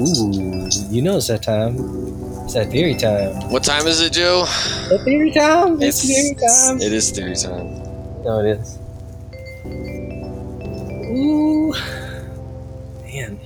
[0.00, 1.76] Ooh, you know it's that time.
[2.44, 3.34] It's that theory time.
[3.50, 4.46] What time is it, Joe?
[5.04, 5.82] Theory time.
[5.82, 6.80] It's, theory time.
[6.80, 7.82] It is theory time.
[8.22, 8.78] No, it is.
[11.10, 11.72] Ooh,
[13.04, 13.40] man.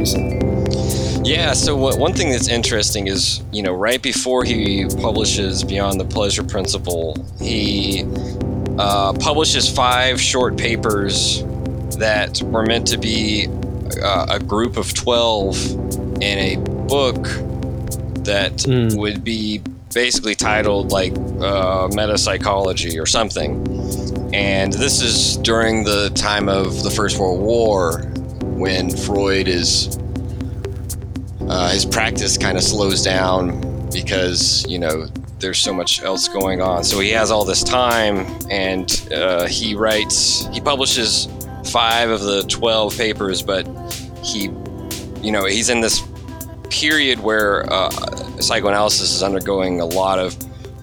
[0.00, 1.26] Recent, really recent.
[1.26, 6.00] Yeah, so what, one thing that's interesting is, you know, right before he publishes Beyond
[6.00, 8.04] the Pleasure Principle, he
[8.78, 11.44] uh, publishes five short papers
[11.98, 13.46] that were meant to be
[14.02, 16.56] uh, a group of 12 in a
[16.88, 17.22] book
[18.24, 18.96] that Mm.
[18.96, 19.60] would be
[19.94, 23.66] basically titled like uh, meta psychology or something.
[24.32, 28.02] And this is during the time of the First World War
[28.42, 29.96] when Freud is
[31.50, 35.06] uh, his practice kind of slows down because you know
[35.40, 36.84] there's so much else going on.
[36.84, 40.46] So he has all this time, and uh, he writes.
[40.52, 41.26] He publishes
[41.66, 43.66] five of the twelve papers, but
[44.22, 44.44] he,
[45.22, 46.04] you know, he's in this
[46.70, 47.90] period where uh,
[48.38, 50.36] psychoanalysis is undergoing a lot of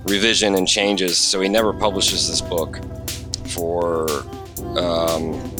[0.03, 1.17] revision and changes.
[1.17, 2.79] So he never publishes this book
[3.47, 4.09] for.
[4.77, 5.55] Um,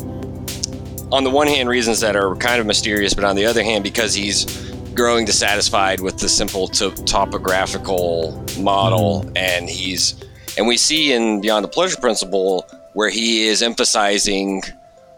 [1.10, 3.82] on the one hand, reasons that are kind of mysterious, but on the other hand,
[3.82, 4.67] because he's
[4.98, 10.16] growing dissatisfied with the simple to- topographical model, and he's
[10.58, 14.64] and we see in Beyond the Pleasure Principle where he is emphasizing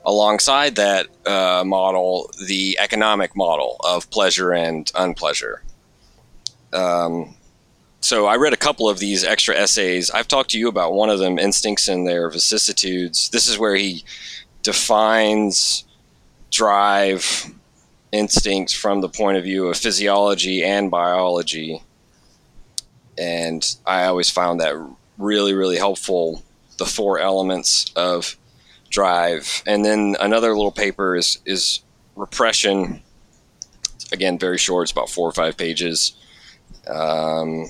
[0.05, 5.63] alongside that uh, model the economic model of pleasure and unpleasure.
[6.73, 7.35] Um,
[8.02, 10.11] so I read a couple of these extra essays.
[10.11, 13.29] I've talked to you about one of them, Instincts and Their Vicissitudes.
[13.29, 14.03] This is where he
[14.61, 15.85] defines
[16.51, 17.53] drive
[18.12, 21.81] instincts from the point of view of physiology and biology.
[23.18, 24.75] And I always found that
[25.18, 26.44] really, really helpful.
[26.78, 28.38] The four elements of
[28.90, 29.62] drive.
[29.68, 31.81] And then another little paper is, is
[32.16, 33.02] repression.
[34.12, 36.14] Again, very short, it's about four or five pages.
[36.88, 37.68] Um,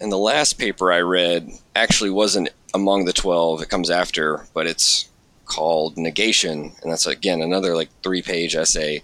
[0.00, 4.66] and the last paper I read actually wasn't among the 12, it comes after, but
[4.66, 5.08] it's
[5.52, 6.72] called Negation.
[6.82, 9.02] And that's, again, another like three page essay.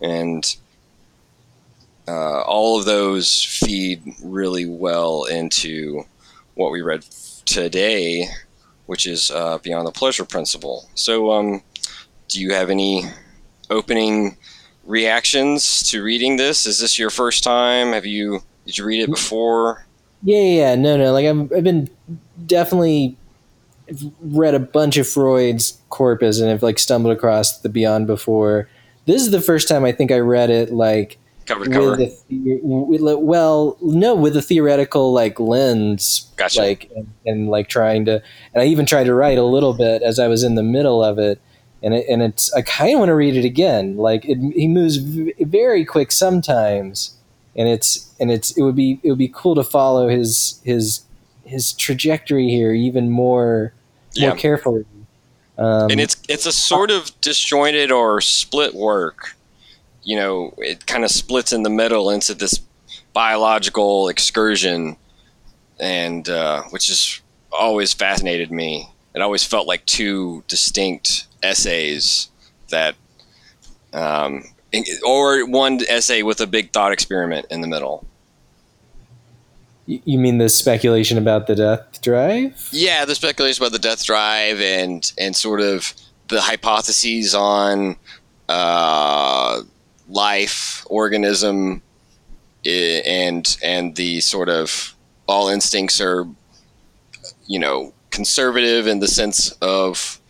[0.00, 0.44] And
[2.06, 6.04] uh, all of those feed really well into
[6.54, 7.02] what we read
[7.44, 8.26] today,
[8.86, 10.88] which is uh, Beyond the Pleasure Principle.
[10.94, 11.62] So, um,
[12.28, 13.04] do you have any
[13.68, 14.36] opening
[14.84, 16.66] reactions to reading this?
[16.66, 17.92] Is this your first time?
[17.92, 19.86] Have you did you read it before?
[20.22, 20.74] Yeah, yeah, yeah.
[20.76, 21.12] no, no.
[21.12, 21.88] Like I've, I've been
[22.46, 23.16] definitely
[24.20, 28.68] read a bunch of Freud's corpus and have like stumbled across the Beyond before.
[29.06, 31.96] This is the first time I think I read it like Cover to cover.
[31.96, 36.60] the- well, no, with a theoretical like lens, Gotcha.
[36.60, 38.22] like and, and like trying to,
[38.54, 41.02] and I even tried to write a little bit as I was in the middle
[41.02, 41.40] of it,
[41.82, 43.96] and it, and it's I kind of want to read it again.
[43.96, 47.16] Like it, he moves v- very quick sometimes,
[47.56, 51.00] and it's and it's it would be it would be cool to follow his his
[51.44, 53.72] his trajectory here even more
[54.14, 54.28] Yeah.
[54.28, 54.84] more carefully.
[55.58, 59.36] Um, and it's it's a sort of disjointed or split work.
[60.02, 62.60] You know, it kind of splits in the middle into this
[63.12, 64.96] biological excursion,
[65.78, 67.20] and uh, which has
[67.52, 68.88] always fascinated me.
[69.14, 72.30] It always felt like two distinct essays
[72.70, 72.94] that,
[73.92, 74.44] um,
[75.04, 78.06] or one essay with a big thought experiment in the middle.
[80.04, 82.68] You mean the speculation about the death drive?
[82.72, 85.92] Yeah, the speculation about the death drive and and sort of
[86.28, 87.96] the hypotheses on
[88.48, 89.62] uh,
[90.08, 91.82] life, organism,
[92.64, 94.94] and and the sort of
[95.26, 96.26] all instincts are,
[97.46, 100.20] you know, conservative in the sense of,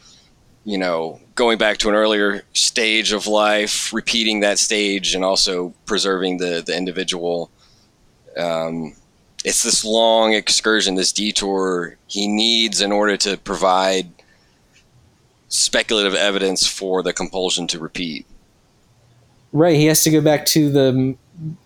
[0.64, 5.74] you know, going back to an earlier stage of life, repeating that stage, and also
[5.84, 7.50] preserving the the individual.
[8.38, 8.94] Um,
[9.44, 14.10] it's this long excursion, this detour he needs in order to provide
[15.48, 18.26] speculative evidence for the compulsion to repeat.
[19.52, 21.16] Right, he has to go back to the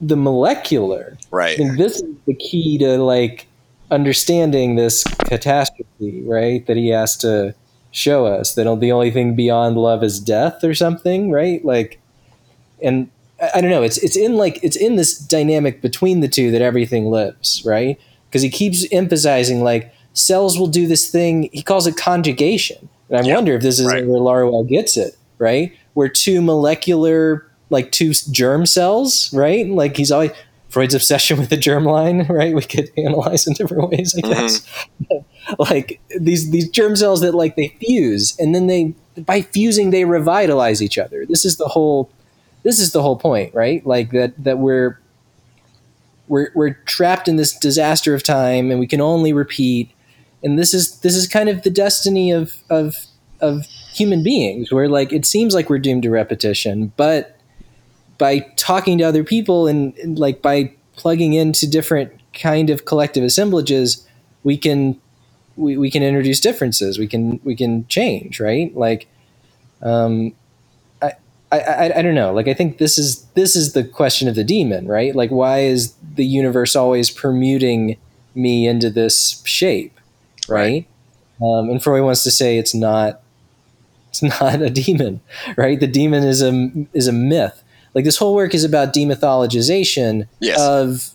[0.01, 1.19] the molecular.
[1.31, 1.59] Right.
[1.59, 3.47] and this is the key to like
[3.91, 6.65] understanding this catastrophe, right?
[6.67, 7.55] That he has to
[7.91, 11.65] show us that the only thing beyond love is death or something, right?
[11.65, 12.01] Like,
[12.83, 13.11] and
[13.55, 13.83] I, don't know.
[13.83, 17.99] It's it's in like it's in this dynamic between the two that everything lives, right?
[18.29, 21.49] Because he keeps emphasizing like cells will do this thing.
[21.53, 24.07] He calls it conjugation, and I Yeah, wonder if this is right.
[24.07, 25.73] where Laruelle gets it, right?
[25.95, 29.69] Where two molecular like two germ cells, right?
[29.69, 30.31] Like he's always
[30.69, 32.55] Freud's obsession with the germline, right?
[32.55, 34.31] We could analyze in different ways, I Mhm.
[34.31, 34.67] guess.
[35.59, 40.05] like these these germ cells that like they fuse, and then they by fusing they
[40.05, 41.25] revitalize each other.
[41.27, 42.11] This is the whole
[42.65, 43.87] this is the whole point, right?
[43.87, 44.99] Like that that we're
[46.27, 49.91] we're we're trapped in this disaster of time, and we can only repeat.
[50.43, 52.97] And this is this is kind of the destiny of of
[53.41, 57.39] of human beings, where like it seems like we're doomed to repetition, but
[58.19, 63.25] by talking to other people and, and like by plugging into different kind of collective
[63.25, 64.07] assemblages,
[64.43, 65.01] we can
[65.57, 66.99] we, we can introduce differences.
[66.99, 68.75] We can we can change, right?
[68.77, 69.07] Like,
[69.83, 70.33] um,
[71.59, 72.33] I, I I don't know.
[72.33, 75.15] Like I think this is this is the question of the demon, right?
[75.15, 77.97] Like why is the universe always permuting
[78.35, 79.99] me into this shape,
[80.49, 80.87] right?
[81.43, 83.21] Um, and Freud wants to say it's not
[84.09, 85.21] it's not a demon,
[85.57, 85.79] right?
[85.79, 87.63] The demon is a is a myth.
[87.95, 90.59] Like this whole work is about demythologization Yes.
[90.61, 91.11] of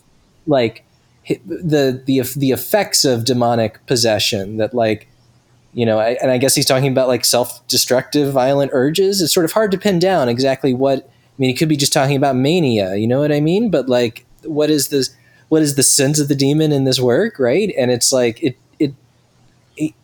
[0.46, 0.84] like
[1.46, 5.06] the the the effects of demonic possession that like
[5.72, 9.20] you know I, and i guess he's talking about like self-destructive violent urges.
[9.20, 11.92] It's sort of hard to pin down exactly what i mean he could be just
[11.92, 13.70] talking about mania you know what i mean?
[13.70, 15.14] But like what is this
[15.48, 17.72] what is the sense of the demon in this work right?
[17.76, 18.94] And it's like it it,
[19.76, 19.94] it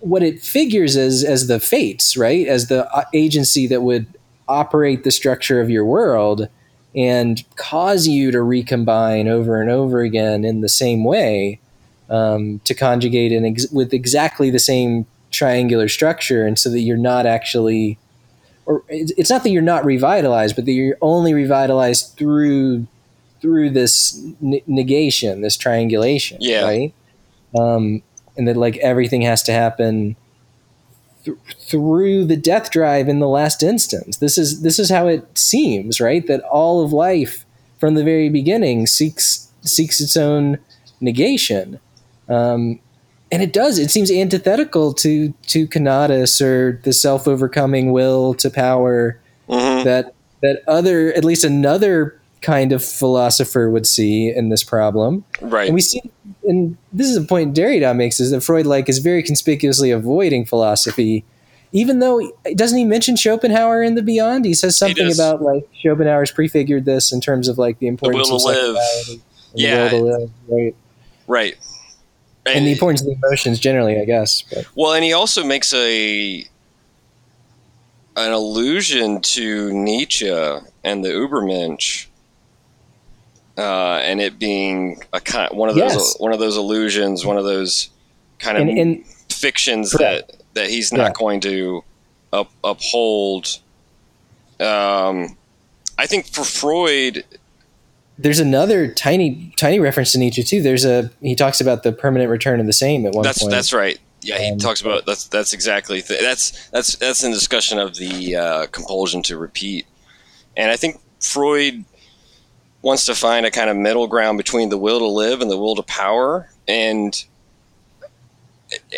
[0.00, 2.46] what it figures as as the fates right?
[2.46, 4.06] As the uh, agency that would
[4.48, 6.48] operate the structure of your world
[6.94, 11.58] and cause you to recombine over and over again in the same way
[12.12, 16.96] um, to conjugate in ex- with exactly the same triangular structure, and so that you're
[16.96, 17.98] not actually,
[18.66, 22.86] or it's it's not that you're not revitalized, but that you're only revitalized through
[23.40, 26.62] through this n- negation, this triangulation, Yeah.
[26.62, 26.94] right?
[27.58, 28.02] Um,
[28.36, 30.14] and that like everything has to happen
[31.24, 34.18] th- through the death drive in the last instance.
[34.18, 36.26] This is this is how it seems, right?
[36.26, 37.44] That all of life
[37.80, 40.58] from the very beginning seeks seeks its own
[41.00, 41.80] negation,
[42.32, 42.78] um,
[43.30, 43.78] and it does.
[43.78, 49.18] It seems antithetical to to Conatus or the self overcoming will to power
[49.48, 49.84] Mhm.
[49.84, 55.24] that that other at least another kind of philosopher would see in this problem.
[55.40, 55.66] Right.
[55.66, 56.02] And we see,
[56.44, 60.44] and this is a point Derrida makes, is that Freud like is very conspicuously avoiding
[60.44, 61.24] philosophy,
[61.72, 62.20] even though
[62.56, 64.44] doesn't he mention Schopenhauer in the Beyond?
[64.44, 65.18] He says something does.
[65.18, 68.74] about like Schopenhauer's prefigured this in terms of like the importance will of live.
[68.74, 69.20] the
[69.54, 69.84] Yeah.
[69.84, 70.74] will to live, right?
[71.28, 71.56] right.
[72.46, 74.42] And the importance of the emotions generally, I guess.
[74.52, 76.44] But Well, and he also makes a
[78.16, 82.06] an allusion to Nietzsche and the Ubermensch,
[83.56, 86.16] uh, and it being a kind one of those Yes.
[86.18, 87.88] one of those illusions, one of those
[88.38, 90.28] kind of and, and fictions Correct.
[90.32, 91.12] that that he's not Yeah.
[91.18, 91.84] going to
[92.32, 93.58] up, uphold.
[94.60, 95.36] Um,
[95.98, 97.24] I think for Freud,
[98.22, 100.62] there's another tiny tiny reference to Nietzsche too.
[100.62, 103.50] There's a he talks about the permanent return of the same at one that's point.
[103.50, 103.98] that's right.
[104.22, 107.96] Yeah, he Um, talks about that's that's exactly th- that's that's that's in discussion of
[107.96, 109.86] the uh, compulsion to repeat,
[110.56, 111.84] and I think Freud
[112.82, 115.56] wants to find a kind of middle ground between the will to live and the
[115.56, 117.24] will to power, and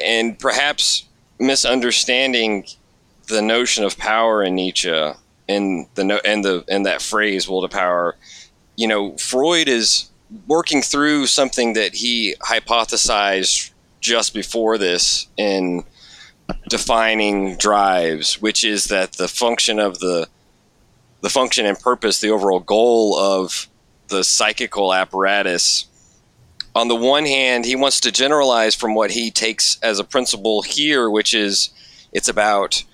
[0.02, 1.04] and perhaps
[1.38, 2.66] misunderstanding
[3.28, 5.12] the notion of power in Nietzsche
[5.48, 8.16] and the no, and the and that phrase will to power.
[8.76, 10.10] You know, Freud is
[10.46, 15.84] working through something that he hypothesized just before this in
[16.68, 20.28] defining drives, which is that the function of the
[21.22, 23.66] the function and purpose, the overall goal of
[24.08, 25.86] the psychical apparatus.
[26.74, 30.60] On the one hand, he wants to generalize from what he takes as a principle
[30.60, 31.70] here, which is
[32.12, 32.84] it's about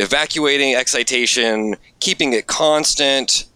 [0.00, 3.46] evacuating excitation, keeping it constant,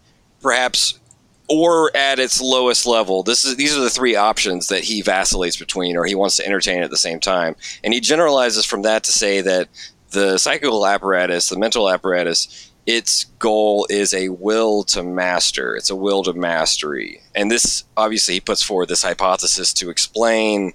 [0.41, 0.97] perhaps
[1.47, 3.23] or at its lowest level.
[3.23, 6.45] This is these are the three options that he vacillates between or he wants to
[6.45, 7.55] entertain at the same time.
[7.83, 9.67] And he generalizes from that to say that
[10.11, 15.75] the psychical apparatus, the mental apparatus, its goal is a will to master.
[15.75, 17.21] It's a will to mastery.
[17.33, 20.73] And this obviously he puts forward this hypothesis to explain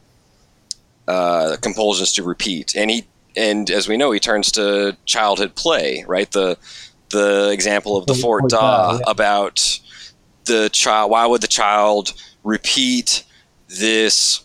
[1.09, 2.75] uh, compulsions to repeat.
[2.77, 6.31] And he and as we know, he turns to childhood play, right?
[6.31, 6.59] The
[7.11, 9.81] the example of the Fort Da about
[10.45, 11.11] the child.
[11.11, 12.13] Why would the child
[12.45, 13.25] repeat
[13.69, 14.43] this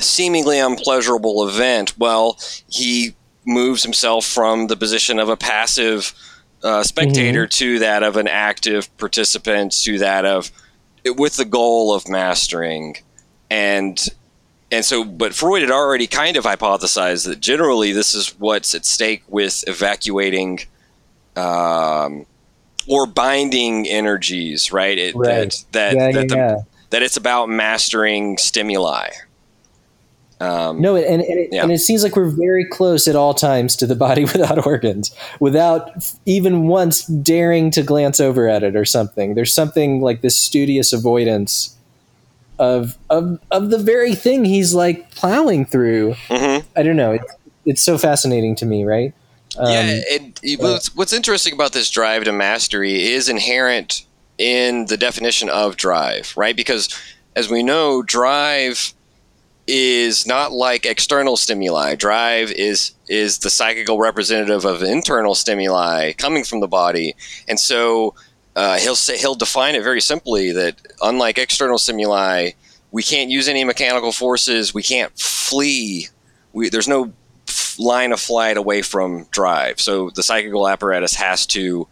[0.00, 1.96] seemingly unpleasurable event?
[1.98, 2.38] Well,
[2.68, 3.14] he
[3.44, 6.14] moves himself from the position of a passive
[6.62, 10.50] uh, spectator to that of an active participant to that of
[11.04, 12.96] with the goal of mastering
[13.50, 14.08] and
[14.70, 18.86] and so but freud had already kind of hypothesized that generally this is what's at
[18.86, 20.60] stake with evacuating
[21.34, 22.26] um,
[22.88, 25.50] or binding energies right, it, Right.
[25.72, 26.56] that that, Yeah, that, yeah, the, yeah.
[26.90, 29.08] that it's about mastering stimuli
[30.40, 31.62] um, No, and, and, it, Yeah.
[31.62, 35.14] and it seems like we're very close at all times to the body without organs,
[35.38, 35.90] without
[36.26, 39.34] even once daring to glance over at it or something.
[39.34, 41.76] There's something like this studious avoidance
[42.58, 46.14] of of of the very thing he's like plowing through.
[46.28, 46.64] mhm.
[46.76, 47.12] I don't know.
[47.12, 47.34] It's,
[47.64, 49.14] it's so fascinating to me, right?
[49.58, 50.40] Um, yeah, it-
[50.72, 54.04] what's, what's interesting about this drive to mastery is inherent
[54.38, 56.56] in the definition of drive, right?
[56.56, 56.88] Because
[57.36, 58.92] as we know, drive
[59.66, 61.94] is not like external stimuli.
[61.94, 67.14] Drive is is the psychical representative of internal stimuli coming from the body,
[67.46, 68.14] and so
[68.56, 72.50] uh, he'll say he'll define it very simply that unlike external stimuli,
[72.90, 74.74] we can't use any mechanical forces.
[74.74, 76.08] We can't flee.
[76.52, 77.12] We, there's no
[77.78, 79.80] line of flight away from drive.
[79.80, 81.88] So the psychical apparatus has to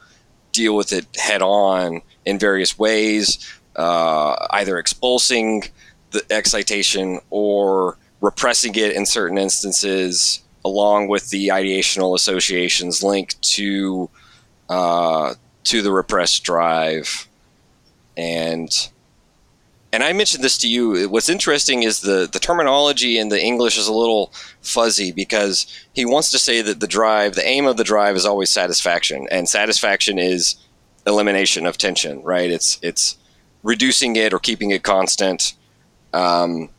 [0.52, 5.70] deal with it head on in various ways, uh, either expulsing
[6.10, 14.10] the excitation or repressing it in certain instances, along with the ideational associations linked to
[14.68, 15.34] uh,
[15.64, 17.28] to the repressed drive.
[18.16, 18.70] And
[19.92, 21.08] and I mentioned this to you.
[21.08, 24.32] What's interesting is the the terminology in the English is a little
[24.62, 28.24] fuzzy because he wants to say that the drive, the aim of the drive, is
[28.24, 30.56] always satisfaction, and satisfaction is
[31.06, 32.22] elimination of tension.
[32.22, 32.50] Right?
[32.50, 33.16] It's it's
[33.62, 35.54] reducing it or keeping it constant.
[36.12, 36.70] Um,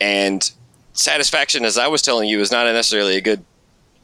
[0.00, 0.50] and
[0.92, 3.44] satisfaction, as I was telling you, is not necessarily a good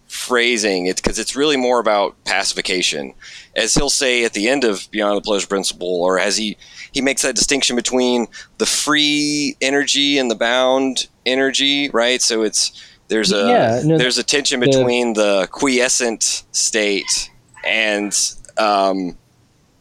[0.07, 0.87] phrasing.
[0.87, 3.15] It's because it's really more about pacification,
[3.55, 6.57] as he'll say at the end of Beyond the Pleasure Principle, or as he
[6.93, 8.27] he makes that distinction between
[8.59, 12.23] the free energy and the bound energy, right?
[12.23, 12.73] So it's
[13.09, 17.31] there's a Yeah, no, there's a tension the- between the quiescent state
[17.65, 18.13] and
[18.57, 19.17] um,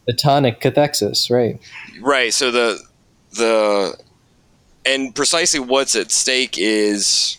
[0.08, 1.60] the tonic cathexis, right?
[2.02, 2.34] Right.
[2.34, 2.80] So the
[3.32, 3.98] the
[4.86, 7.38] and precisely what's at stake is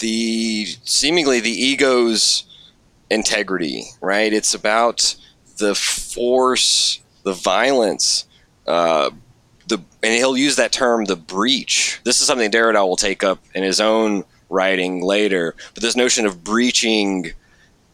[0.00, 2.44] the seemingly the ego's
[3.10, 3.84] integrity.
[4.00, 4.32] Right.
[4.32, 5.14] It's about
[5.58, 8.26] the force, the violence,
[8.66, 9.10] uh,
[9.68, 12.00] the and he'll use that term, the breach.
[12.04, 15.54] This is something Derrida will take up in his own writing later.
[15.74, 17.32] But this notion of breaching.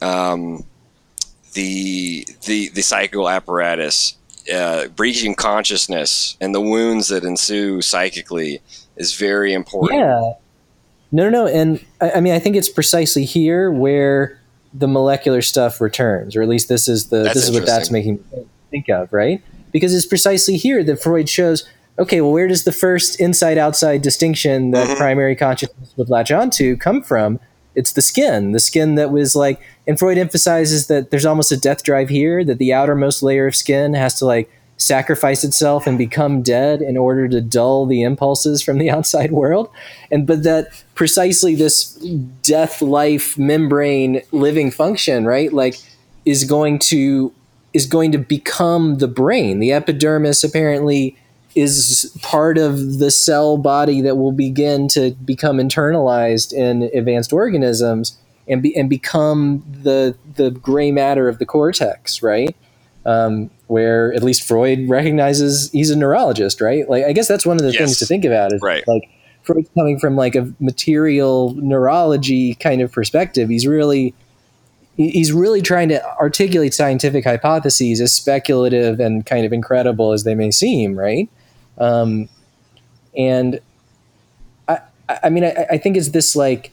[0.01, 0.65] Um,
[1.57, 4.17] the the the psychical apparatus,
[4.55, 8.61] uh, breaching consciousness, and the wounds that ensue psychically
[8.97, 10.01] is very important.
[10.01, 10.33] Yeah.
[11.13, 11.47] No, no, no.
[11.47, 14.39] And I, I mean, I think it's precisely here where
[14.75, 17.91] the molecular stuff returns, or at least this is the That's this is what that's
[17.91, 19.43] making me think of, right?
[19.73, 21.69] Because it's precisely here that Freud shows.
[21.99, 24.97] Okay, well, where does the first inside-outside distinction that Mhm.
[24.97, 27.41] primary consciousness would latch onto come from?
[27.75, 31.57] It's the skin, the skin that was like, and Freud emphasizes that there's almost a
[31.57, 35.97] death drive here, that the outermost layer of skin has to like sacrifice itself and
[35.97, 39.71] become dead in order to dull the impulses from the outside world.
[40.11, 41.95] And but that precisely this
[42.43, 45.77] death life membrane living function right like
[46.25, 47.33] is going to
[47.73, 49.61] is going to become the brain.
[49.61, 51.17] The epidermis apparently
[51.55, 58.19] is part of the cell body that will begin to become internalized in advanced organisms
[58.47, 62.55] and be, and become the the gray matter of the cortex right?
[63.07, 66.89] Um, where at least Freud recognizes he's a neurologist, right?
[66.89, 67.79] Like, I guess that's one of the Yes.
[67.79, 68.87] things to think about is Right.
[68.87, 69.09] like
[69.43, 73.49] Freud's coming from like a material neurology kind of perspective.
[73.49, 74.15] He's really
[74.97, 80.35] he's really trying to articulate scientific hypotheses as speculative and kind of incredible as they
[80.35, 81.29] may seem, right?
[81.77, 82.29] Um,
[83.17, 83.61] and
[84.69, 84.79] I
[85.25, 86.71] I mean, I, I think it's this like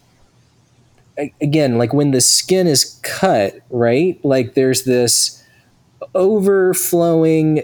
[1.42, 4.20] again, like when the skin is cut, right?
[4.24, 5.43] Like there's this
[6.16, 7.64] overflowing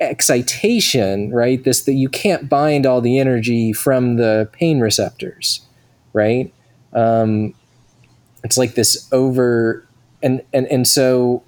[0.00, 1.62] excitation, right?
[1.62, 5.60] This that you can't bind all the energy from the pain receptors,
[6.12, 6.52] right?
[6.92, 7.54] Um,
[8.42, 9.86] it's like this over
[10.22, 11.42] and and and so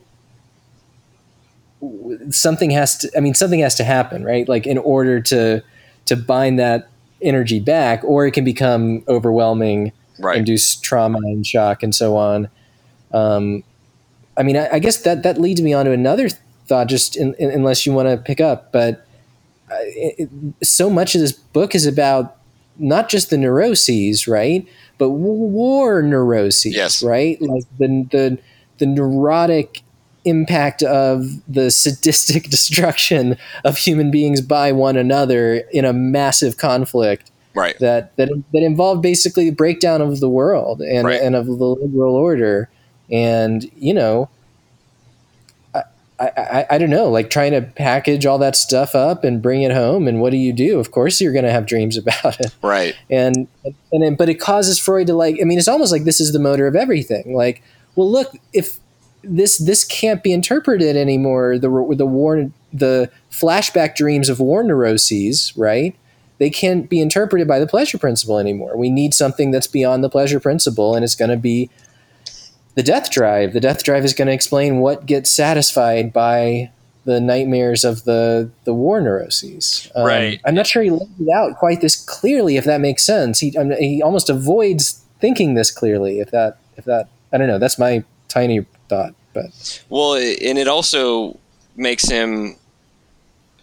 [2.30, 3.10] something has to.
[3.16, 4.48] I mean, something has to happen, right?
[4.48, 5.62] Like in order to
[6.06, 6.88] to bind that
[7.22, 10.38] energy back, or it can become overwhelming Right.
[10.38, 12.48] induce trauma and shock and so on.
[13.12, 13.64] Um,
[14.36, 16.28] I mean, I, I guess that that leads me on to another
[16.66, 16.88] thought.
[16.88, 19.06] Just in, in, unless you want to pick up, but
[19.70, 20.28] uh, it,
[20.60, 22.36] it- so much of this book is about
[22.78, 24.66] not just the neuroses, right?
[24.98, 27.02] But war neuroses, Yes.
[27.02, 27.40] right?
[27.40, 28.38] Like the the
[28.78, 29.82] the neurotic
[30.24, 37.30] impact of the sadistic destruction of human beings by one another in a massive conflict
[37.54, 41.20] right that that that involved basically the breakdown of the world and Right.
[41.22, 42.68] and of the liberal order
[43.10, 44.28] and you know
[45.74, 45.82] I,
[46.18, 49.72] I, I don't know like trying to package all that stuff up and bring it
[49.72, 52.54] home and what do you do of course you're going to have dreams about it
[52.62, 53.48] right and
[53.96, 55.38] and then, but it causes Freud to like.
[55.40, 57.34] I mean, it's almost like this is the motor of everything.
[57.34, 57.62] Like,
[57.94, 58.78] well, look, if
[59.22, 65.52] this this can't be interpreted anymore, the the war the flashback dreams of war neuroses,
[65.56, 65.96] right?
[66.38, 68.76] They can't be interpreted by the pleasure principle anymore.
[68.76, 71.70] We need something that's beyond the pleasure principle, and it's going to be
[72.76, 73.52] the death drive.
[73.52, 76.70] The death drive is going to explain what gets satisfied by
[77.04, 79.90] the nightmares of the the war neuroses.
[79.94, 80.40] Um, Right.
[80.44, 82.56] I'm not sure he laid it out quite this clearly.
[82.56, 86.20] If that makes sense, he I mean, he almost avoids thinking this clearly.
[86.20, 87.58] If that if that I don't know.
[87.58, 91.38] That's my tiny thought, but Well, and it also
[91.76, 92.56] makes him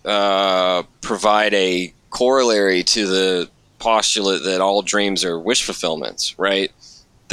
[0.05, 6.71] uh, provide a corollary to the postulate that all dreams are wish fulfillments, right?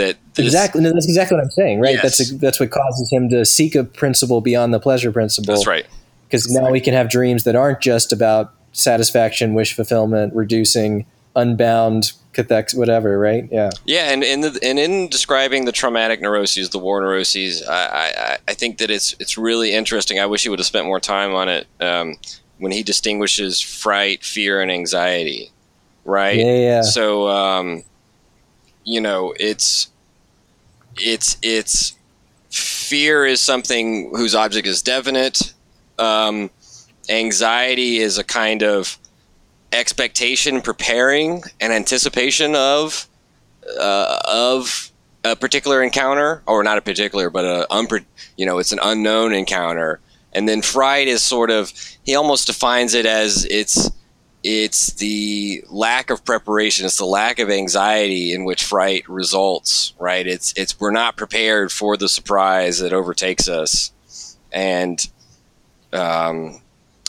[0.01, 1.81] That this- exactly no, that's exactly what I'm saying.
[1.81, 1.95] Right.
[1.95, 2.19] Yes.
[2.19, 5.55] That's that's what causes him to seek a principle beyond the pleasure principle.
[5.55, 5.87] That's right.
[6.27, 12.13] because now we can have dreams that aren't just about satisfaction, wish fulfillment, reducing unbound
[12.33, 13.49] cathex, whatever, right?
[13.51, 13.71] Yeah.
[13.85, 18.39] Yeah, and in the, and in describing the traumatic neuroses, the war neuroses, I, I,
[18.49, 20.19] I think that it's it's really interesting.
[20.21, 22.17] I wish he would have spent more time on it um,
[22.59, 25.51] when he distinguishes fright, fear, and anxiety.
[26.05, 26.39] Right.
[26.39, 26.83] Yeah, yeah.
[26.83, 27.83] So, um,
[28.85, 29.90] you know, it's
[30.97, 31.95] it's it's
[32.51, 35.55] fear is something whose object is definite.
[35.99, 36.51] Um,
[37.09, 38.99] anxiety is a kind of
[39.73, 43.09] expectation, preparing, and anticipation of
[43.79, 44.91] uh, of
[45.25, 48.05] a particular encounter, or not a particular, but a unpre-
[48.37, 50.01] you know, it's an unknown encounter.
[50.33, 51.73] And then fright is sort of
[52.05, 53.91] he almost defines it as it's
[54.43, 59.95] it's the lack of preparation, it's the lack of anxiety in which fright results.
[59.99, 60.27] Right?
[60.27, 63.93] It's it's we're not prepared for the surprise that overtakes us,
[64.53, 65.07] and
[65.93, 66.61] um,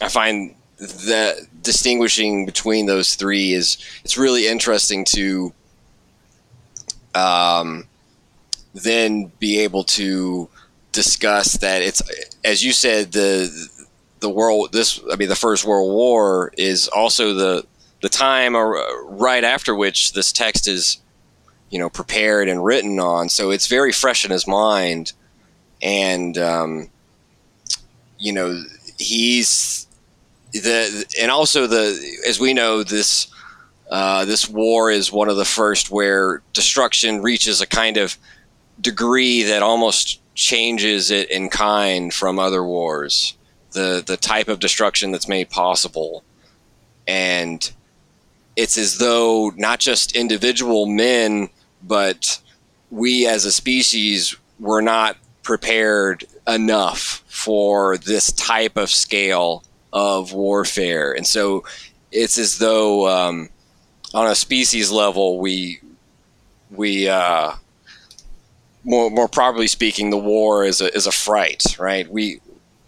[0.02, 5.54] I find that distinguishing between those three is it's really interesting to
[7.14, 7.88] um,
[8.74, 10.50] then be able to
[10.92, 12.02] discuss that it's
[12.44, 13.70] as you said the
[14.22, 17.66] the world this I mean the first world war is also the
[18.02, 21.00] the time or right after which this text is
[21.70, 25.14] you know prepared and written on so it's very fresh in his mind
[25.82, 26.90] and um,
[28.18, 28.64] you know
[28.98, 29.88] he's
[30.54, 33.28] the and also the as we know this
[33.90, 38.18] uh, this war is one of the first where destruction reaches a kind of
[38.80, 43.36] degree that almost changes it in kind from other wars.
[43.72, 46.24] The the type of destruction that's made possible,
[47.08, 47.72] and
[48.56, 51.50] it's as though not just individual men,
[51.82, 52.42] but
[52.90, 61.14] we as a species were not prepared enough for this type of scale of warfare,
[61.14, 61.64] and so
[62.12, 63.50] it's as though um,
[64.14, 65.80] on a species level we
[66.70, 67.54] we uh,
[68.84, 72.10] more more properly speaking, the war is a is a fright, right?
[72.10, 72.42] We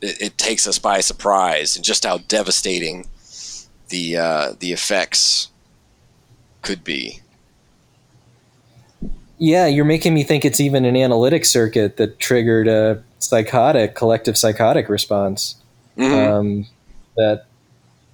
[0.03, 3.07] it, it takes us by surprise, and just how devastating
[3.89, 5.49] the uh, the effects
[6.61, 7.19] could be.
[9.37, 14.37] Yeah, you're making me think it's even an analytic circuit that triggered a psychotic, collective
[14.37, 15.55] psychotic response.
[15.97, 16.27] Mhm.
[16.27, 16.67] Um,
[17.17, 17.45] that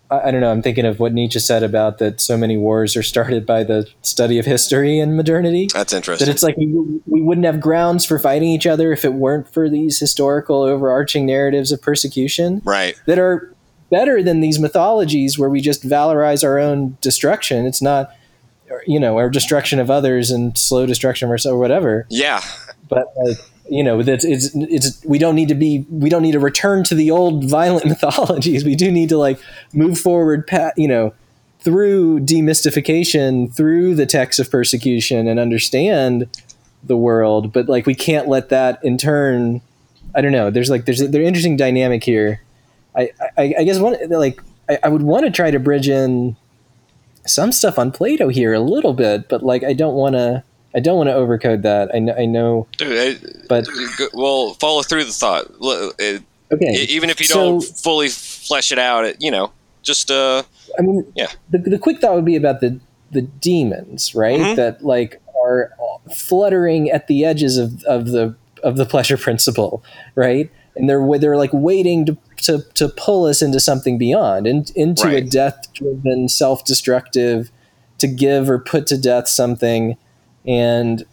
[0.09, 0.51] I, I don't know.
[0.51, 2.21] I'm thinking of what Nietzsche said about that.
[2.21, 5.69] So many wars are started by the study of history and modernity.
[5.73, 6.25] That's interesting.
[6.25, 6.67] That it's like we,
[7.05, 11.25] we wouldn't have grounds for fighting each other if it weren't for these historical overarching
[11.25, 12.99] narratives of persecution right.
[13.05, 13.53] that are
[13.89, 17.65] better than these mythologies where we just valorize our own destruction.
[17.65, 18.13] It's not,
[18.85, 22.05] you know, our destruction of others and slow destruction of ourselves or whatever.
[22.09, 22.41] Yeah.
[22.87, 23.37] But like,
[23.69, 26.83] you know, that's it's it's we don't need to be we don't need to return
[26.85, 28.65] to the old violent mythologies.
[28.65, 29.39] We do need to like
[29.73, 31.13] move forward, pa- you know,
[31.59, 36.27] through demystification, through the text of persecution, and understand
[36.83, 37.53] the world.
[37.53, 39.61] But like, we can't let that in turn.
[40.15, 40.49] I don't know.
[40.49, 42.41] There's like there's there's an interesting dynamic here.
[42.95, 46.35] I I, I guess one like I, I would want to try to bridge in
[47.25, 50.43] some stuff on Plato here a little bit, but like I don't want to.
[50.75, 51.93] I don't want to overcode that.
[51.93, 53.67] I know, I know, Dude, but
[54.13, 55.45] well, follow through the thought.
[55.99, 56.85] It- okay.
[56.89, 59.51] even if you so- don't fully flesh it out, it, you know,
[59.81, 60.43] just uh,
[60.77, 61.31] I mean, Yeah.
[61.49, 62.79] The, the quick thought would be about the
[63.11, 64.39] the demons, right?
[64.39, 64.55] Mhm.
[64.55, 65.71] That like are
[66.15, 69.83] fluttering at the edges of, of the of the pleasure principle,
[70.15, 70.49] right?
[70.75, 75.09] and they're they're like waiting to to, to pull us into something beyond, in, into
[75.09, 77.51] a death-driven, self-destructive,
[77.97, 79.97] to give or put to death something,
[80.49, 81.05] and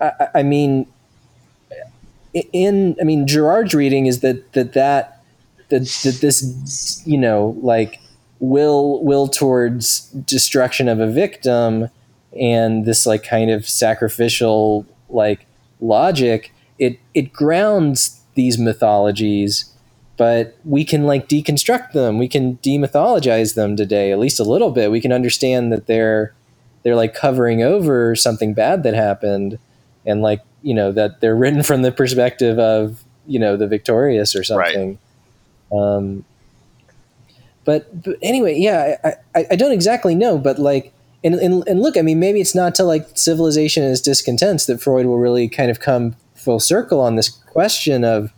[0.00, 0.86] I, I- mean,
[2.52, 5.22] in I mean Girard's reading is that that that
[5.70, 8.00] that, that this you know like
[8.38, 11.88] will will towards destruction of a victim
[12.38, 15.46] and this like kind of sacrificial like
[15.80, 19.72] logic it it grounds these mythologies
[20.18, 22.18] but we can like deconstruct them.
[22.18, 24.90] We can demythologize them today at least a little bit.
[24.90, 26.34] We can understand that they're
[26.82, 29.58] they're like covering over something bad that happened
[30.06, 34.34] and like you know that they're written from the perspective of you know the victorious
[34.34, 34.98] or something.
[35.72, 36.24] Um
[37.68, 40.90] but, but anyway yeah I, I i don't exactly know but like
[41.22, 44.80] and, and and look i mean maybe it's not till like civilization its discontents that
[44.80, 48.32] freud will really kind of come full circle on this question of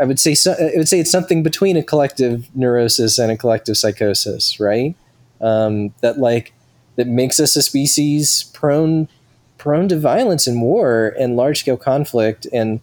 [0.00, 3.36] i would say so, i would say it's something between a collective neurosis and a
[3.36, 4.96] collective psychosis right?
[5.40, 6.52] Um that like
[6.98, 9.08] that makes us a species prone
[9.56, 12.80] prone to violence and war and large scale conflict and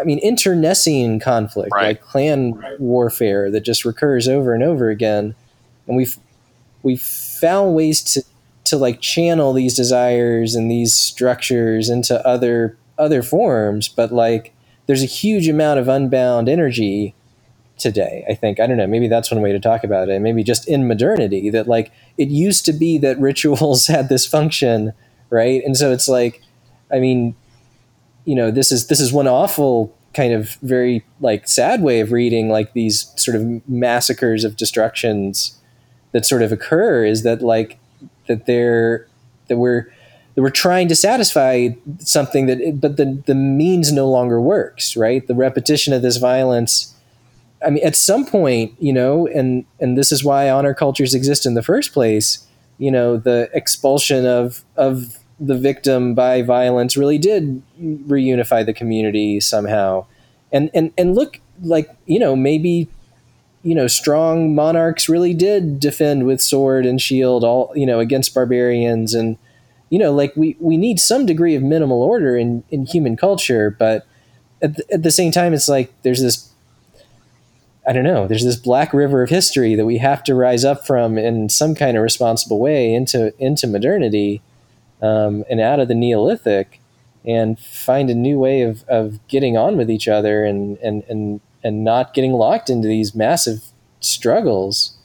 [0.00, 1.86] I mean internecine conflict, Right.
[1.88, 5.34] like clan warfare that just recurs over and over again.
[5.88, 6.16] And we've
[6.82, 8.22] we've found ways to
[8.64, 14.52] to like channel these desires and these structures into other other forms, but like
[14.86, 17.14] there's a huge amount of unbound energy
[17.84, 18.58] today i think.
[18.58, 20.20] I don't know maybe that's one way to talk about it.
[20.20, 24.92] Maybe just in modernity that like it used to be that rituals had this function
[25.30, 25.62] right?
[25.64, 26.42] And so it's like
[26.92, 27.36] i mean
[28.24, 32.12] you know this is this is one awful kind of very like sad way of
[32.12, 35.58] reading like these sort of massacres of destructions
[36.12, 37.78] that sort of occur is that like
[38.28, 39.06] that they're
[39.48, 39.92] that we're
[40.34, 41.68] that we're trying to satisfy
[41.98, 45.26] something that but the the means no longer works right?
[45.26, 46.93] The repetition of this violence
[47.64, 51.46] I mean, at some point, you know, and and this is why honor cultures exist
[51.46, 52.46] in the first place.
[52.78, 59.40] You know, the expulsion of of the victim by violence really did reunify the community
[59.40, 60.06] somehow,
[60.52, 62.88] and and and look like you know maybe
[63.62, 68.34] you know strong monarchs really did defend with sword and shield all you know against
[68.34, 69.38] barbarians and
[69.90, 73.74] you know like we we need some degree of minimal order in in human culture,
[73.78, 74.06] but
[74.62, 76.50] at the, at the same time, it's like there's this
[77.86, 78.26] I don't know.
[78.26, 81.74] There's this black river of history that we have to rise up from in some
[81.74, 84.40] kind of responsible way into into modernity
[85.02, 86.80] um, and out of the Neolithic,
[87.26, 91.40] and find a new way of, of getting on with each other and and and
[91.62, 93.62] and not getting locked into these massive
[94.00, 94.96] struggles.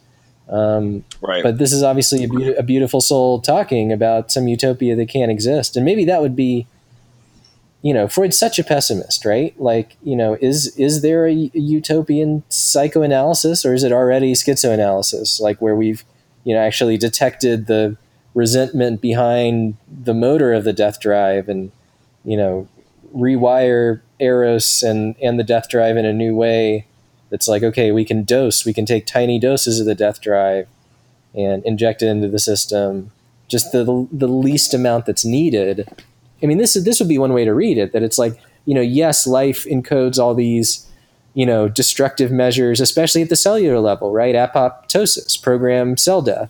[0.50, 1.44] Um, Right.
[1.44, 5.30] but this is obviously a, beau- a beautiful soul talking about some utopia that can't
[5.32, 6.66] exist, and maybe that would be
[7.82, 9.60] you know freud's such a pessimist right?
[9.60, 15.40] Like you know is is there a, utopian psychoanalysis or is it already schizoanalysis?
[15.40, 16.04] Like where we've
[16.44, 17.98] you know actually detected the
[18.34, 21.72] resentment behind the motor of the death drive and
[22.24, 22.68] you know
[23.16, 26.86] rewire eros and and the death drive in a new way
[27.32, 30.68] that's like okay we can dose we can take tiny doses of the death drive
[31.34, 33.12] and inject it into the system.
[33.48, 35.88] Just the the least amount that's needed
[36.42, 37.92] I mean, this is this would be one way to read it.
[37.94, 40.88] That it's like, you know, yes, life encodes all these,
[41.34, 44.36] you know, destructive measures, especially at the cellular level, right?
[44.36, 46.50] Apoptosis, programmed cell death.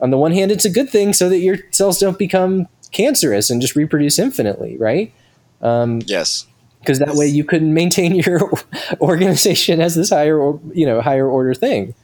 [0.00, 3.50] On the one hand, it's a good thing so that your cells don't become cancerous
[3.50, 5.12] and just reproduce infinitely, right?
[5.60, 6.46] Um, yes.
[6.80, 8.50] because that way you couldn't maintain your
[9.00, 11.94] organization as this higher or you know higher order thing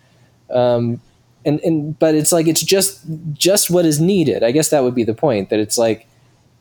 [0.51, 1.01] um,
[1.45, 3.01] and and but it's like it's just
[3.33, 6.07] just what is needed i guess that would be the point that it's like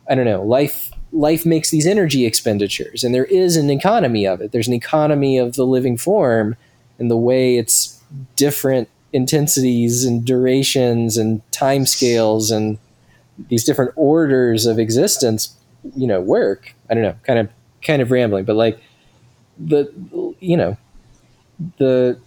[0.09, 4.41] i don't know life life makes these energy expenditures and there is an economy of
[4.41, 4.51] it.
[4.51, 6.55] There's an economy of the living form
[6.97, 8.01] and the way it's
[8.35, 12.79] different intensities and durations and time scales and
[13.47, 15.55] these different orders of existence
[15.95, 16.73] you know work.
[16.89, 17.49] I don't know kind of
[17.83, 18.79] kind of rambling but like
[19.59, 19.93] the
[20.39, 20.77] you know
[21.77, 22.19] the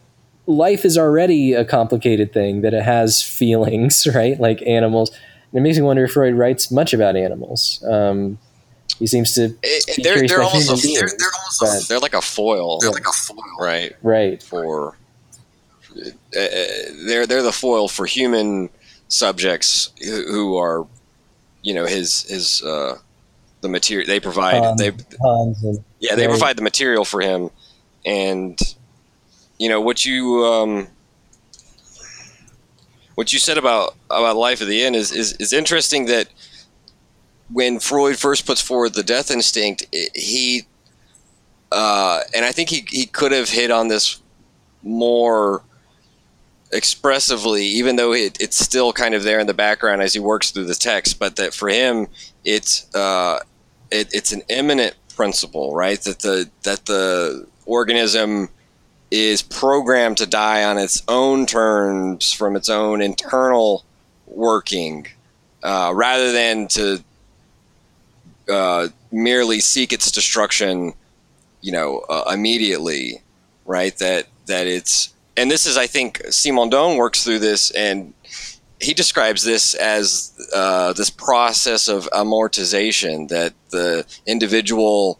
[0.47, 4.39] life is already a complicated thing that it has feelings right?
[4.39, 5.11] Like animals
[5.53, 8.39] and it makes me wonder if freud writes much about animals um,
[8.99, 11.89] he seems to It- it- they're they're almost human a, they're, they're almost but- a,
[11.89, 12.79] they're like a foil.
[12.81, 13.95] They're like a foil, right?
[14.03, 14.97] right For
[15.99, 16.67] uh, uh,
[17.07, 18.71] they're they're the foil for human
[19.09, 20.87] subjects who, who are,
[21.63, 22.99] you know, his his uh,
[23.61, 24.63] the material they provide.
[24.65, 26.31] Um, they and yeah they right.
[26.31, 27.51] provide the material for him,
[28.05, 28.59] and
[29.59, 30.89] you know what you um,
[33.17, 36.29] what you said about about life at the end is is, is interesting that
[37.51, 40.67] when Freud first puts forward the death instinct, he
[41.73, 44.23] uh, and I think he he could have hit on this
[44.83, 45.63] more
[46.73, 50.51] expressively, even though it, it's still kind of there in the background as he works
[50.51, 51.19] through the text.
[51.19, 52.09] But that for him,
[52.45, 53.41] it's uh,
[53.91, 56.01] it, it's an immanent principle, right?
[56.03, 58.51] That the that the organism
[59.11, 63.85] is programmed to die on its own terms from its own internal
[64.27, 65.07] working,
[65.63, 67.03] uh, rather than to
[68.49, 70.93] uh, merely seek its destruction,
[71.61, 73.23] you know, uh, immediately,
[73.65, 73.97] right?
[73.99, 78.15] That that it's and this is, I think, Simondon works through this, and
[78.81, 85.19] he describes this as uh, this process of amortization that the individual,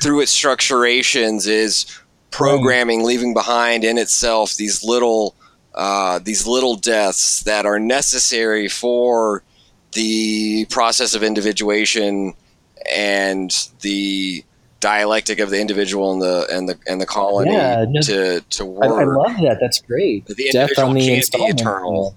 [0.00, 1.99] through its structurations, is
[2.30, 5.34] programming, leaving behind in itself these little
[5.74, 9.42] uh, these little deaths that are necessary for
[9.92, 12.34] the process of individuation
[12.92, 14.44] and the
[14.80, 18.64] dialectic of the individual and the and the and the colony Yeah, no, to to
[18.64, 18.84] work.
[18.84, 19.58] I love that.
[19.60, 20.26] That's great.
[20.26, 22.14] The Death on the can't be eternal.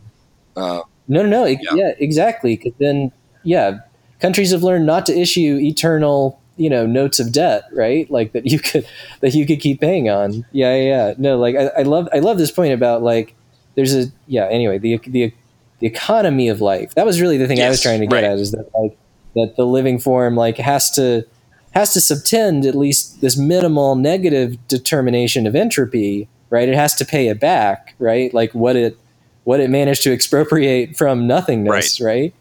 [0.55, 1.45] Uh, No, no, no.
[1.45, 1.57] Yeah.
[1.75, 2.55] Yeah, exactly.
[2.55, 3.11] 'Cause then,
[3.43, 3.79] yeah,
[4.21, 8.09] countries have learned not to issue eternal, you know, notes of debt, right?
[8.11, 8.87] Like that you could
[9.21, 10.45] that you could keep paying on.
[10.51, 11.07] Yeah, yeah.
[11.07, 11.13] yeah.
[11.17, 13.35] No, like I, I love I love this point about like
[13.75, 14.47] there's a yeah.
[14.49, 15.33] Anyway, the the
[15.79, 16.95] the economy of life.
[16.95, 18.23] That was really the thing I was trying to get right.
[18.23, 18.97] at is that like
[19.35, 21.25] that the living form like has to
[21.73, 26.69] has to subtend at least this minimal negative determination of entropy, right?
[26.69, 28.33] It has to pay it back, right?
[28.33, 28.97] Like what it
[29.43, 32.33] what it managed to expropriate from nothingness, right?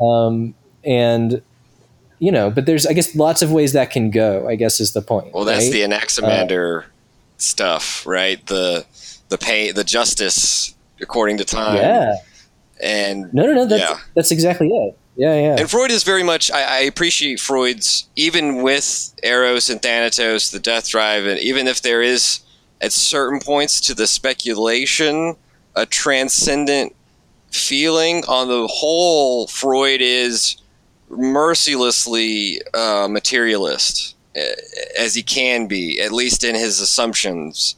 [0.00, 1.42] Um, and
[2.24, 4.48] you know, but there's I guess lots of ways that can go.
[4.48, 5.32] I guess is the point.
[5.34, 5.72] well, that's right?
[5.72, 6.86] the Anaximander
[7.36, 8.44] stuff, right?
[8.46, 8.86] The
[9.28, 11.76] the pay the justice according to time.
[11.76, 12.16] yeah.
[12.82, 13.66] And No, no, no.
[13.66, 13.98] That's Yeah.
[14.14, 14.98] that's exactly it.
[15.16, 15.56] Yeah, yeah.
[15.60, 16.50] and Freud is very much.
[16.50, 21.82] I, I appreciate Freud's even with Eros and Thanatos, the death drive, and even if
[21.82, 22.40] there is
[22.80, 25.36] at certain points to the speculation
[25.76, 26.94] a transcendent
[27.50, 28.24] feeling.
[28.26, 30.56] On the whole, Freud is
[31.16, 34.16] mercilessly uh, materialist,
[34.98, 37.76] as he can be, at least in his assumptions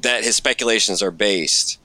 [0.00, 1.78] that his speculations are based.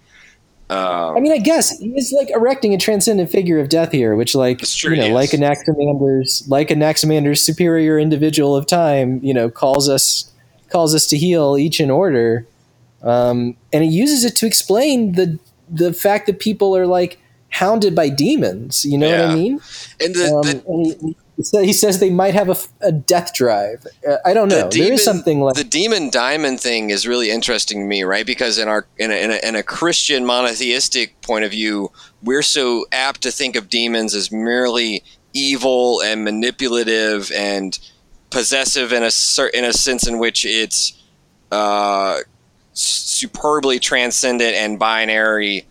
[0.70, 4.34] Um, I mean, I guess he's like erecting a transcendent figure of death here, which,
[4.34, 9.90] like, true, you know, like Anaximander's, like Anaximander's superior individual of time, you know, calls
[9.90, 10.32] us
[10.72, 12.48] calls us to heal each in order,
[13.04, 15.38] um, and he uses it to explain the
[15.70, 17.20] the fact that people are like
[17.54, 18.84] hounded by demons.
[18.84, 19.62] You know what I mean?
[20.00, 21.16] and the, Um, the, and
[21.62, 23.86] he, he says they might have a death drive.
[24.08, 24.70] Uh, I don't The know.
[24.70, 28.26] there is something like the demon daimon thing is really interesting to me, right?
[28.26, 32.44] Because in our in a, in a, in a Christian monotheistic point of view, we're
[32.44, 37.80] so apt to think of demons as merely evil and manipulative and
[38.30, 40.94] possessive in a cer- in a sense in which it's
[41.52, 42.18] uh,
[42.74, 45.66] superbly transcendent and binary,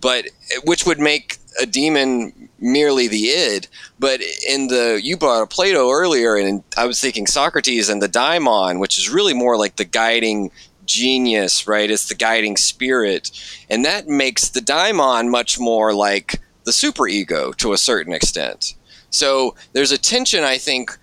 [0.00, 0.26] but
[0.64, 3.68] which would make a demon merely the id.
[3.98, 8.08] But in the you brought up Plato earlier, and I was thinking Socrates and the
[8.08, 10.50] daimon, which is really more like the guiding
[10.84, 11.90] genius, right?
[11.90, 13.30] It's the guiding spirit,
[13.68, 18.74] and that makes the daimon much more like the superego to a certain extent.
[19.10, 20.96] So there's a tension, I think,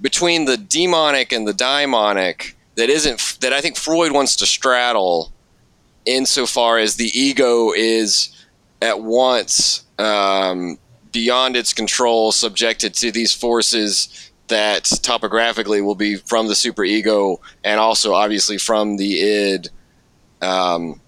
[0.00, 5.32] between the demonic and the daimonic that isn't that I think Freud wants to straddle,
[6.08, 8.30] insofar as the ego is
[8.80, 10.78] at once um,
[11.12, 17.78] beyond its control, subjected to these forces that topographically will be from the superego and
[17.80, 19.68] also obviously from the id.
[20.40, 21.00] Um,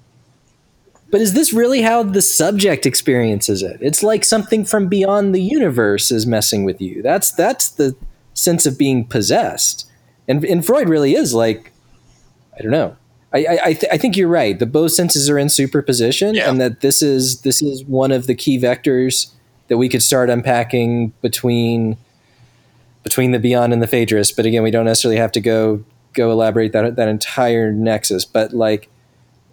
[1.10, 3.78] But is this really how the subject experiences it?
[3.80, 7.02] It's like something from beyond the universe is messing with you.
[7.02, 7.94] That's that's the
[8.34, 9.90] sense of being possessed.
[10.28, 11.72] And and Freud really is like,
[12.56, 12.96] I don't know.
[13.32, 14.58] I I, th- I think you're right.
[14.58, 16.50] The both senses are in superposition, Yeah.
[16.50, 19.30] and that this is this is one of the key vectors
[19.68, 21.96] that we could start unpacking between
[23.02, 24.32] between the beyond and the Phaedrus.
[24.32, 28.24] But again, we don't necessarily have to go go elaborate that that entire nexus.
[28.24, 28.88] But like,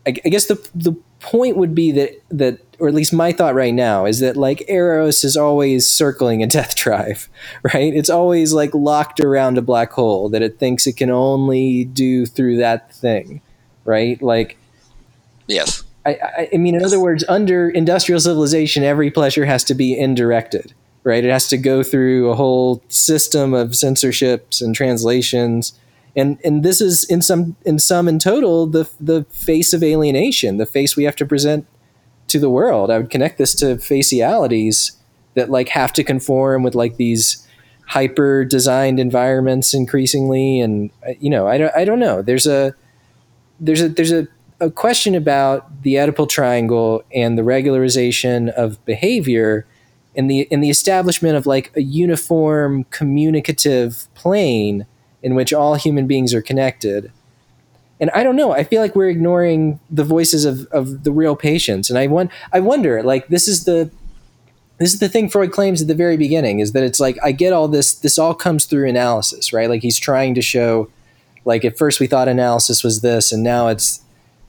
[0.06, 3.56] I, I guess the the point would be that that or at least my thought
[3.56, 7.28] right now is that like Eros is always circling a death drive,
[7.74, 7.94] right?
[7.94, 12.26] It's always like locked around a black hole that it thinks it can only do
[12.28, 13.42] through that thing,
[13.88, 14.22] right?
[14.22, 14.58] Like
[15.48, 15.84] yes.
[16.06, 19.98] I, I, I mean, in other words, under industrial civilization, every pleasure has to be
[19.98, 20.74] indirected,
[21.04, 21.24] right?
[21.24, 25.74] It has to go through a whole system of censorships and translations,
[26.16, 30.58] and and this is in some in some in total the the face of alienation,
[30.58, 31.66] the face we have to present
[32.28, 32.92] to the world.
[32.92, 34.92] I would connect this to facialities
[35.36, 37.48] that like have to conform with like these
[37.88, 42.22] hyper designed environments increasingly, and you know, I don't, I don't know.
[42.22, 42.74] There's a
[43.60, 44.28] there's a there's a,
[44.60, 49.66] a question about the Oedipal triangle and the regularization of behavior
[50.16, 54.86] and the in the establishment of like a uniform communicative plane
[55.22, 57.12] in which all human beings are connected
[58.00, 58.52] and I don't know.
[58.52, 62.32] I feel like we're ignoring the voices of, of the real patients, and I want
[62.54, 63.90] I wonder like this is the
[64.78, 67.32] this is the thing Freud claims at the very beginning is that it's like I
[67.32, 69.70] get all this this all comes through analysis, right?
[69.70, 70.90] Like he's trying to show
[71.48, 74.02] like at first we thought analysis was this, and now it's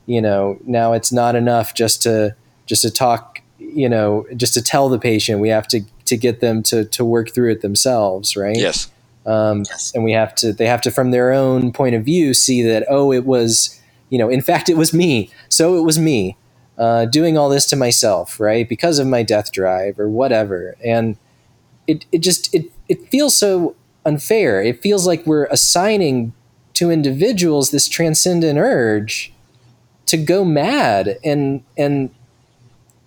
[0.07, 2.35] you know now it's not enough just to
[2.67, 6.41] just to talk you know just to tell the patient we have to to get
[6.41, 8.57] them to to work through it themselves, right?
[8.57, 8.91] Yes.
[9.29, 9.93] Um, yes.
[9.95, 12.87] And we have to, they have to, from their own point of view, see that,
[12.89, 15.31] oh, it was, you know, in fact, it was me.
[15.51, 16.39] So it was me
[16.79, 18.67] uh, doing all this to myself, right?
[18.67, 20.77] Because of my death drive or whatever.
[20.83, 21.19] And
[21.87, 24.63] it, it just, it, it feels so unfair.
[24.63, 26.33] It feels like we're assigning
[26.79, 29.33] to individuals this transcendent urge
[30.07, 31.19] to go mad.
[31.25, 32.11] And, and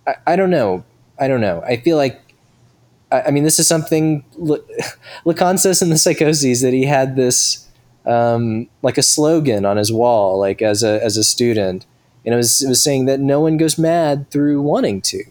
[0.06, 0.84] I, I don't know.
[1.18, 1.62] I don't know.
[1.66, 2.22] I feel like
[3.12, 4.24] I mean, this is something
[5.26, 7.68] Lacan says in the Psychoses that he had this
[8.06, 11.86] um, like a slogan on his wall, like as a as a student,
[12.24, 15.24] and it was it was saying that no one goes mad through wanting to.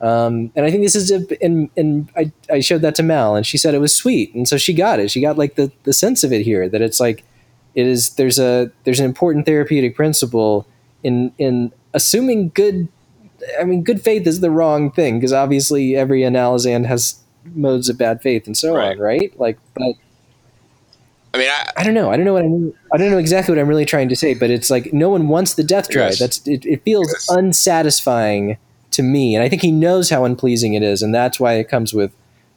[0.00, 3.34] Um, and I think this is a, and and I, I showed that to Mal,
[3.34, 5.10] and she said it was sweet, and so she got it.
[5.10, 7.24] She got like the the sense of it here that it's like
[7.76, 10.66] it is there's a there's an important therapeutic principle
[11.04, 12.88] in in assuming good
[13.60, 17.20] I mean, good faith is the wrong thing because obviously every analysand has
[17.54, 18.92] modes of bad faith and so right.
[18.92, 19.38] on, right?
[19.38, 19.94] Like, but
[21.34, 22.10] I mean, I, I, don't know.
[22.10, 24.34] I don't know what I'm, I don't know exactly what I'm really trying to say,
[24.34, 26.12] but it's like no one wants the death drive.
[26.12, 26.18] Yes.
[26.18, 27.28] That's it, it feels yes.
[27.30, 28.58] unsatisfying
[28.92, 31.68] to me, and I think he knows how unpleasing it is, and that's why it
[31.68, 32.12] comes with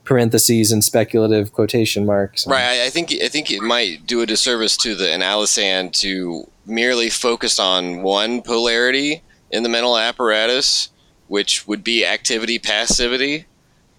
[0.10, 2.48] parentheses and speculative quotation marks.
[2.48, 2.82] Right.
[2.82, 7.60] I think I think it might do a disservice to the analysand to merely focus
[7.60, 10.90] on one polarity in the mental apparatus,
[11.28, 13.46] which would be activity passivity.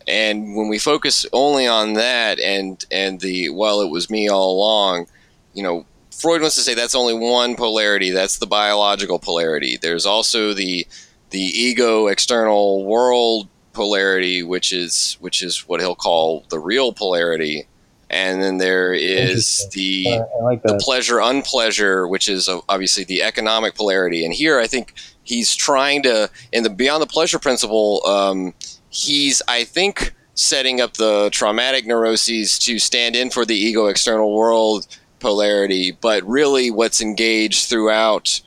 [0.08, 4.50] And when we focus only on that and and the well, it was me all
[4.50, 5.06] along,
[5.54, 8.10] you know, Freud wants to say that's only one polarity.
[8.10, 9.78] That's the biological polarity.
[9.80, 10.88] There's also the
[11.30, 17.66] the ego external world polarity, which is which is what he'll call the real polarity.
[18.12, 23.76] And then there is the uh, like the pleasure unpleasure, which is obviously the economic
[23.76, 24.24] polarity.
[24.24, 24.94] And here, I think
[25.30, 28.52] he's trying to in the beyond the pleasure principle um,
[28.90, 34.34] he's i think setting up the traumatic neuroses to stand in for the ego external
[34.34, 34.86] world
[35.20, 38.40] polarity but really what's engaged throughout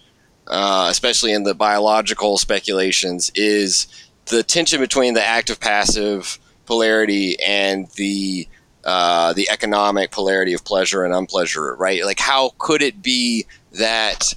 [0.47, 3.87] uh, especially in the biological speculations is
[4.27, 8.47] the tension between the active passive polarity and the
[8.85, 14.33] uh, the economic polarity of pleasure and unpleasure right like how could it be that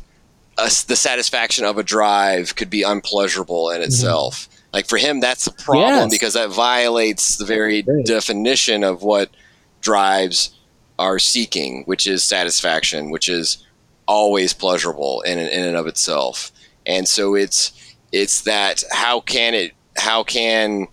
[0.58, 3.84] a, the satisfaction of a drive could be unpleasurable in mm-hmm.
[3.84, 4.48] itself.
[4.48, 4.52] Mm-hmm.
[4.72, 6.10] Like for him, that's a problem yes.
[6.10, 9.30] because that violates the very definition of what
[9.80, 10.54] drives
[10.98, 13.64] are seeking, which is satisfaction, which is
[14.06, 16.52] always pleasurable in in and of itself.
[16.84, 17.72] And so it's
[18.16, 20.88] it's that how can it how can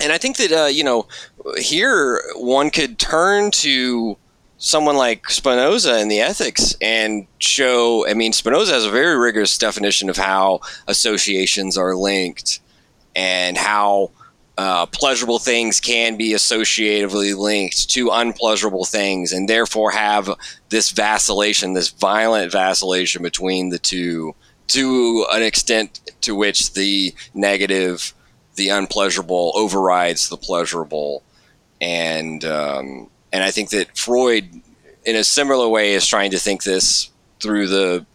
[0.00, 1.06] and I think that uh, you know
[1.56, 4.16] here one could turn to
[4.58, 9.56] someone like Spinoza in the ethics and show I mean Spinoza has a very rigorous
[9.56, 12.60] definition of how associations are linked
[13.14, 14.10] and how
[14.56, 20.30] uh, pleasurable things can be associatively linked to unpleasurable things and therefore have
[20.68, 24.34] this vacillation this violent vacillation between the two
[24.68, 28.14] to an extent to which the negative
[28.56, 31.22] the unpleasurable overrides the pleasurable
[31.80, 34.48] and um, and I think that Freud,
[35.04, 37.10] in a similar way, is trying to think this
[37.42, 38.06] through the,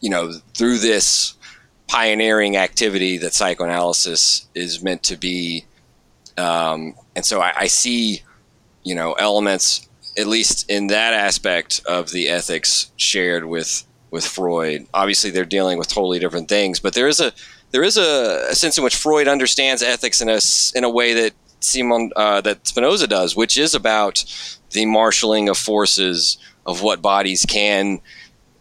[0.00, 1.34] you know, through this
[1.86, 5.64] pioneering activity that psychoanalysis is meant to be.
[6.36, 8.22] Um, and so I, I see,
[8.82, 9.88] you know, elements,
[10.18, 14.86] at least in that aspect of the ethics shared with with Freud.
[14.92, 17.32] Obviously, they're dealing with totally different things, but there is a
[17.70, 20.40] there is a, a sense in which Freud understands ethics in a
[20.74, 24.24] in a way that Simon uh, that Spinoza does, which is about
[24.72, 28.00] the marshaling of forces of what bodies can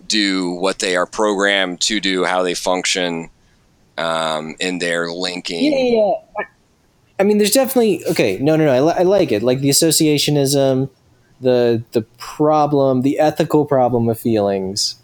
[0.07, 3.29] do, what they are programmed to do, how they function,
[3.97, 5.71] um, in their linking.
[5.71, 6.45] Yeah, yeah, yeah.
[7.19, 8.37] I mean, there's definitely okay.
[8.37, 8.71] No, no, no.
[8.71, 9.43] I, li- I like it.
[9.43, 10.89] Like the associationism,
[11.41, 14.95] the the problem, the ethical problem of feelings.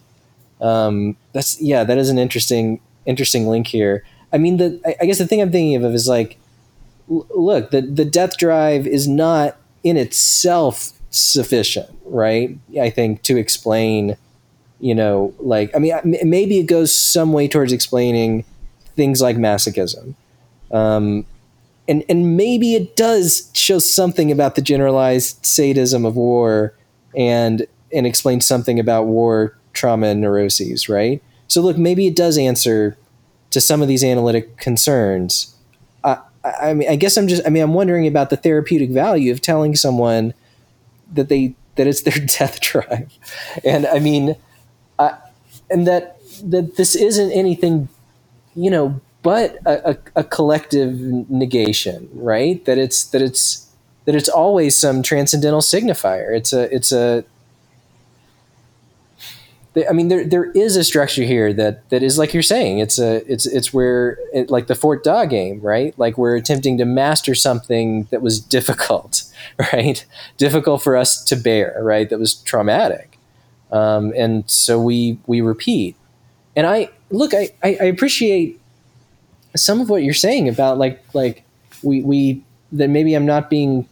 [0.61, 4.03] Um, that's yeah, that is an interesting interesting link here.
[4.33, 6.37] I mean, the I, guess the thing I'm thinking of is like
[7.07, 12.57] look, the the death drive is not in itself sufficient, right?
[12.79, 14.17] I think to explain,
[14.79, 15.93] you know, like I mean,
[16.23, 18.45] maybe it goes some way towards explaining
[18.95, 20.15] things like masochism.
[20.71, 21.25] Um,
[21.87, 26.73] and and maybe it does show something about the generalized sadism of war
[27.15, 31.21] and and explain something about war trauma and neuroses, right?
[31.47, 32.97] So look, maybe it does answer
[33.51, 35.55] to some of these analytic concerns.
[36.03, 39.31] I, I mean, I guess I'm just, I mean, I'm wondering about the therapeutic value
[39.31, 40.33] of telling someone
[41.13, 43.11] that they that it's their death drive,
[43.63, 44.35] and I mean,
[44.97, 45.17] I,
[45.69, 47.89] and that that this isn't anything,
[48.55, 50.99] you know, but a, a, a collective
[51.29, 52.63] negation, right?
[52.65, 53.71] That it's that it's
[54.05, 56.35] that it's always some transcendental signifier.
[56.35, 57.25] It's a it's a
[59.89, 62.79] I mean, there there is a structure here that that is like you're saying.
[62.79, 65.97] It's a it's it's where it, like the Fort Da game, right?
[65.99, 69.23] Like we're attempting to master something that was difficult,
[69.73, 70.05] right?
[70.37, 72.09] Difficult for us to bear, right?
[72.09, 73.19] That was traumatic,
[73.71, 75.97] um, and so we we repeat.
[76.55, 78.61] And I look, I, I I appreciate
[79.57, 81.43] some of what you're saying about like like
[81.83, 83.89] we we that maybe I'm not being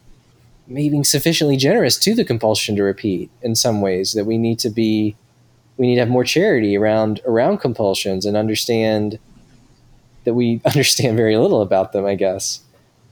[0.67, 4.69] maybe sufficiently generous to the compulsion to repeat in some ways that we need to
[4.69, 5.15] be
[5.77, 9.19] we need to have more charity around around compulsions and understand
[10.23, 12.59] that we understand very little about them i guess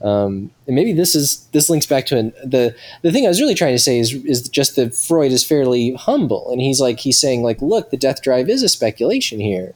[0.02, 3.40] um, and maybe this is this links back to an, the the thing i was
[3.40, 6.98] really trying to say is is just that freud is fairly humble and he's like
[6.98, 9.74] he's saying like look the death drive is a speculation here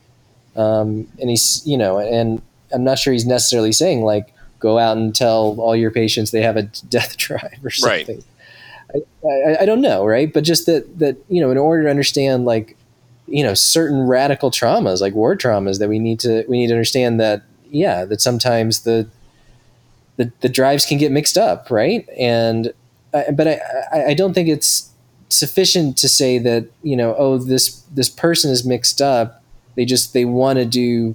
[0.57, 2.43] um, and he's you know and
[2.75, 6.43] i'm not sure he's necessarily saying like go out and tell all your patients they
[6.43, 8.27] have a death drive or something right.
[8.95, 10.33] I, I, don't know, right?
[10.33, 12.76] But just that that you know, in order to understand like
[13.27, 16.75] you know certain radical traumas, like war traumas, that we need to we need to
[16.75, 19.09] understand that yeah, that sometimes the
[20.17, 22.09] the, the drives can get mixed up, right?
[22.19, 22.73] And
[23.13, 23.61] uh, but I,
[23.93, 24.91] I I don't think it's
[25.29, 29.43] sufficient to say that you know oh this this person is mixed up.
[29.75, 31.15] They just they want to do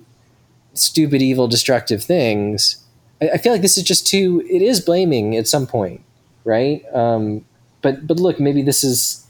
[0.74, 2.84] stupid, evil, destructive things.
[3.22, 4.46] I, I feel like this is just too.
[4.50, 6.02] It is blaming at some point,
[6.44, 6.84] right?
[6.94, 7.46] Um,
[7.82, 9.21] but but look, maybe this is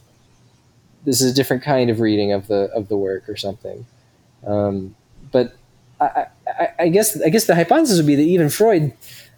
[1.05, 3.85] this is a different kind of reading of the of the work or something.
[4.45, 4.95] Um,
[5.31, 5.55] but
[5.99, 8.93] I, I, I, guess I guess the hypothesis would be that even Freud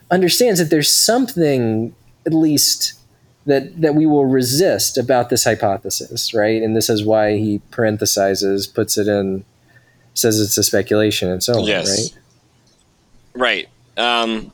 [0.09, 1.93] understands that there's something
[2.25, 2.93] at least
[3.45, 6.61] that that we will resist about this hypothesis, right?
[6.61, 9.43] And this is why he parenthesizes, puts it in,
[10.13, 11.89] says it's a speculation and so on, yes.
[11.89, 12.19] right?
[13.35, 13.69] Right.
[13.97, 14.51] Um,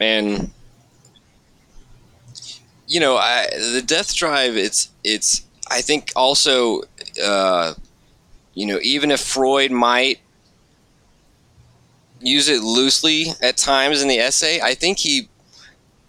[0.00, 0.50] and
[2.86, 4.56] you know, I, the Death Drive.
[4.56, 5.42] It's it's.
[5.70, 6.82] I think also,
[7.22, 7.74] uh,
[8.54, 10.20] you know, even if Freud might
[12.20, 15.28] use it loosely at times in the essay, I think he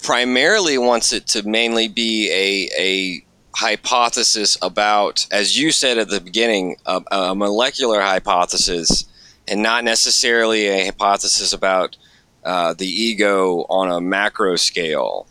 [0.03, 3.25] primarily wants it to mainly be a a
[3.55, 9.05] hypothesis about, as you said at the beginning, a, a molecular hypothesis,
[9.47, 11.97] and not necessarily a hypothesis about
[12.43, 15.27] uh, the ego on a macro scale.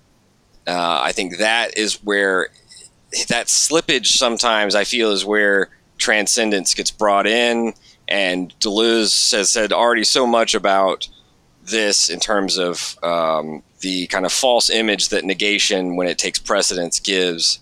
[0.67, 2.49] Uh, I think that is where
[3.29, 7.75] that slippage sometimes I feel is where transcendence gets brought in.
[8.09, 11.09] And Deleuze has said already so much about
[11.63, 16.39] this in terms of um, the kind of false image that negation, when it takes
[16.39, 17.61] precedence, gives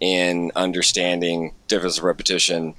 [0.00, 2.74] in understanding difference of repetition.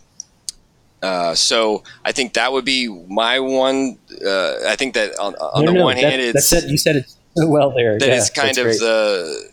[1.01, 3.97] Uh, so I think that would be my one.
[4.26, 6.69] Uh, I think that on, on no, the no, one hand, it's it.
[6.69, 7.99] You said it so well there.
[7.99, 8.80] That yeah, it's kind of great.
[8.80, 9.51] the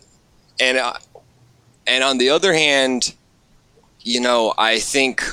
[0.59, 0.93] and uh,
[1.85, 3.13] and on the other hand,
[4.01, 5.23] you know, I think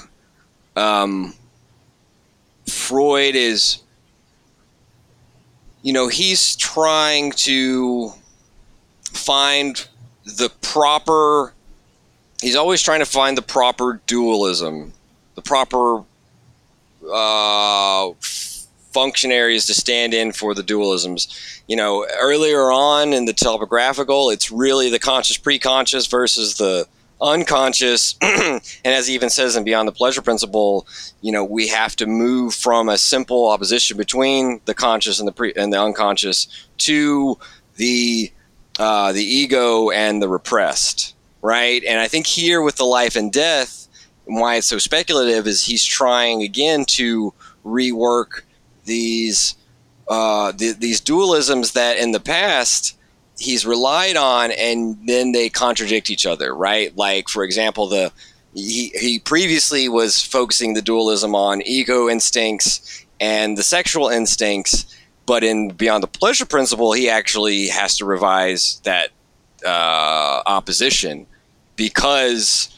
[0.76, 1.34] um,
[2.66, 3.82] Freud is,
[5.82, 8.12] you know, he's trying to
[9.02, 9.86] find
[10.24, 11.52] the proper.
[12.40, 14.92] He's always trying to find the proper dualism,
[15.34, 16.04] the proper
[17.12, 18.10] uh,
[18.92, 21.60] functionaries to stand in for the dualisms.
[21.66, 26.86] You know, earlier on in the topographical, it's really the conscious preconscious versus the
[27.20, 28.16] unconscious.
[28.22, 30.86] and as he even says in Beyond the Pleasure Principle,
[31.20, 35.32] you know, we have to move from a simple opposition between the conscious and the
[35.32, 37.38] pre and the unconscious to
[37.76, 38.32] the
[38.78, 41.84] uh, the ego and the repressed, right?
[41.84, 43.88] And I think here with the life and death,
[44.24, 47.34] why it's so speculative is he's trying again to
[47.64, 48.42] rework
[48.90, 49.54] these
[50.08, 52.98] uh, the, these dualisms that in the past
[53.38, 56.94] he's relied on, and then they contradict each other, right?
[56.96, 58.12] Like for example, the
[58.52, 64.86] he, he previously was focusing the dualism on ego instincts and the sexual instincts,
[65.24, 69.10] but in Beyond the Pleasure Principle, he actually has to revise that
[69.64, 71.26] uh, opposition
[71.76, 72.76] because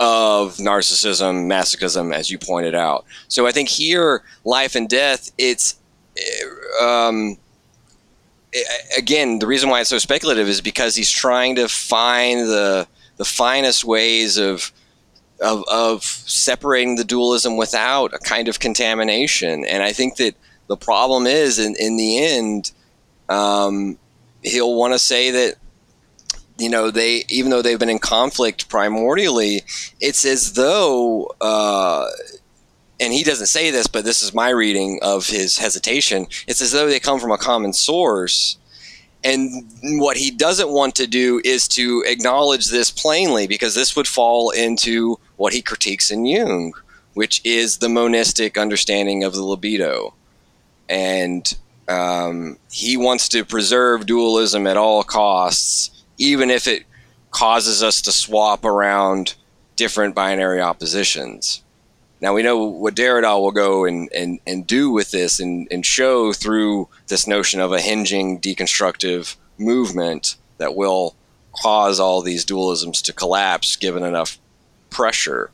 [0.00, 3.04] of narcissism, masochism, as you pointed out.
[3.28, 5.78] So I think here, life and death, it's
[6.82, 7.36] um,
[8.96, 12.88] again the reason why it's so speculative is because he's trying to find the
[13.18, 14.72] the finest ways of
[15.40, 19.64] of, of separating the dualism without a kind of contamination.
[19.64, 20.34] And I think that
[20.66, 22.72] the problem is, in, in the end,
[23.28, 23.98] um,
[24.42, 25.54] he'll want to say that
[26.60, 29.62] you know they even though they've been in conflict primordially
[30.00, 32.06] it's as though uh,
[32.98, 36.72] and he doesn't say this but this is my reading of his hesitation it's as
[36.72, 38.58] though they come from a common source
[39.22, 44.08] and what he doesn't want to do is to acknowledge this plainly because this would
[44.08, 46.72] fall into what he critiques in Jung,
[47.14, 50.14] which is the monistic understanding of the libido.
[50.88, 51.54] And
[51.88, 56.84] um, he wants to preserve dualism at all costs, even if it
[57.32, 59.34] causes us to swap around
[59.74, 61.62] different binary oppositions.
[62.20, 65.84] Now we know what Derrida will go and, and, and do with this and, and
[65.84, 71.16] show through this notion of a hinging deconstructive movement that will
[71.62, 74.38] cause all these dualisms to collapse given enough
[74.90, 75.50] pressure.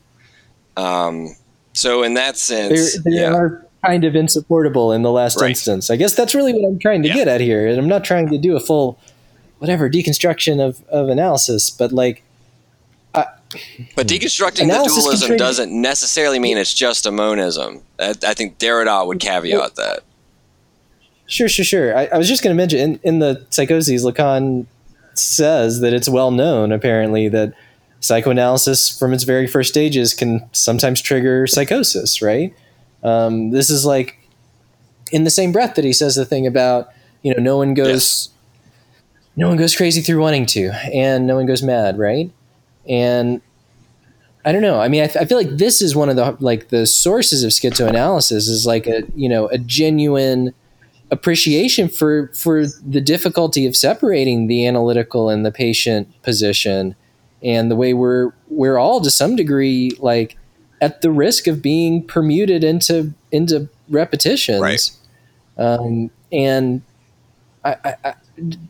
[0.76, 1.36] Um,
[1.72, 3.32] so in that sense, they yeah.
[3.32, 5.50] are kind of insupportable in the last right.
[5.50, 5.90] instance.
[5.90, 7.14] I guess that's really what I'm trying to yeah.
[7.14, 7.68] get at here.
[7.68, 8.98] And I'm not trying to do a full
[9.58, 12.22] whatever deconstruction of, of analysis, but like
[13.94, 17.82] but deconstructing the dualism doesn't necessarily mean it's just a monism.
[17.98, 20.00] I, I think Derrida would caveat that.
[21.26, 21.96] Sure, sure, sure.
[21.96, 24.66] I, I was just going to mention in, in the psychoses, Lacan
[25.14, 27.54] says that it's well known, apparently, that
[28.00, 32.54] psychoanalysis from its very first stages can sometimes trigger psychosis, right?
[33.02, 34.18] Um, this is like
[35.10, 36.90] in the same breath that he says the thing about,
[37.22, 37.88] you know, no one goes.
[37.88, 38.28] Yes.
[39.36, 42.30] No one goes crazy through wanting to, and no one goes mad, right?
[42.88, 43.42] And
[44.46, 44.80] I don't know.
[44.80, 47.42] I mean, I, th- I, feel like this is one of the like the sources
[47.42, 50.54] of schizoanalysis is like a you know a genuine
[51.10, 56.94] appreciation for for the difficulty of separating the analytical and the patient position,
[57.42, 60.38] and the way we're we're all to some degree like
[60.80, 64.90] at the risk of being permuted into into repetitions, right?
[65.58, 66.82] Um, and
[67.66, 68.14] I, I,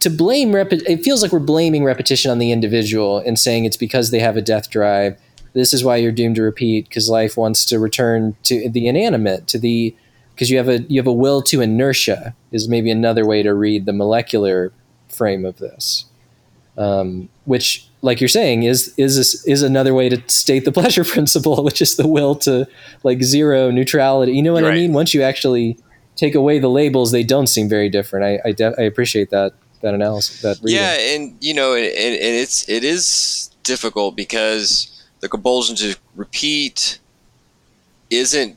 [0.01, 3.77] to blame rep- it feels like we're blaming repetition on the individual and saying it's
[3.77, 5.19] because they have a death drive.
[5.53, 9.47] This is why you're doomed to repeat because life wants to return to the inanimate
[9.49, 9.95] to the
[10.35, 13.55] because you have a you have a will to inertia is maybe another way to
[13.55, 14.73] read the molecular
[15.09, 16.05] frame of this.
[16.79, 21.65] Um, which like you're saying is is is another way to state the pleasure principle
[21.65, 22.67] which is the will to
[23.03, 24.33] like zero neutrality.
[24.33, 24.73] You know what right.
[24.73, 24.93] i mean?
[24.93, 25.79] Once you actually
[26.17, 28.25] take away the labels, they don't seem very different.
[28.25, 29.53] I I, de- I appreciate that
[29.83, 30.43] that analysis.
[30.43, 30.81] That reading.
[30.81, 36.99] yeah, and you know, and, and it's it is difficult because the compulsion to repeat
[38.11, 38.57] isn't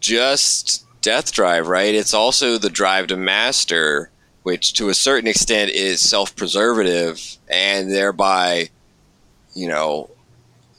[0.00, 1.94] just death drive, right?
[1.94, 4.10] It's also the drive to master,
[4.42, 8.68] which to a certain extent is self-preservative and thereby,
[9.54, 10.10] you know,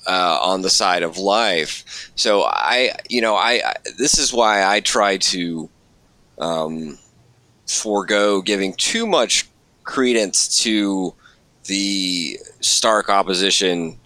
[0.08, 2.12] uh, on the side of life.
[2.16, 5.70] So I, you know, I, I this is why I try to
[6.42, 6.98] um,
[7.68, 9.48] forego giving too much
[9.84, 11.14] credence to
[11.66, 13.98] the stark opposition.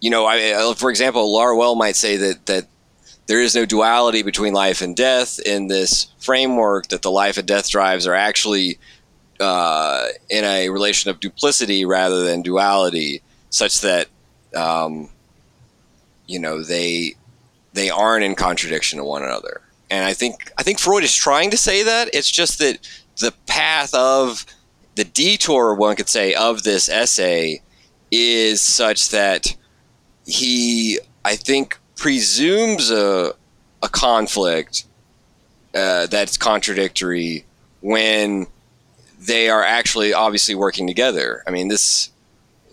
[0.00, 2.66] You know, I, for example, Laruelle might say that that
[3.26, 6.88] there is no duality between life and death in this framework.
[6.88, 8.78] That the life and death drives are actually
[9.40, 14.08] uh, in a relation of duplicity rather than duality, such that
[14.54, 15.08] um,
[16.26, 17.14] you know they
[17.72, 21.50] they aren't in contradiction to one another and I think I think Freud is trying
[21.50, 22.10] to say that.
[22.12, 22.78] It's just that
[23.18, 24.44] the path of
[24.94, 27.62] the detour, one could say, of this essay
[28.10, 29.54] is such that
[30.26, 33.34] he, I think, presumes a
[33.82, 34.84] a conflict
[35.74, 37.44] uh, that's contradictory
[37.80, 38.46] when
[39.20, 41.42] they are actually obviously working together.
[41.46, 42.10] I mean, this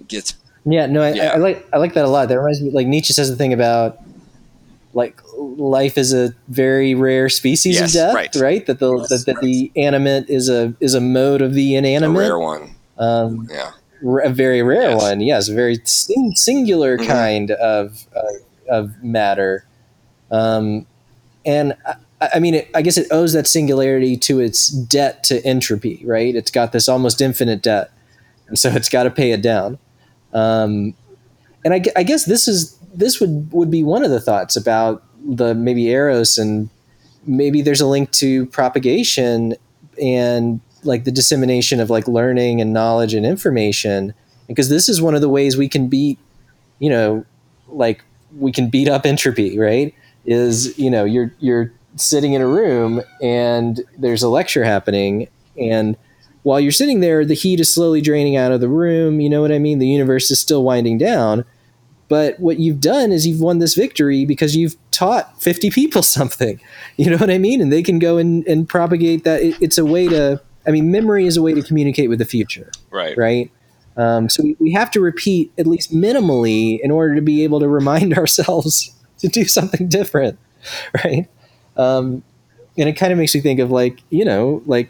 [0.08, 0.36] gets
[0.66, 0.86] yeah.
[0.88, 1.32] No, I, yeah.
[1.32, 2.30] I, I like I like that a lot.
[2.30, 4.00] That reminds me, like Nietzsche says the thing about
[4.94, 8.36] like life is a very rare species yes, of death, right?
[8.36, 8.66] right?
[8.66, 9.44] That the yes, that, that right.
[9.44, 12.76] the animate is a is a mode of the inanimate, a rare one.
[12.98, 13.72] Um, yeah,
[14.24, 15.02] a very rare yes.
[15.02, 15.22] one.
[15.22, 17.08] Yes, a very sing- singular mm-hmm.
[17.08, 18.22] kind of uh,
[18.70, 19.66] of matter.
[20.32, 20.86] Um,
[21.46, 21.76] and
[22.22, 26.04] I, I mean, it, I guess it owes that singularity to its debt to entropy,
[26.06, 26.36] right?
[26.36, 27.92] It's got this almost infinite debt,
[28.48, 29.78] and so it's got to pay it down.
[30.34, 30.96] Um,
[31.64, 35.04] and I, I guess this is this would would be one of the thoughts about
[35.28, 36.70] the maybe eros and
[37.26, 39.56] maybe there's a link to propagation
[40.02, 44.14] and like the dissemination of like learning and knowledge and information
[44.48, 46.20] because this is one of the ways we can beat,
[46.80, 47.26] you know,
[47.68, 48.04] like
[48.38, 49.94] we can beat up entropy, right?
[50.26, 55.96] Is you know you're you're sitting in a room and there's a lecture happening and
[56.44, 59.42] while you're sitting there the heat is slowly draining out of the room you know
[59.42, 61.46] what i mean the universe is still winding down
[62.08, 66.60] but what you've done is you've won this victory because you've taught 50 people something.
[66.98, 67.62] You know what i mean?
[67.62, 69.42] And they can go and, and propagate that.
[69.42, 72.26] It, it's a way to i mean memory is a way to communicate with the
[72.26, 72.72] future.
[72.92, 73.18] Right.
[73.18, 73.52] right?
[73.98, 77.60] Um, so we, we have to repeat at least minimally in order to be able
[77.62, 80.40] to remind ourselves to do something different.
[81.04, 81.30] Right?
[81.78, 82.24] Um,
[82.76, 84.90] and it kind of makes me think of like you know like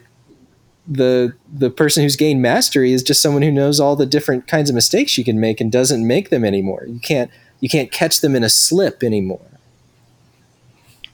[0.88, 4.70] the the person who's gained mastery is just someone who knows all the different kinds
[4.70, 6.86] of mistakes you can make and doesn't make them anymore.
[6.88, 9.46] You can't you can't catch them in a slip anymore.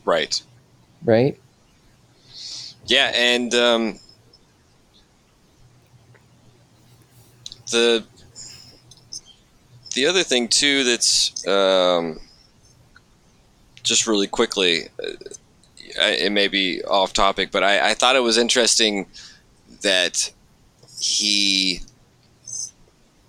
[0.04, 0.42] Right.
[1.06, 1.40] right?
[2.86, 4.00] Yeah, and um,
[7.72, 8.04] the
[9.94, 12.20] the other thing too that's um,
[13.84, 15.14] just really quickly, uh,
[15.98, 19.06] it may be off topic, but I, I thought it was interesting
[19.82, 20.32] that
[21.00, 21.82] he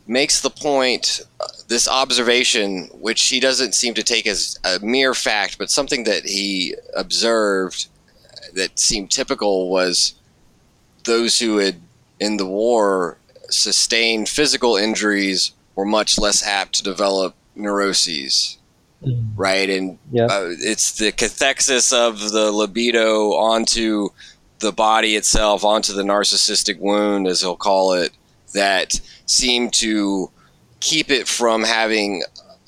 [0.07, 5.15] makes the point uh, this observation which he doesn't seem to take as a mere
[5.15, 7.87] fact but something that he observed
[8.55, 10.15] that seemed typical was
[11.05, 11.77] those who had
[12.21, 13.17] in the war
[13.49, 18.59] sustained physical injuries were much less apt to develop neuroses
[19.37, 19.69] right?
[19.69, 20.27] And yeah.
[20.27, 24.11] uh, it's the cathexis of the libido onto
[24.63, 28.13] the body itself onto the narcissistic wound as he'll call it
[28.55, 30.31] that seem to
[30.81, 32.23] keep it from having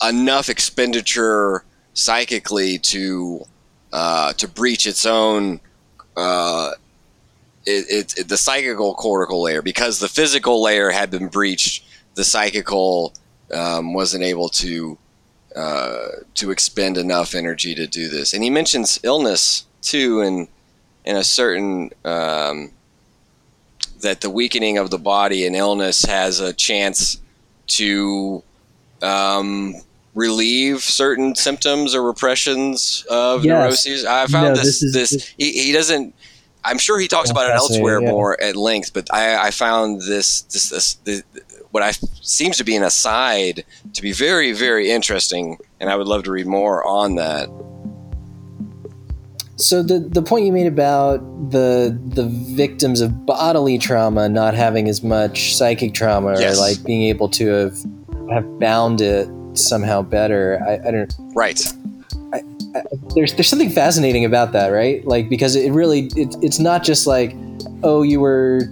[0.06, 1.64] enough expenditure
[1.94, 3.46] psychically to
[3.92, 5.60] uh, to breach its own
[6.16, 6.72] uh,
[7.64, 9.62] it, it, the psychical cortical layer.
[9.62, 13.14] Because the physical layer had been breached the psychical
[13.52, 14.98] um, wasn't able to
[15.54, 18.32] uh, to expend enough energy to do this.
[18.32, 20.48] And he mentions illness too in
[21.04, 22.70] in a certain um,
[24.00, 27.18] that the weakening of the body and illness has a chance
[27.66, 28.42] to
[29.02, 29.74] um,
[30.14, 33.52] relieve certain symptoms or repressions of Yes.
[33.86, 34.04] neuroses.
[34.04, 36.14] I found No, this this is- this, this- he, he doesn't.
[36.66, 38.10] I'm sure he talks about it elsewhere yeah.
[38.10, 41.22] more at length, but I, I found this this, this the,
[41.72, 41.90] what I
[42.22, 46.30] seems to be an aside to be very very interesting, and I would love to
[46.30, 47.50] read more on that.
[49.56, 51.18] So the the point you made about
[51.50, 56.56] the the victims of bodily trauma not having as much psychic trauma Yes.
[56.56, 57.78] or like being able to have
[58.30, 60.60] have bound it somehow better.
[60.66, 61.14] I, I don't.
[61.34, 61.60] Right.
[63.14, 65.06] There's there's something fascinating about that, right?
[65.06, 67.36] Like because it really it, it's not just like
[67.84, 68.62] oh you were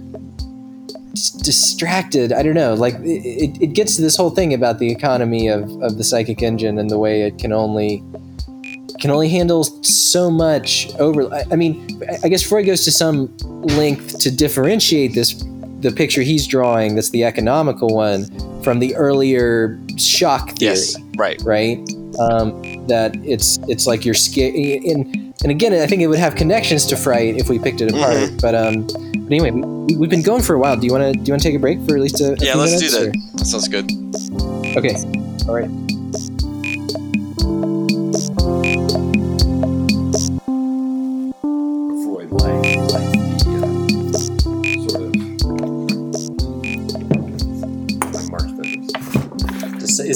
[1.43, 2.33] distracted.
[2.33, 2.73] I don't know.
[2.73, 6.03] Like it, it, it gets to this whole thing about the economy of, of the
[6.03, 8.03] psychic engine and the way it can only
[9.03, 11.23] can only handle so much over.
[11.33, 13.35] I, I mean, I- guess Freud goes to some
[13.77, 15.33] length to differentiate this
[15.81, 16.95] the picture he's drawing.
[16.95, 18.23] That's the economical one
[18.63, 20.95] from the earlier shock theory Yes.
[21.17, 21.37] Right.
[21.43, 21.77] right?
[22.17, 24.55] Um, that it's it's like you're scared.
[24.55, 27.91] And, and again, I think it would have connections to fright if we picked it
[27.91, 28.15] apart.
[28.15, 28.37] Mm-hmm.
[28.37, 30.77] But um, but anyway, we, we've been going for a while.
[30.77, 32.31] Do you want to do you want to take a break for at least a,
[32.31, 32.55] a Yeah.
[32.55, 33.37] Let's do minutes, that.
[33.39, 33.91] That sounds good.
[34.77, 34.95] Okay,
[35.45, 35.92] all right.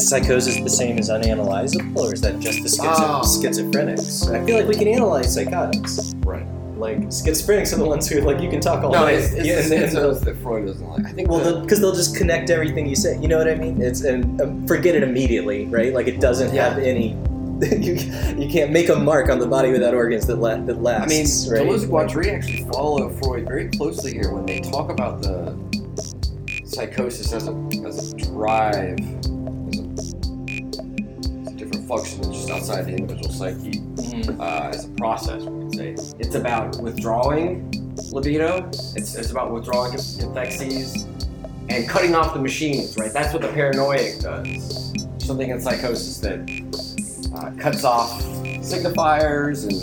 [0.08, 3.22] Is psychosis the same as unanalyzable, or is that just the schizo- Oh.
[3.26, 4.34] schizophrenics?
[4.34, 6.14] I feel like we can analyze psychotics.
[6.26, 6.45] Right.
[6.78, 9.16] Like schizophrenics are the ones who like you can talk all No, night.
[9.16, 11.05] it's, it's Yeah, the and then that Freud doesn't like.
[11.05, 13.20] I think Well, because they'll just connect everything you say.
[13.20, 13.82] You know what I mean?
[13.82, 15.93] It's and um, forget it immediately, right?
[15.93, 16.70] Like it doesn't Yeah.
[16.70, 17.18] have any.
[17.62, 17.95] you,
[18.38, 21.12] you can't make a mark on the body without organs that la- that lasts.
[21.49, 21.68] I mean, right?
[21.68, 25.53] Deleuze and Guattari actually follow Freud very closely here when they talk about the
[26.64, 28.99] psychosis as a as a drive,
[31.88, 33.80] function just outside the individual psyche.
[33.80, 34.40] Mhm.
[34.40, 36.16] uh, as a process, we could say.
[36.20, 37.72] It's about withdrawing
[38.12, 38.68] libido.
[38.96, 41.06] It's, it's about withdrawing cathexes
[41.70, 43.12] and cutting off the machines, right?
[43.12, 44.94] That's what the paranoiac does.
[45.18, 46.40] Something in psychosis that
[47.36, 48.22] uh, cuts off
[48.62, 49.74] signifiers and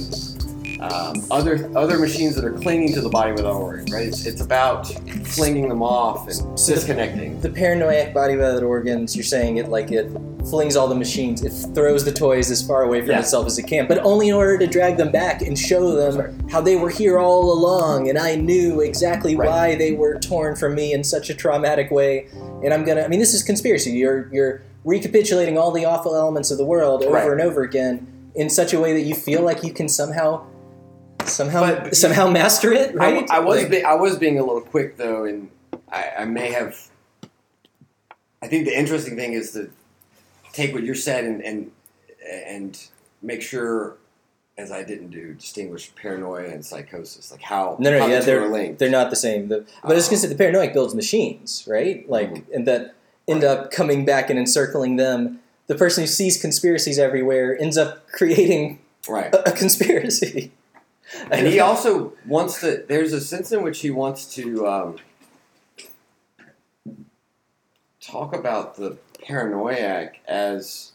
[0.93, 4.07] um, other other machines that are clinging to the body without organs, right?
[4.07, 4.87] It's, it's about
[5.26, 7.41] flinging them off and So- disconnecting.
[7.41, 9.14] The paranoiac body without organs.
[9.16, 10.11] You're saying it like it
[10.49, 11.43] flings all the machines.
[11.43, 13.20] It throws the toys as far away from Yeah.
[13.20, 16.12] itself as it can, but only in order to drag them back and show them
[16.12, 16.35] Sorry.
[16.51, 19.49] how they were here all along, and I knew exactly Right.
[19.49, 22.26] why they were torn from me in such a traumatic way.
[22.62, 23.03] and I'm gonna.
[23.03, 23.91] I mean, this is conspiracy.
[23.91, 27.30] You're you're recapitulating all the awful elements of the world over Right.
[27.30, 30.43] and over again in such a way that you feel like you can somehow
[31.29, 32.95] somehow But- somehow master it.
[32.95, 33.29] Right?
[33.31, 35.51] I was Like- be, I was being a little quick though, and
[35.91, 36.77] I, I may have.
[38.43, 39.70] I think the interesting thing is to
[40.53, 41.70] take what you said and and
[42.47, 42.89] and
[43.22, 43.97] make sure,
[44.59, 48.27] as I didn't do, distinguish paranoia and psychosis, like how No, no, how yeah, the
[48.27, 48.79] they're linked.
[48.79, 49.49] they're not the same.
[49.49, 50.22] The, but I was gonna Oh.
[50.22, 52.09] say the paranoid builds machines, right?
[52.09, 52.53] Like, Mm-hmm.
[52.55, 52.95] and that
[53.27, 55.41] end up coming back and encircling them.
[55.66, 59.35] The person who sees conspiracies everywhere ends up creating right.
[59.35, 60.53] a, a conspiracy.
[61.31, 62.85] And he also wants to.
[62.89, 64.97] There's a sense in which he wants to um,
[68.01, 70.93] talk about the paranoiac as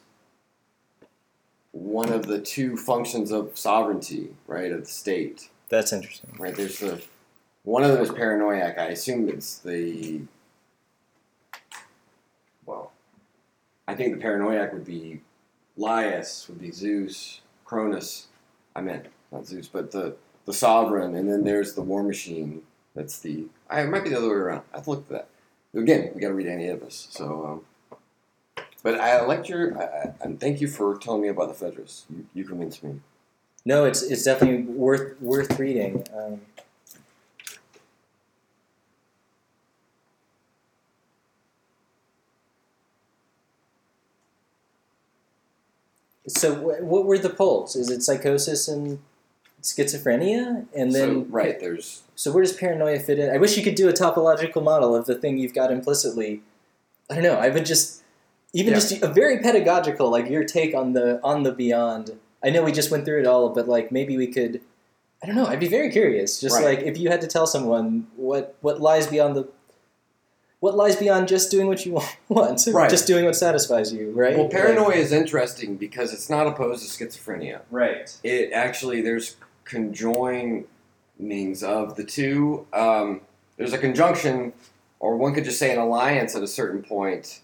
[1.71, 5.49] one of the two functions of sovereignty, right, of the state.
[5.69, 6.31] That's interesting.
[6.37, 7.01] Right, there's the
[7.63, 8.77] one of them is paranoiac.
[8.79, 10.21] I assume it's the
[12.65, 12.91] well.
[13.87, 15.21] I think the paranoiac would be
[15.77, 18.27] Laius, would be Zeus, Cronus.
[18.75, 20.15] I meant not Zeus, but the
[20.45, 22.63] the sovereign, and then there's the war machine.
[22.95, 23.45] That's the.
[23.69, 24.63] I, it might be the other way around.
[24.73, 25.29] I have to look at that.
[25.79, 27.09] Again, we got to read Anti-Oedipus.
[27.11, 27.63] So,
[28.49, 29.77] um, but I like your.
[29.79, 32.05] I, I, and thank you for telling me about the Phaedrus.
[32.09, 32.99] You, you convinced me.
[33.65, 36.05] No, it's it's definitely worth worth reading.
[36.17, 36.41] Um,
[46.27, 47.75] so, wh- what were the polls?
[47.75, 48.99] Is it psychosis and
[49.61, 53.29] schizophrenia, and then so, right there's So where does paranoia fit in?
[53.29, 56.41] I wish you could do a topological model of the thing you've got implicitly.
[57.09, 57.35] I don't know.
[57.35, 58.03] I would just
[58.53, 58.79] even Yeah.
[58.79, 62.17] just a very pedagogical, like your take on the on the beyond.
[62.43, 64.61] I know we just went through it all, but like maybe we could.
[65.21, 65.45] I don't know.
[65.45, 66.39] I'd be very curious.
[66.39, 66.77] Just Right.
[66.77, 69.47] like if you had to tell someone what what lies beyond the.
[70.61, 71.93] What lies beyond just doing what you
[72.27, 72.89] want, Right.
[72.89, 74.33] just doing what satisfies you, right?
[74.35, 77.61] Well, Like- paranoia is interesting because it's not opposed to schizophrenia.
[77.71, 78.13] right?
[78.23, 79.37] It actually there's
[79.69, 80.65] conjoinings
[81.63, 82.65] of the two.
[82.73, 83.21] Um,
[83.57, 84.53] there's a conjunction,
[84.99, 87.41] or one could just say an alliance at a certain point.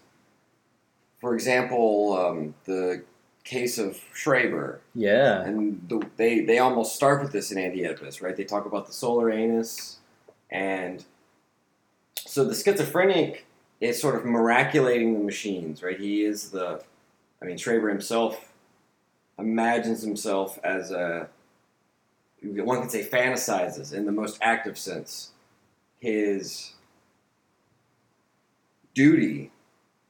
[1.20, 3.02] For example, um, the
[3.44, 8.36] case of Schreber, Yeah, and the, they they almost start with this in Anti-Oedipus, right?
[8.36, 9.98] They talk about the solar anus,
[10.50, 11.04] and
[12.26, 13.46] so the schizophrenic
[13.80, 15.98] is sort of miraculating the machines, right?
[15.98, 16.82] He is the,
[17.40, 18.52] I mean, Schreber himself
[19.38, 21.28] imagines himself as a,
[22.46, 25.30] one could say fantasizes in the most active sense,
[25.98, 26.72] his
[28.94, 29.50] duty.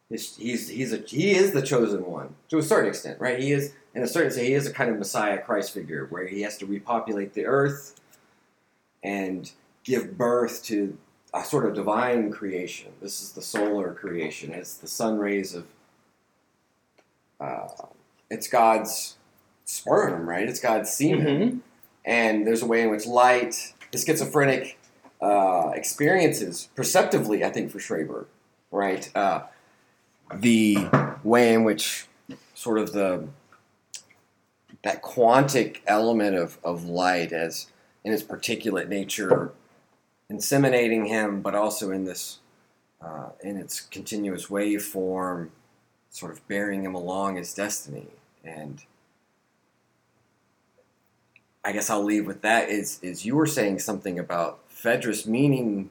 [0.09, 3.41] His, he's he's a he is the chosen one to a certain extent, right?
[3.41, 6.27] He is in a certain sense he is a kind of Messiah Christ figure where
[6.29, 8.01] he has to repopulate the earth
[9.03, 9.51] and
[9.83, 10.97] give birth to
[11.35, 12.93] a sort of divine creation.
[13.03, 14.53] This is the solar creation.
[14.53, 15.67] It's the sun rays of.
[17.41, 17.67] Uh,
[18.31, 19.17] it's God's
[19.65, 20.49] sperm, right?
[20.49, 21.61] It's God's semen, Mhm.
[22.07, 24.79] And there's a way in which light, the schizophrenic
[25.21, 27.45] uh, experiences perceptively.
[27.45, 28.27] I think for Schreber,
[28.71, 29.15] right?
[29.15, 29.43] Uh,
[30.35, 30.89] the
[31.23, 32.07] way in which
[32.55, 33.29] sort of the
[34.83, 37.67] that quantic element of, of light as
[38.05, 39.53] in its particulate nature
[40.31, 42.39] inseminating him, but also in this
[43.01, 45.51] uh, in its continuous waveform,
[46.11, 48.09] sort of bearing him along his destiny.
[48.45, 48.83] And
[51.67, 52.69] I guess I'll leave with that.
[52.71, 55.91] Is is you were saying something about Phaedrus meaning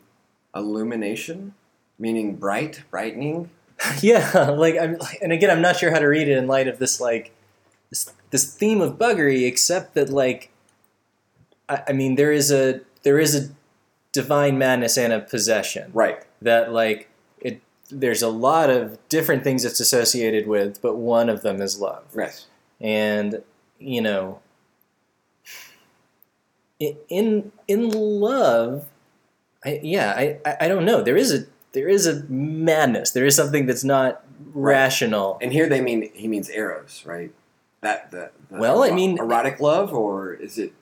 [0.55, 1.53] illumination,
[1.99, 3.49] meaning bright, brightening.
[4.01, 6.80] yeah like i'm and again i'm not sure how to read it in light of
[6.80, 7.34] this like
[7.89, 10.49] this this theme of buggery except that like
[11.67, 13.49] I, I mean there is a there is a
[14.13, 16.19] divine madness and a possession Right.
[16.41, 17.09] that like
[17.41, 17.59] it
[17.91, 22.05] there's a lot of different things it's associated with but one of them is love
[22.13, 22.45] right?
[22.80, 23.43] and
[23.78, 24.39] you know
[26.80, 28.86] in in love
[29.63, 30.11] I, yeah
[30.45, 33.84] I, I don't know there is a there is a madness there is something that's
[33.84, 34.21] not
[34.53, 34.73] Right.
[34.73, 37.32] rational And here they mean he means eros, right?
[37.82, 40.73] That the, the Well, I mean- erotic love, or is it?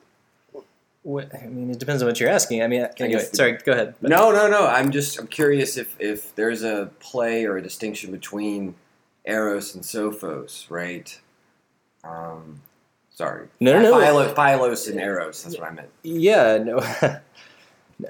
[1.02, 3.72] what, I mean it depends on what you're asking I mean anyway the- sorry go
[3.72, 4.66] ahead But- No, no, no.
[4.66, 8.74] I'm just I'm curious if if there's a play or a distinction between
[9.24, 11.20] eros and sophos, right?
[12.02, 12.60] Um,
[13.14, 13.48] sorry.
[13.60, 13.98] No, no, no.
[14.00, 15.42] Philo, Philos and eros.
[15.42, 15.88] That's what I meant.
[16.02, 16.78] Yeah, no.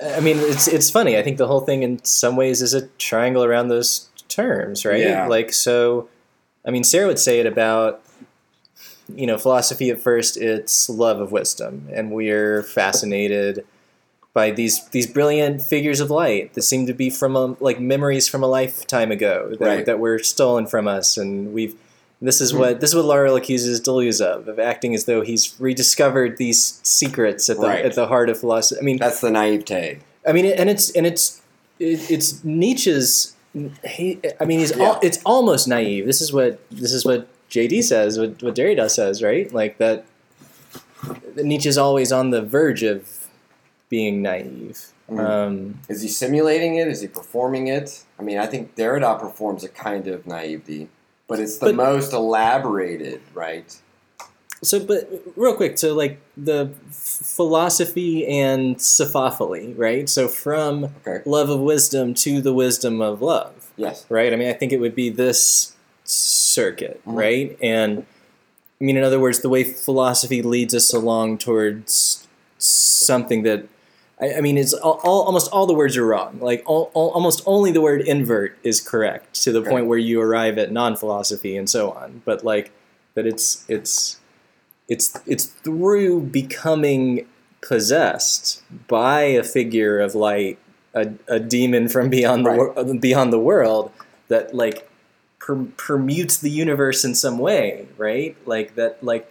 [0.02, 1.16] I mean, it's it's funny.
[1.16, 5.00] I think the whole thing, in some ways, is a triangle around those terms, right?
[5.00, 5.26] Yeah.
[5.28, 6.09] Like, so,
[6.66, 8.02] I mean, Sarah would say it about,
[9.14, 13.66] you know, philosophy at first, it's love of wisdom, and we're fascinated
[14.32, 18.26] by these these brilliant figures of light that seem to be from a, like memories
[18.26, 19.86] from a lifetime ago that, Right.
[19.86, 21.76] that were stolen from us, and we've.
[22.25, 25.55] This is what this is what Laruelle accuses Deleuze of of acting as though he's
[25.61, 27.85] rediscovered these secrets at the Right.
[27.85, 28.81] at the heart of philosophy.
[28.81, 29.99] I mean, That's the naivete.
[30.27, 31.43] I mean, and it's and it's
[31.79, 33.35] it's Nietzsche's.
[33.87, 36.07] He, I mean, he's al- it's almost naive.
[36.07, 38.18] This is what this is what JD says.
[38.18, 39.53] What what Derrida says, right?
[39.53, 40.05] Like that.
[41.35, 43.29] that Nietzsche's always on the verge of
[43.91, 44.87] being naive.
[45.11, 45.20] Mhm.
[45.20, 46.89] Um, Is he simulating it?
[46.89, 48.03] Is he performing it?
[48.18, 50.89] I mean, I think Derrida performs a kind of naivety,
[51.35, 53.74] but it's the But- most elaborated, right?
[54.62, 60.09] so, but real quick, so like the philosophy and sophophily, right?
[60.09, 61.22] So from Okay.
[61.26, 63.51] love of wisdom to the wisdom of love.
[63.76, 64.07] Yes.
[64.09, 64.32] right?
[64.32, 65.72] I mean, I think it would be this
[66.05, 67.16] circuit, Mhm.
[67.18, 67.59] right?
[67.61, 68.07] And
[68.80, 72.26] I mean, in other words, the way philosophy leads us along towards
[72.59, 73.64] something that
[74.20, 76.38] I, I mean, it's all, all, almost all the words are wrong.
[76.40, 79.70] Like all, all, almost only the word invert is correct to the Okay.
[79.70, 82.22] point where you arrive at non-philosophy and so on.
[82.24, 82.70] But like
[83.14, 84.20] that, it's it's
[84.88, 87.26] it's it's through becoming
[87.60, 90.58] possessed by a figure of light,
[90.94, 92.76] a, a demon from beyond the Right.
[92.76, 93.90] wor- beyond the world
[94.28, 94.88] that like
[95.40, 98.36] per- permutes the universe in some way, right?
[98.46, 99.30] Like that, like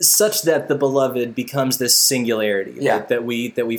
[0.00, 2.98] such that the beloved becomes this singularity Yeah.
[2.98, 3.76] that, that we that we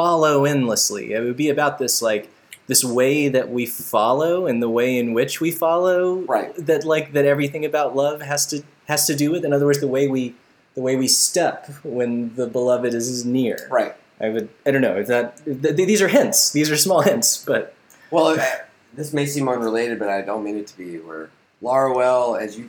[0.00, 1.12] follow endlessly.
[1.14, 2.28] It would be about this like
[2.66, 6.52] this way that we follow and the way in which we follow Right.
[6.66, 9.80] that like that everything about love has to has to do with in other words
[9.80, 10.34] the way we
[10.74, 13.94] the way we step when the beloved is near Right.
[14.20, 17.30] i would i don't know is that th- these are hints these are small hints
[17.50, 17.62] but
[18.10, 18.44] Well, uh,
[18.94, 20.90] this may seem unrelated, but I don't mean it to be.
[21.06, 21.28] Where
[21.62, 22.64] Laruelle, as you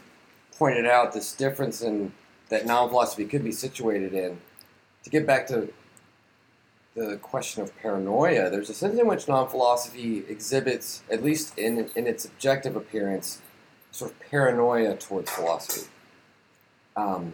[0.57, 2.11] pointed out, this difference in
[2.49, 4.31] that non-philosophy could be situated in.
[5.03, 5.57] To get back to
[6.97, 12.07] the question of paranoia, there's a sense in which non-philosophy exhibits, at least in in
[12.07, 13.39] its objective appearance,
[13.91, 15.87] sort of paranoia towards philosophy.
[16.95, 17.33] Um,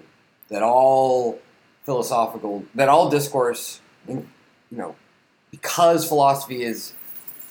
[0.50, 1.40] that all
[1.84, 4.28] philosophical, that all discourse, in,
[4.70, 4.96] you know,
[5.50, 6.92] because philosophy is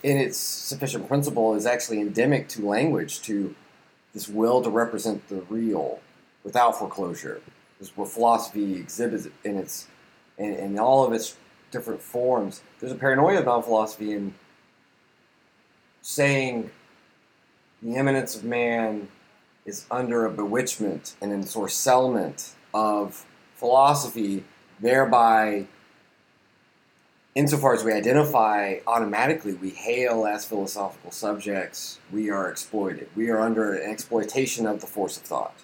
[0.02, 3.54] in its sufficient principle is actually endemic to language, to
[4.12, 6.00] this will to represent the real
[6.44, 7.40] without foreclosure.
[7.80, 9.88] Is what philosophy exhibits in its
[10.36, 11.36] in, in all of its
[11.72, 12.62] different forms.
[12.78, 14.34] There's a paranoia of non-philosophy in
[16.02, 16.70] saying
[17.82, 19.08] the eminence of man
[19.64, 24.44] is under a bewitchment and ensorcelment of philosophy,
[24.80, 25.66] thereby
[27.34, 33.08] insofar as we identify automatically, we hail as philosophical subjects, we are exploited.
[33.16, 35.54] We are under an exploitation of the force of thought,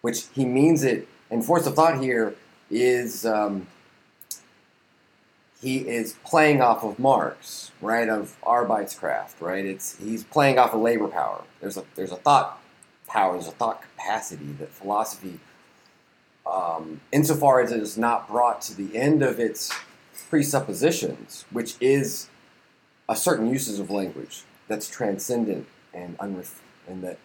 [0.00, 1.08] which he means it.
[1.30, 2.34] And force of thought here
[2.70, 3.66] is um,
[5.60, 8.08] he is playing off of Marx, right?
[8.08, 9.64] Of Arbeitskraft, right?
[9.64, 11.42] It's he's playing off of labor power.
[11.60, 12.60] There's a there's a thought
[13.06, 15.40] power, there's a thought capacity that philosophy,
[16.46, 19.72] um, insofar as it is not brought to the end of its
[20.30, 22.28] presuppositions, which is
[23.08, 27.18] a certain uses of language that's transcendent and unref- and that,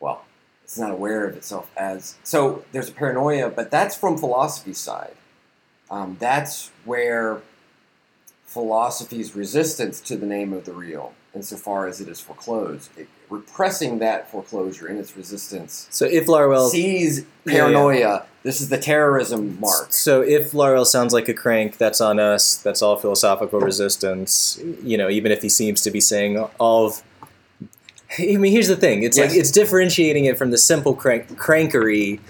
[0.00, 0.24] well,
[0.62, 2.16] it's not aware of itself as.
[2.22, 5.14] So there's a paranoia, but that's from philosophy's side.
[5.90, 7.40] Um, that's where
[8.48, 13.98] philosophy's resistance to the name of the real, insofar as it is foreclosed, it, repressing
[13.98, 17.52] that foreclosure in its resistance, so if Laruelle sees Yeah, yeah.
[17.58, 18.26] paranoia.
[18.44, 19.92] This is the terrorism mark.
[19.92, 22.56] So if Laruelle sounds like a crank, that's on us.
[22.56, 24.58] That's all philosophical resistance.
[24.82, 27.02] You know, even if he seems to be saying all of.
[28.18, 29.02] I mean, here's the thing.
[29.02, 32.20] It's like it's differentiating it from the simple crank crankery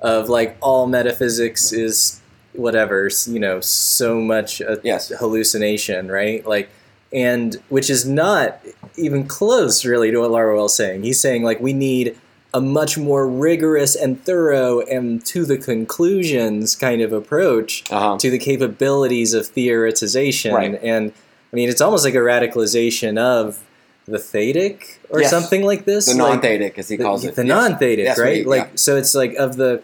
[0.00, 2.20] of like all metaphysics is
[2.58, 3.08] whatever.
[3.26, 5.08] You know, so much a Yes.
[5.08, 6.44] hallucination, right?
[6.46, 6.68] Like,
[7.12, 8.60] and which is not
[8.96, 11.02] even close really to what Laruelle's saying.
[11.04, 12.16] He's saying like we need
[12.54, 18.16] a much more rigorous and thorough and to the conclusions kind of approach Uh-huh.
[18.18, 20.52] to the capabilities of theoretization.
[20.52, 20.78] Right.
[20.82, 21.12] And
[21.52, 23.58] I mean, it's almost like a radicalization of
[24.06, 25.30] the thetic or Yes.
[25.30, 26.06] something like this.
[26.06, 27.34] The non-thetic, as he the, calls it.
[27.36, 27.48] the Yes.
[27.48, 28.44] non-thetic, Yes, right?
[28.44, 28.76] we- like, yeah.
[28.76, 29.82] so it's like of the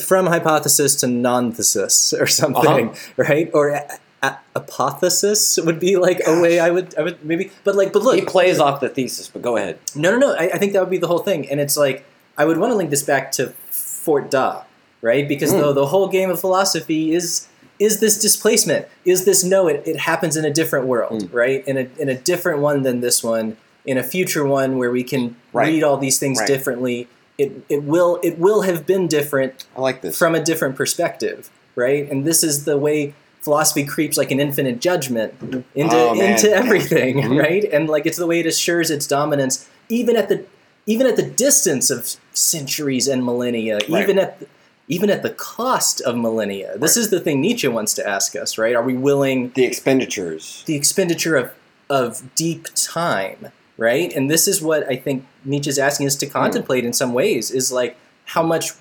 [0.00, 3.12] from hypothesis to non-thesis or something, Uh-huh.
[3.16, 3.50] right?
[3.54, 3.82] Or a,
[4.22, 8.02] a, apothesis would be like a way I would, I would maybe, but like, but
[8.02, 9.78] look, he plays off the thesis, but go ahead.
[9.94, 10.34] no, no, no.
[10.34, 11.48] I, I think that would be the whole thing.
[11.50, 12.04] And it's like,
[12.38, 14.62] I would want to link this back to Fort Da,
[15.02, 15.26] right?
[15.28, 15.60] Because Mm.
[15.60, 18.86] the, the whole game of philosophy is is this displacement?
[19.04, 21.32] Is this no, it, it happens in a different world, Mm.
[21.34, 21.66] right?
[21.68, 25.04] In a, in a different one than this one, in a future one where we
[25.04, 25.68] can Right.
[25.68, 26.46] read all these things Right.
[26.48, 27.06] differently.
[27.38, 30.16] It, it will it will have been different I like this.
[30.16, 32.10] from a different perspective, right?
[32.10, 35.34] And this is the way philosophy creeps like an infinite judgment
[35.74, 37.38] into Oh, into everything, Mhm.
[37.40, 37.64] right?
[37.72, 40.44] And like it's the way it assures its dominance, even at the
[40.86, 44.02] even at the distance of centuries and millennia, Right.
[44.02, 44.46] even at the,
[44.88, 46.78] even at the cost of millennia.
[46.78, 48.74] This is the thing Nietzsche wants to ask us, right?
[48.76, 50.62] Are we willing The expenditures.
[50.66, 51.50] the expenditure of
[51.90, 54.12] of deep time, right?
[54.14, 57.70] And this is what I think Nietzsche's asking us to contemplate in some ways is
[57.72, 57.96] like
[58.26, 58.72] how much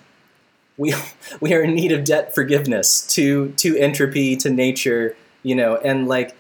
[0.78, 0.93] we
[1.41, 6.08] we are in need of debt forgiveness to to entropy, to nature, you know, and
[6.08, 6.36] like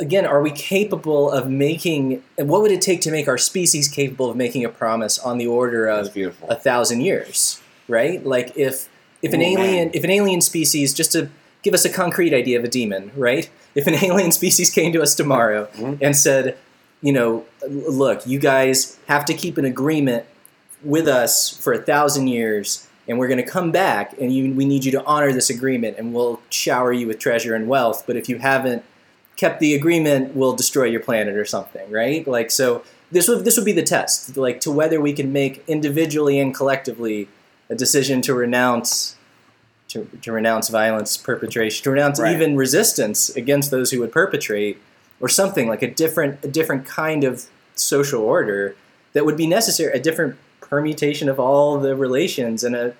[0.00, 3.86] again, are we capable of making and what would it take to make our species
[3.88, 6.16] capable of making a promise on the order of
[6.48, 8.24] a thousand years, right?
[8.24, 8.88] Like if
[9.22, 9.90] if an Oh, alien man.
[9.92, 11.28] if an alien species just to
[11.62, 13.50] give us a concrete idea of a demon, right?
[13.74, 15.98] If an alien species came to us tomorrow Mhm.
[16.00, 16.56] and said,
[17.02, 20.26] you know, look, you guys have to keep an agreement
[20.82, 24.64] with us for a thousand years, and we're going to come back, and you, we
[24.64, 28.04] need you to honor this agreement, and we'll shower you with treasure and wealth.
[28.06, 28.84] But if you haven't
[29.36, 32.26] kept the agreement, we'll destroy your planet or something, right?
[32.26, 32.82] Like so.
[33.12, 36.54] This would this would be the test, like to whether we can make individually and
[36.54, 37.28] collectively
[37.68, 39.16] a decision to renounce
[39.88, 42.32] to, to renounce violence perpetration, to renounce Right.
[42.32, 44.78] even resistance against those who would perpetrate,
[45.20, 48.74] or something like a different a different kind of social order
[49.12, 52.94] that would be necessary, a different permutation of all the relations, and a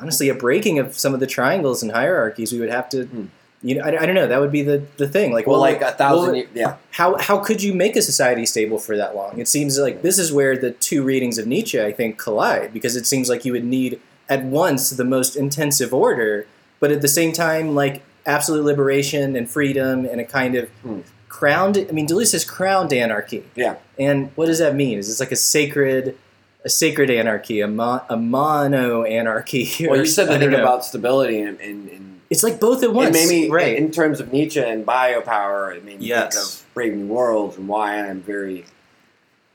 [0.00, 2.52] honestly a breaking of some of the triangles and hierarchies.
[2.52, 3.24] We would have to, Hmm.
[3.62, 4.26] you know, I, I don't know.
[4.26, 5.32] That would be the the thing.
[5.32, 6.26] Like, Well, well, like a thousand.
[6.26, 6.76] well, years, yeah.
[6.92, 9.38] how how could you make a society stable for that long?
[9.38, 12.96] It seems like this is where the two readings of Nietzsche, I think, collide because
[12.96, 16.46] it seems like you would need at once the most intensive order,
[16.80, 21.00] but at the same time, like absolute liberation and freedom and a kind of Hmm.
[21.32, 21.76] Crowned.
[21.88, 23.76] I mean, Deleuze says crowned anarchy, Yeah.
[23.98, 24.98] and what does that mean?
[24.98, 26.16] Is it's like a sacred,
[26.64, 29.68] a sacred anarchy, a, mo- a mono anarchy?
[29.88, 30.60] Well, you said the thing know.
[30.60, 33.76] about stability and, and, and it's like both at once, me right?
[33.76, 35.74] in terms of Nietzsche and biopower.
[35.76, 36.34] It made me Yes.
[36.34, 38.64] think of Brave New Worlds and why I'm very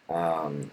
[0.10, 0.72] um,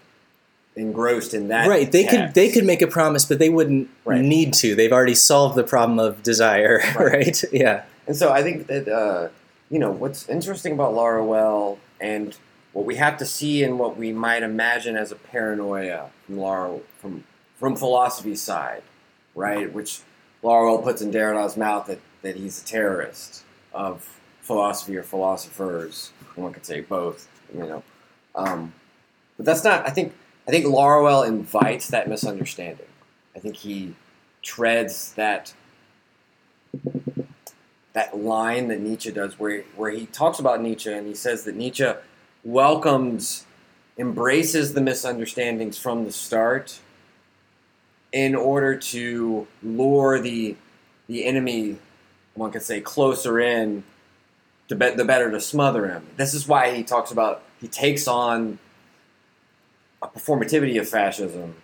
[0.75, 1.67] engrossed in that.
[1.67, 4.21] right they could they could make a promise but they wouldn't Right.
[4.21, 7.13] need to they've already solved the problem of desire Right.
[7.13, 9.29] right, yeah And so I think that uh,
[9.75, 12.37] you know what's interesting about Laruelle and
[12.71, 16.79] what we have to see and what we might imagine as a paranoia from Laura
[16.99, 17.25] from
[17.57, 18.83] from philosophy's side,
[19.35, 19.73] right?
[19.73, 19.99] Which
[20.41, 26.13] Laruelle puts in Derrida's mouth that, that he's a terrorist of philosophy or philosophers.
[26.35, 27.83] One could say both, you know.
[28.33, 28.71] Um,
[29.35, 29.85] but that's not.
[29.85, 30.13] I think.
[30.47, 32.87] I think Laruelle invites that misunderstanding.
[33.35, 33.93] I think he
[34.41, 35.53] treads that
[37.95, 41.55] that line that Nietzsche does, where where he talks about Nietzsche and he says that
[41.55, 41.91] Nietzsche
[42.43, 43.45] welcomes,
[43.97, 46.79] embraces the misunderstandings from the start,
[48.11, 50.55] in order to lure the
[51.07, 51.77] the enemy,
[52.33, 53.83] one could say, closer in,
[54.67, 56.05] to bet the better to smother him.
[56.17, 58.59] This is why he talks about he takes on
[60.01, 61.55] a performativity of fascism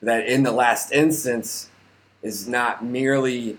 [0.00, 1.68] that, in the last instance,
[2.22, 3.58] is not merely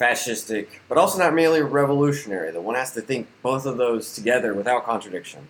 [0.00, 2.50] fascistic, but also not merely revolutionary.
[2.50, 5.48] That one has to think both of those together without contradiction.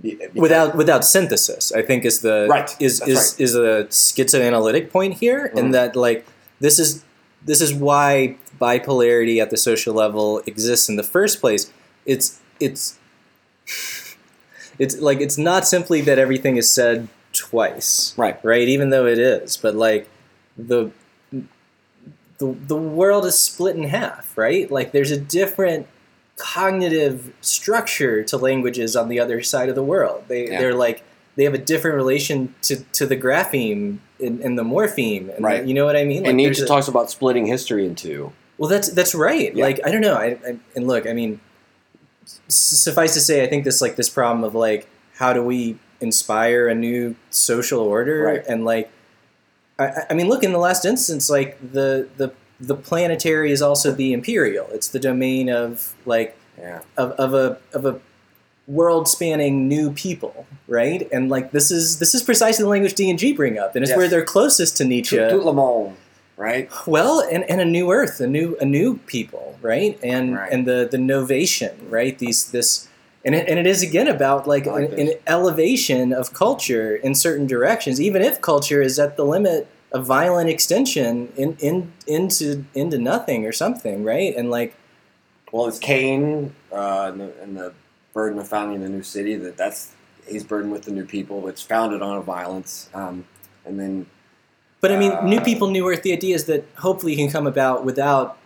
[0.00, 4.90] Be- without without synthesis i think is the Right, is that's is is a schizoanalytic
[4.90, 5.58] point here Mhm.
[5.58, 6.26] and that like
[6.60, 7.02] this is
[7.42, 11.70] this is why bipolarity at the social level exists in the first place
[12.04, 12.98] it's it's
[14.78, 18.38] it's like it's not simply that everything is said twice Right.
[18.44, 20.10] right even though it is but like
[20.58, 20.90] the
[22.38, 25.86] the, the world is split in half right like there's a different
[26.36, 30.60] cognitive structure to languages on the other side of the world they Yeah.
[30.60, 31.02] they're like
[31.36, 35.62] they have a different relation to, to the grapheme and, and the morpheme and Right.
[35.62, 37.94] the- you know what i mean Like, and Nietzsche a- talks about splitting history in
[37.94, 38.32] two.
[38.58, 39.54] well, that's that's right.
[39.54, 39.64] Yeah.
[39.64, 40.14] Like I don't know.
[40.14, 41.40] I, I and look, I mean,
[42.24, 45.78] s- suffice to say, I think this like this problem of like how do we
[46.00, 48.42] inspire a new social order Right.
[48.48, 48.90] and like
[49.78, 53.92] I, I- mean, look in the last instance, like the the the planetary is also
[53.92, 54.66] the imperial.
[54.72, 56.80] It's the domain of like Yeah.
[56.96, 58.00] of, of a of a
[58.66, 61.06] world spanning new people, right?
[61.12, 63.82] And like this is this is precisely the language D and G bring up, and
[63.82, 63.96] it's Yes.
[63.98, 65.16] where they're closest to Nietzsche.
[65.16, 65.96] Tout, tout le monde,
[66.36, 66.68] right?
[66.86, 69.98] Well, and, and a new earth, a new a new people, right?
[70.02, 70.50] And Right.
[70.50, 72.18] and the the novation, right?
[72.18, 72.88] These this
[73.26, 77.14] and it, and it is again about like, like an, an elevation of culture in
[77.14, 82.64] certain directions, even if culture is at the limit of violent extension in, in into
[82.74, 84.34] into nothing or something, right?
[84.36, 84.74] And like
[85.52, 87.72] Well, it's Cain uh, and, the, and the
[88.12, 89.36] burden of founding a new city.
[89.36, 89.92] That that's
[90.26, 91.46] he's burdened with the new people.
[91.48, 93.24] It's founded on a violence, um,
[93.64, 94.06] and then
[94.80, 96.02] But I mean, new Uh, people, new earth.
[96.02, 98.38] The idea is that hopefully can come about without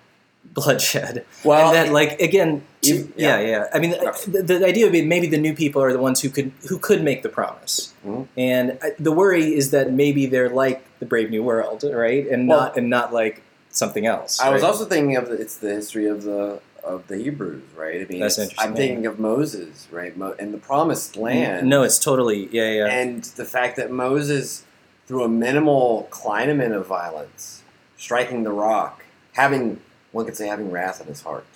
[0.44, 1.24] bloodshed.
[1.44, 3.46] Well, and that, like again, to- You- yeah, yeah.
[3.48, 3.64] yeah.
[3.72, 6.28] I mean, the, the idea would be maybe the new people are the ones who
[6.30, 8.26] could who could make the promise, Mhm.
[8.36, 12.26] and uh, the worry is that maybe they're like the Brave New World, right?
[12.26, 14.40] And Well- not and not like something else.
[14.40, 18.00] I was also thinking of the, it's the history of the of the Hebrews, right?
[18.00, 18.76] I mean, That's interesting, I'm yeah.
[18.78, 21.68] thinking of Moses, right, Mo- and the Promised Land.
[21.68, 22.86] No, it's totally yeah, yeah.
[22.86, 24.64] and the fact that Moses,
[25.06, 27.62] through a minimal climate of violence,
[27.98, 29.78] striking the rock, having
[30.12, 31.46] one could say having wrath in his heart,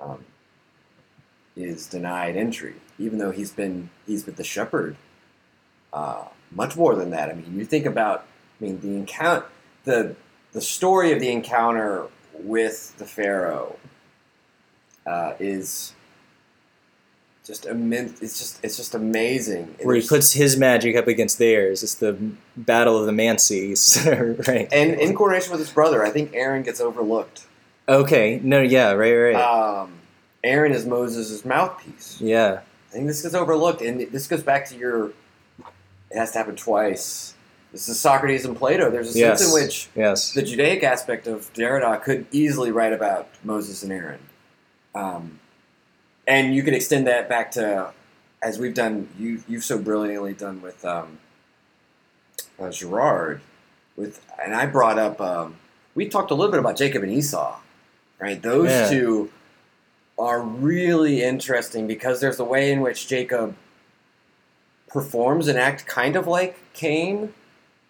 [0.00, 0.24] um,
[1.56, 4.96] is denied entry, even though he's been he's been the shepherd.
[5.92, 7.30] Uh, much more than that.
[7.30, 8.26] I mean, you think about.
[8.60, 9.46] I mean, the encounter,
[9.84, 10.16] the
[10.52, 13.76] the story of the encounter with the Pharaoh
[15.06, 15.94] uh, is
[17.44, 18.20] just immense.
[18.20, 19.74] It's just it's just amazing.
[19.82, 21.82] Where he puts his magic up against theirs.
[21.82, 22.16] It's the
[22.56, 23.96] battle of the Manseys,
[24.48, 24.68] right?
[24.70, 27.46] and in coordination with his brother, I think Aaron gets overlooked.
[27.88, 29.92] Okay, no, yeah, right, right, Um,
[30.44, 32.20] Aaron is Moses' mouthpiece.
[32.20, 32.60] yeah.
[32.90, 35.06] I think this gets overlooked, and this goes back to your.
[36.10, 37.34] It has to happen twice.
[37.70, 38.90] This is Socrates and Plato.
[38.90, 39.40] There's a Yes.
[39.40, 40.32] sense in which Yes.
[40.32, 44.20] the Judaic aspect of Derrida could easily write about Moses and Aaron.
[44.94, 45.38] Um,
[46.26, 47.92] and you could extend that back to,
[48.42, 51.18] as we've done, you, you've so brilliantly done with um,
[52.58, 53.42] uh, Girard.
[53.96, 55.56] With, and I brought up, um,
[55.94, 57.58] we talked a little bit about Jacob and Esau,
[58.18, 58.40] right?
[58.40, 58.88] Those Yeah.
[58.88, 59.30] two
[60.18, 63.54] are really interesting because there's a way in which Jacob
[64.88, 67.32] performs an act kind of like Cain.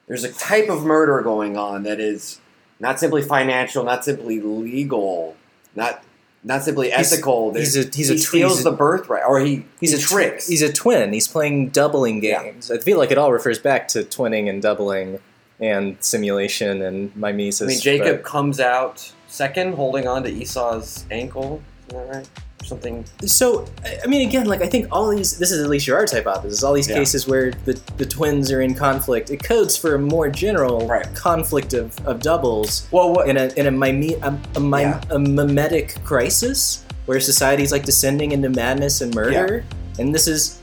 [0.07, 2.41] There's a type of murder going on that is
[2.81, 5.37] not simply financial, not simply legal,
[5.74, 6.03] not
[6.45, 7.53] not simply ethical.
[7.53, 9.91] he's There's- a- he's he a tw- steals he's a- the birthright, or he He's
[9.91, 11.12] he a tw- he's a twin.
[11.12, 12.43] He's playing doubling Yeah.
[12.45, 12.70] games.
[12.70, 15.18] I feel like it all refers back to twinning and doubling
[15.61, 17.62] and simulation and mimesis.
[17.62, 21.62] I mean, Jacob comes out second, holding on to Esau's ankle.
[21.89, 22.29] Is that right?
[22.64, 23.05] Something.
[23.24, 23.66] so,
[24.03, 25.39] I- mean, again, like I think all these.
[25.39, 26.62] This is at least your Girard's hypothesis.
[26.64, 26.97] All these Yeah.
[26.97, 31.07] cases where the, the twins are in conflict, it codes for a more general Right.
[31.14, 33.29] conflict of, of doubles Well, what?
[33.29, 35.01] in a in a, mime, a, a, mime, Yeah.
[35.11, 39.64] a mimetic crisis where society's like descending into madness and murder.
[40.01, 40.61] And this is,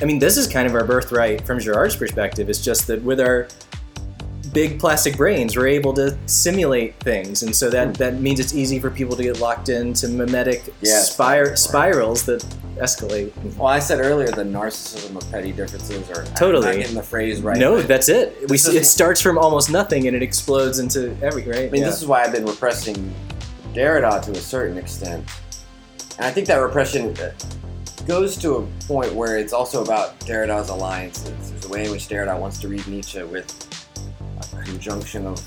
[0.00, 2.48] I mean, this is kind of our birthright from Girard's perspective.
[2.48, 3.48] It's just that with our
[4.54, 8.78] big plastic brains, we're able to simulate things, and so that that means it's easy
[8.78, 11.12] for people to get locked into mimetic Yes.
[11.12, 12.40] spir- spirals that
[12.78, 13.30] escalate.
[13.56, 16.78] well, I said earlier the narcissism of petty differences, are Totally.
[16.78, 17.58] Getting the phrase right.
[17.58, 18.36] no, that's it.
[18.42, 21.66] We This see, is- it starts from almost nothing and it explodes into every right.
[21.66, 21.88] I mean, Yeah.
[21.90, 23.12] this is why I've been repressing
[23.74, 25.24] Derrida to a certain extent.
[26.18, 27.30] And I think that repression uh,
[28.06, 31.50] goes to a point where it's also about Derrida's alliances.
[31.50, 33.52] There's a way in which Derrida wants to read Nietzsche with
[34.64, 35.40] conjunction of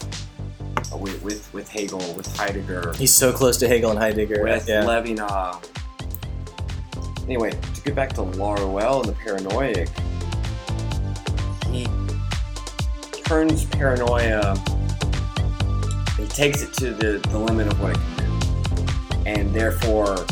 [0.94, 4.44] uh, with, with, with Hegel, with Heidegger, He's so close to Hegel and Heidegger.
[4.44, 4.84] with yeah.
[4.84, 5.66] Levinas.
[7.26, 9.90] Anyway, to get back to Laruelle and the paranoid,
[11.72, 11.88] he
[13.24, 14.56] turns paranoia,
[16.18, 19.24] he takes it to the, the limit of what it can do.
[19.26, 20.26] And therefore,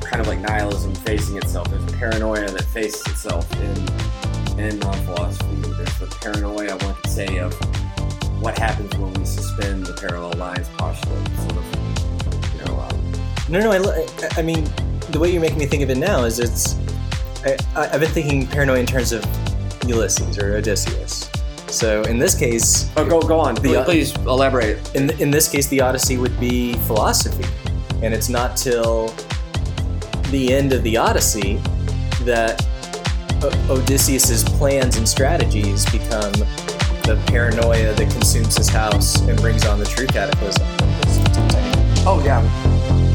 [0.00, 4.11] kind of like nihilism facing itself, there's a paranoia that faces itself in,
[4.58, 5.56] in non philosophy.
[5.76, 7.52] There's the paranoia, one could say, of
[8.40, 13.12] what happens when we suspend the parallel lines postulate, sort of, you know, um,
[13.48, 13.70] No, no.
[13.72, 13.76] I,
[14.26, 14.68] I- I mean,
[15.10, 16.76] the way you're making me think of it now is it's.
[17.44, 19.24] I, I- I've been thinking paranoia in terms of
[19.86, 21.28] Ulysses or Odysseus.
[21.68, 23.54] So in this case, Oh, go go on.
[23.56, 24.78] The, uh, please elaborate.
[24.94, 27.44] in in this case, the Odyssey would be philosophy,
[28.02, 29.08] and it's not till
[30.30, 31.60] the end of the Odyssey
[32.24, 32.64] that
[33.44, 36.32] Odysseus's plans and strategies become
[37.02, 40.66] the paranoia that consumes his house and brings on the true cataclysm.
[42.06, 43.11] Oh yeah.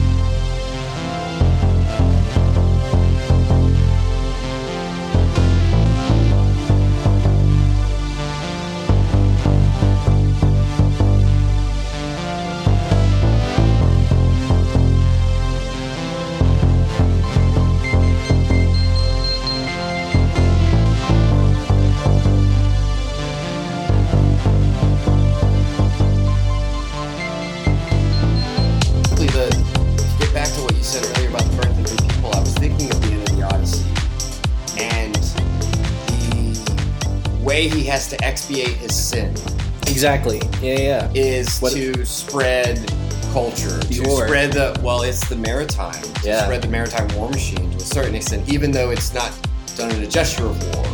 [38.37, 39.33] Expiate his sin
[39.87, 40.39] Exactly.
[40.61, 41.11] Yeah, yeah.
[41.15, 42.77] is What- to spread
[43.33, 43.93] culture, to
[44.25, 46.43] spread the well, it's the maritime, to Yeah.
[46.43, 49.31] spread the maritime war machine to a certain extent, even though it's not
[49.75, 50.85] done in a gesture of war.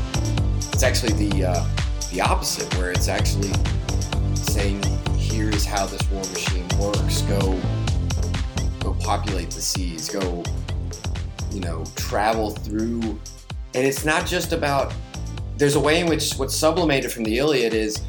[0.72, 1.66] It's actually the uh,
[2.14, 3.52] the opposite, where it's actually
[4.50, 4.82] saying,
[5.18, 7.22] "Here's how this war machine works.
[7.24, 7.58] Go,
[8.80, 10.44] Go populate the seas, go,
[11.52, 13.02] you know, travel through.
[13.76, 14.94] And it's not just about.
[15.64, 18.02] There's a way in which what's sublimated from the Iliad is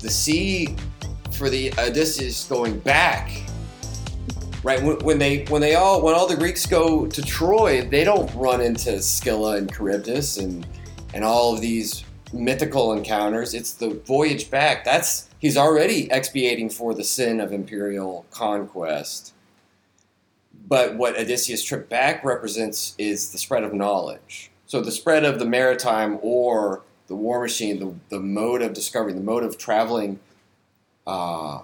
[0.00, 0.74] the sea
[1.30, 3.30] for the Odysseus going back.
[4.64, 8.02] Right when, when they when they all when all the Greeks go to Troy, they
[8.02, 10.66] don't run into Scylla and Charybdis and
[11.14, 12.02] and all of these
[12.32, 13.54] mythical encounters.
[13.54, 14.84] It's the voyage back.
[14.84, 19.34] That's he's already expiating for the sin of imperial conquest.
[20.66, 24.51] But what Odysseus' trip back represents is the spread of knowledge.
[24.72, 29.12] So the spread of the maritime or the war machine, the, the mode of discovery,
[29.12, 30.18] the mode of traveling
[31.06, 31.60] uh,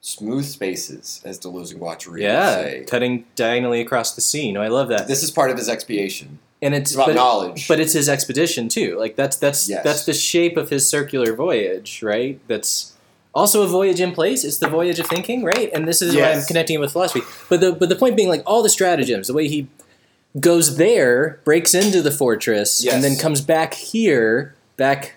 [0.00, 2.84] smooth spaces, as Deleuze and Guattari Yeah, say.
[2.88, 4.52] cutting diagonally across the sea.
[4.52, 5.06] No, I love that.
[5.06, 6.38] This is part of his expiation.
[6.62, 7.68] and it's It's about but, knowledge.
[7.68, 8.96] but it's his expedition too.
[8.98, 9.84] Like that's that's Yes.
[9.84, 12.40] that's the shape of his circular voyage, right?
[12.48, 12.94] That's
[13.34, 14.44] also a voyage in place.
[14.44, 15.70] It's the voyage of thinking, right?
[15.74, 17.20] And this is why I'm connecting it with philosophy.
[17.50, 19.68] But the but the point being, like all the stratagems, the way he
[20.38, 22.94] goes there, breaks into the fortress, Yes.
[22.94, 25.14] and then comes back here, back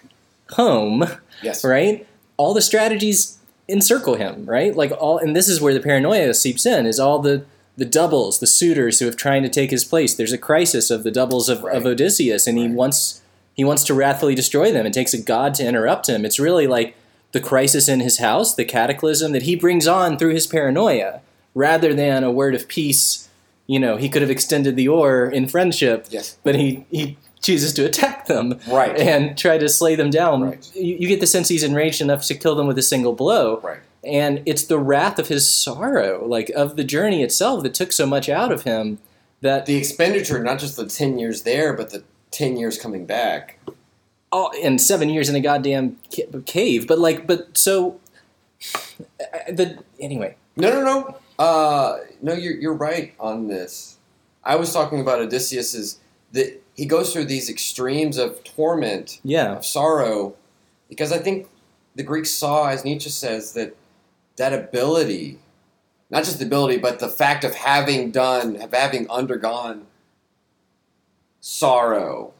[0.51, 1.03] home,
[1.41, 1.63] yes.
[1.63, 2.07] right?
[2.37, 3.37] All the strategies
[3.67, 4.75] encircle him, right?
[4.75, 6.85] Like all, and this is where the paranoia seeps in.
[6.85, 7.43] Is all the
[7.77, 10.13] the doubles, the suitors who have trying to take his place.
[10.13, 11.77] There's a crisis of the doubles of, Right.
[11.77, 13.21] of Odysseus, and he wants
[13.53, 14.85] he wants to wrathfully destroy them.
[14.85, 16.25] It takes a god to interrupt him.
[16.25, 16.95] It's really like
[17.31, 21.21] the crisis in his house, the cataclysm that he brings on through his paranoia,
[21.53, 23.28] rather than a word of peace.
[23.69, 26.37] You know, he could have extended the oar in friendship, Yes.
[26.43, 28.97] but he he chooses to attack them Right.
[28.97, 30.41] and try to slay them down.
[30.41, 30.71] Right.
[30.75, 33.59] You, you get the sense he's enraged enough to kill them with a single blow.
[33.63, 33.79] Right.
[34.03, 38.05] And it's the wrath of his sorrow, like of the journey itself, that took so
[38.07, 38.97] much out of him
[39.41, 43.59] that The expenditure, not just the 10 years there, but the 10 years coming back.
[44.31, 45.97] oh, and seven years in a goddamn
[46.45, 46.87] cave.
[46.87, 47.99] But like, but so
[48.75, 50.35] uh, the anyway.
[50.57, 51.17] No, no, no.
[51.39, 53.97] Uh, no, you're, you're right on this.
[54.43, 55.99] I was talking about Odysseus's
[56.33, 60.35] that he goes through these extremes of torment, Yeah, of sorrow,
[60.89, 61.47] because I think
[61.95, 63.75] the Greeks saw, as Nietzsche says, that
[64.35, 65.39] that ability,
[66.09, 69.87] not just the ability, but the fact of having done, of having undergone
[71.39, 72.33] sorrow,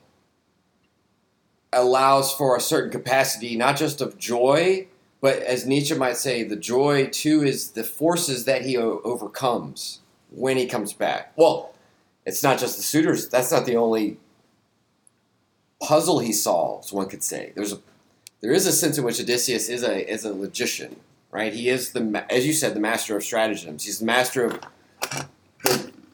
[1.71, 4.87] allows for a certain capacity, not just of joy,
[5.21, 9.99] but as Nietzsche might say, the joy too is the forces that he o- overcomes
[10.31, 11.33] when he comes back.
[11.35, 11.73] Well,
[12.25, 13.27] it's not just the suitors.
[13.27, 14.17] That's not the only
[15.81, 16.93] puzzle he solves.
[16.93, 17.79] One could say there's a
[18.41, 20.97] there is a sense in which Odysseus is a is a logician,
[21.31, 21.53] right?
[21.53, 23.85] He is the as you said the master of stratagems.
[23.85, 24.59] He's the master of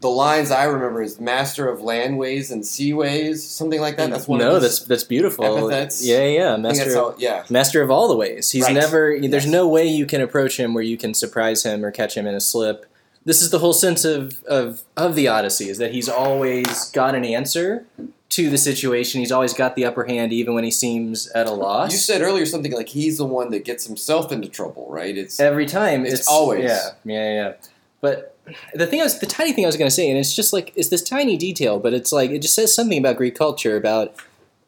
[0.05, 4.09] the, lines I remember is master of landways and seaways, something like that.
[4.09, 4.39] That's one.
[4.39, 5.43] no, of that's that's beautiful.
[5.45, 6.05] epithets.
[6.05, 6.89] Yeah, yeah, master.
[6.89, 7.43] of- how, yeah.
[7.49, 8.51] Master of all the ways.
[8.51, 8.73] He's Right.
[8.73, 9.19] never.
[9.19, 12.27] There's no way you can approach him where you can surprise him or catch him
[12.27, 12.85] in a slip.
[13.25, 17.15] This is the whole sense of of of the Odyssey is that he's always got
[17.15, 17.85] an answer
[18.29, 19.19] to the situation.
[19.21, 21.91] He's always got the upper hand, even when he seems at a loss.
[21.91, 25.17] You said earlier something like he's the one that gets himself into trouble, right?
[25.17, 27.53] It's Every time, It's it's, always- yeah, yeah, yeah.
[28.01, 28.34] But
[28.73, 30.53] the thing I was, the tiny thing I was going to say, and it's just
[30.53, 33.75] like it's this tiny detail, but it's like it just says something about Greek culture,
[33.77, 34.13] about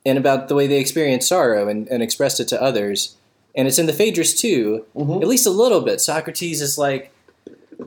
[0.06, 3.16] and about the way they experience sorrow and, and expressed it to others.
[3.56, 5.22] And it's in the Phaedrus too, Mhm.
[5.22, 6.00] at least a little bit.
[6.00, 7.12] Socrates is like,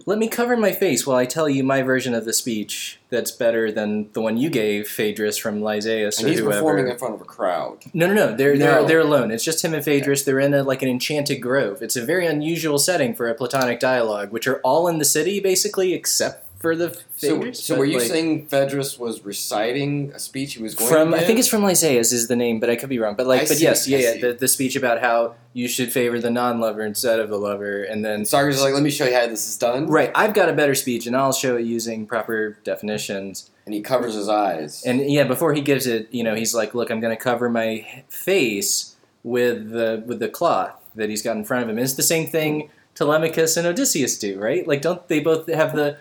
[0.07, 3.31] "Let me cover my face while I tell you my version of the speech that's
[3.31, 6.99] better than the one you gave, Phaedrus from Lysias and or he's whoever." performing in
[6.99, 7.79] front of a crowd.
[7.93, 8.37] No, no, no.
[8.37, 8.87] They're they're No.
[8.87, 9.31] they're alone.
[9.31, 10.23] It's just him and Phaedrus.
[10.25, 11.83] They're in a, like an enchanted grove.
[11.83, 15.41] It's a very unusual setting for a Platonic dialogue, which are all in the city
[15.41, 20.55] basically, except for the So, so were you like, saying Phaedrus was reciting a speech
[20.55, 21.11] he was going from?
[21.13, 23.15] to I think it's from Lysias is the name, but I could be wrong.
[23.17, 24.21] But like, I but see, yes, I yeah, yeah.
[24.21, 28.05] The, the speech about how you should favor the non-lover instead of the lover, and
[28.05, 29.87] then And Socrates is like, let me show you how this is done.
[29.87, 33.51] right, I've got a better speech, and I'll show it using proper definitions.
[33.65, 34.83] And he covers his eyes.
[34.85, 37.49] And yeah, before he gives it, you know, he's like, "Look, I'm going to cover
[37.49, 41.85] my face with the with the cloth that he's got in front of him." And
[41.85, 44.67] it's the same thing Telemachus and Odysseus do, right?
[44.67, 45.97] Like, don't they both have the?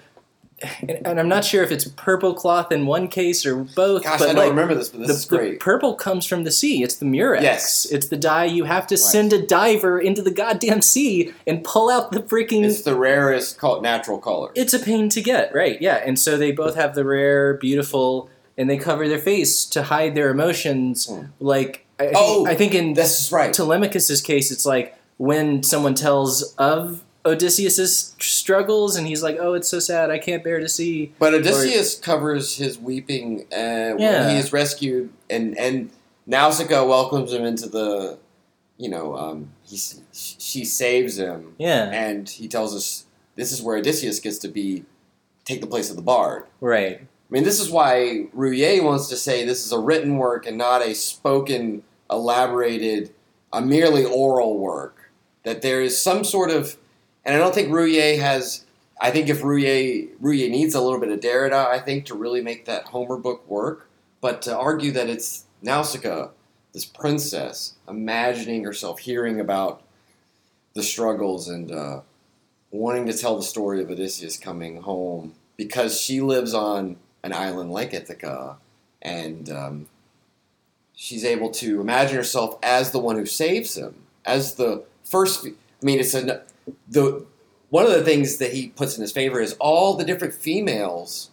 [0.82, 4.04] And, and I'm not sure if it's purple cloth in one case or both.
[4.04, 6.44] Gosh, but I don't like, remember this, but this the, is the purple comes from
[6.44, 6.84] the sea.
[6.84, 7.44] It's the murex.
[7.44, 7.86] Yes.
[7.92, 9.00] It's the dye you have to Right.
[9.00, 13.58] send a diver into the goddamn sea and pull out the freaking it's the rarest
[13.58, 14.52] col- natural color.
[14.56, 15.82] it's a pain to get, right?
[15.82, 19.84] Yeah, and so they both have the rare, beautiful, and they cover their face to
[19.84, 21.06] hide their emotions.
[21.08, 21.26] Hmm.
[21.40, 23.54] Like, I, Oh, I think in This is right.
[23.54, 29.68] Telemachus's case, it's like when someone tells of Odysseus's struggles, and he's like, "Oh, it's
[29.68, 30.10] so sad.
[30.10, 34.32] I can't bear to see." But Odysseus covers his weeping uh, when Yeah.
[34.32, 35.90] he is rescued, and and
[36.26, 38.18] Nausicaa welcomes him into the,
[38.78, 39.78] you know, um, he
[40.14, 43.06] she saves him, Yeah, and he tells us
[43.36, 44.86] this is where Odysseus gets to be
[45.46, 46.44] take the place of the bard.
[46.62, 47.02] Right.
[47.02, 50.58] I mean, this is why Rouillet wants to say this is a written work and
[50.58, 53.12] not a spoken, elaborated,
[53.54, 55.12] a merely oral work.
[55.44, 56.78] That there is some sort of,
[57.30, 58.66] and I don't think Rouillet has.
[59.00, 62.42] I think if Rouillet Rouillet needs a little bit of Derrida, I think to really
[62.42, 63.88] make that Homer book work.
[64.20, 66.30] But to argue that it's Nausicaa,
[66.74, 69.84] this princess, imagining herself hearing about
[70.74, 72.02] the struggles and uh,
[72.72, 77.72] wanting to tell the story of Odysseus coming home because she lives on an island
[77.72, 78.58] like Ithaca,
[79.04, 79.86] and um,
[80.96, 83.94] she's able to imagine herself as the one who saves him,
[84.26, 85.46] as the first.
[85.46, 86.42] I mean, it's a
[86.88, 87.26] the
[87.70, 91.30] one of the things that he puts in his favor is all the different females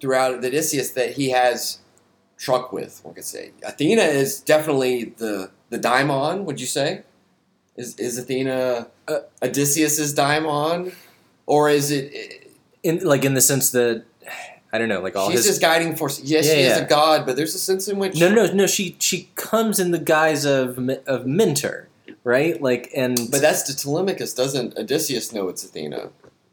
[0.00, 1.78] throughout the Odysseus that he has
[2.36, 3.00] truck with.
[3.02, 6.44] One could say Athena is definitely the the daimon.
[6.44, 7.02] Would you say?
[7.76, 10.92] Is is Athena uh, Odysseus's daimon,
[11.46, 12.48] or is it?
[12.82, 14.04] In like in the sense that
[14.72, 16.20] I don't know, like all she's his his guiding force.
[16.22, 18.66] Yes, Yeah, she is a god, but there's a sense in which No, no, no.
[18.66, 21.88] She she comes in the guise of of mentor,
[22.30, 22.60] right?
[22.62, 24.32] Like and But that's to Telemachus.
[24.34, 26.10] Doesn't Odysseus know it's Athena?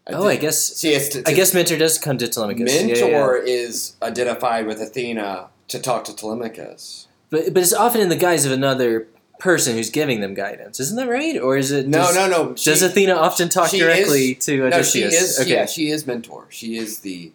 [0.10, 2.74] oh, I guess See, it's to, I guess mentor does come to Telemachus.
[2.74, 3.54] Yeah, yeah, Mentor yeah.
[3.54, 7.08] is identified with Athena to talk to Telemachus.
[7.30, 9.08] but but it's often in the guise of another
[9.40, 10.80] person who's giving them guidance.
[10.80, 11.40] Isn't that right?
[11.40, 12.44] Or is it No, does, no, no.
[12.54, 15.14] Does she- Athena often talk directly is- to No, she Odysseus?
[15.22, 15.40] is.
[15.42, 15.52] okay.
[15.52, 16.48] Yeah, she is mentor.
[16.50, 17.32] She is the.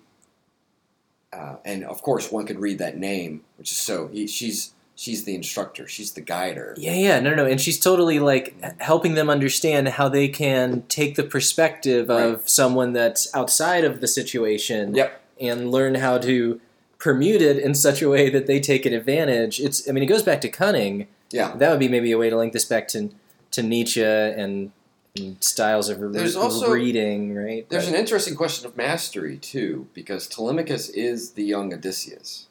[1.33, 4.09] Uh, and of course, one could read that name, which is so.
[4.09, 4.72] He, she's
[5.03, 5.89] she's the instructor.
[5.89, 6.75] She's the guider.
[6.79, 8.79] Yeah, yeah, no, no, and she's totally like mm-hmm.
[8.81, 12.49] helping them understand how they can take the perspective of Right.
[12.49, 15.21] someone that's outside of the situation Yep.
[15.41, 16.61] and learn how to
[17.01, 19.59] permute it in such a way that they take an advantage.
[19.59, 21.09] It's, I mean, it goes back to cunning.
[21.33, 21.55] Yeah.
[21.57, 23.11] That would be maybe a way to link this back to
[23.51, 24.71] to Nietzsche and,
[25.15, 27.69] and styles of, re- There's also- reading, right?
[27.69, 32.47] There's But- an interesting question of mastery too, because Telemachus is the young Odysseus,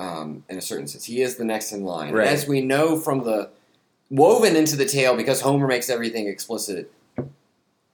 [0.00, 1.04] um, in a certain sense.
[1.04, 2.26] He is the next in line, Right.
[2.26, 3.50] as we know from the
[4.10, 6.90] woven into the tale, because Homer makes everything explicit,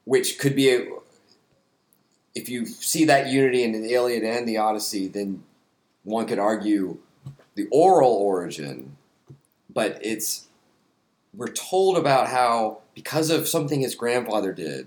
[0.04, 0.86] which could be a.
[2.34, 5.42] If you see that unity in the Iliad and the Odyssey, then
[6.04, 6.98] one could argue
[7.54, 8.96] the oral origin,
[9.72, 10.46] but it's
[11.34, 14.86] we're told about how because of something his grandfather did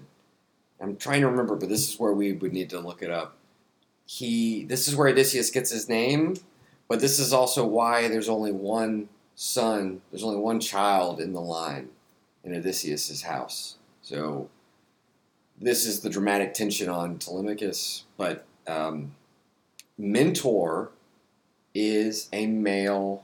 [0.82, 3.36] I'm trying to remember, but this is where we would need to look it up.
[4.06, 6.36] He, this is where Odysseus gets his name,
[6.90, 11.40] but this is also why there's only one son, there's only one child in the
[11.40, 11.88] line
[12.44, 13.78] in Odysseus's house.
[14.02, 14.49] So
[15.61, 19.16] this is the dramatic tension on Telemachus, but um,
[19.98, 20.90] Mentor
[21.76, 23.24] is a male,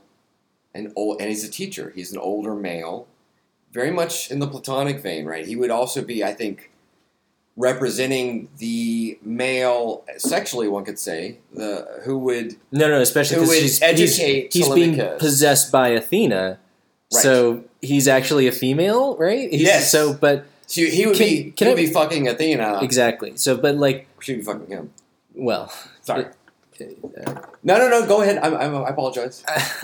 [0.72, 1.92] and old, and he's a teacher.
[1.94, 3.08] He's an older male,
[3.72, 5.46] very much in the Platonic vein, right?
[5.46, 6.70] He would also be, I think,
[7.56, 13.62] representing the male sexually one could say the who would no, no, especially who would
[13.62, 16.58] he's, educate he's, he's being possessed by Athena.
[17.14, 17.22] Right.
[17.22, 19.50] So he's actually a female, right?
[19.50, 19.90] He's, Yes.
[19.90, 23.36] So, but so he would Can- be can he would I- be fucking Athena exactly.
[23.36, 24.92] So, but like, she'd be fucking him
[25.34, 25.72] well,
[26.02, 26.26] sorry
[26.80, 26.94] okay,
[27.64, 29.42] no no no go ahead I'm, I'm, I apologize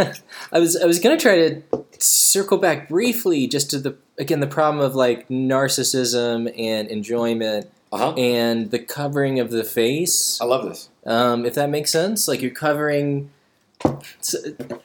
[0.52, 1.62] I was I was gonna try to
[1.98, 8.14] circle back briefly just to the again the problem of like narcissism and enjoyment uh-huh
[8.16, 10.40] and the covering of the face.
[10.40, 13.30] I love this Um, if that makes sense, like you're covering.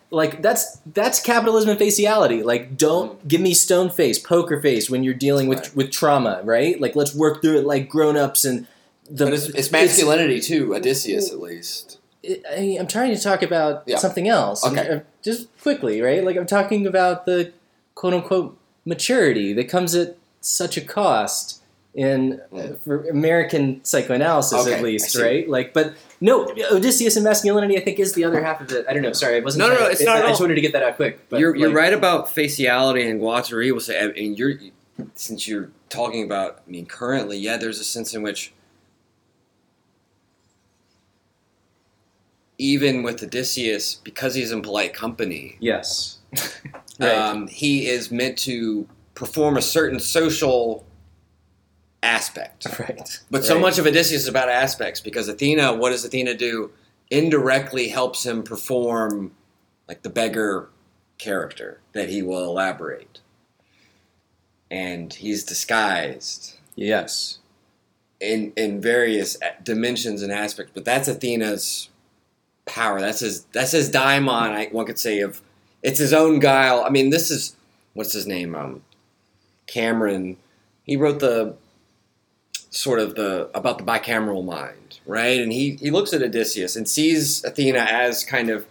[0.10, 2.44] Like that's that's capitalism and faciality.
[2.44, 5.76] Like, don't give me stone face, poker face when you're dealing with Right.
[5.76, 6.80] with trauma, right?
[6.82, 8.68] Like, let's work through it like grown ups and
[9.10, 9.34] the.
[9.34, 13.98] it's, it's masculinity too Odysseus at least I, I'm trying to talk about Yeah.
[13.98, 14.66] something else.
[14.66, 15.02] Okay.
[15.24, 16.24] Just quickly, right?
[16.26, 17.54] Like I'm talking about the
[17.96, 21.62] quote unquote maturity that comes at such a cost
[21.94, 25.48] in uh, for American psychoanalysis, Okay, at least, right?
[25.50, 28.86] Like, but no, Odysseus and masculinity, I think, is the other half of it.
[28.90, 29.14] I don't know.
[29.14, 29.68] Sorry, I wasn't.
[29.68, 31.30] No, no, no, it's not I, I just wanted to get that out quick.
[31.30, 34.54] But you're, you're right about faciality and Guattari will say and you're
[35.14, 38.52] since you're talking about I mean currently yeah there's a sense in which
[42.58, 46.18] even with Odysseus because he's in polite company Yes.
[47.00, 47.12] Right.
[47.16, 50.84] um, he is meant to perform a certain social
[52.02, 53.20] aspect right.
[53.30, 53.62] but so Right.
[53.62, 56.72] much of Odysseus is about aspects because Athena, what does Athena do?
[57.12, 59.32] Indirectly helps him perform
[59.88, 60.70] like the beggar
[61.20, 63.20] character that he will elaborate.
[64.70, 67.40] And he's disguised Yes.
[68.20, 71.90] in in various dimensions and aspects, but that's Athena's
[72.68, 73.00] power.
[73.02, 75.42] That's his that's his daimon, I one could say of
[75.84, 76.84] it's his own guile.
[76.86, 77.56] I mean, this is
[77.94, 78.56] what's his name?
[78.56, 78.84] Um
[79.66, 80.38] Cameron.
[80.84, 81.56] He wrote the
[82.70, 85.42] sort of the about the bicameral mind, right?
[85.42, 88.66] And he he looks at Odysseus and sees Athena as kind of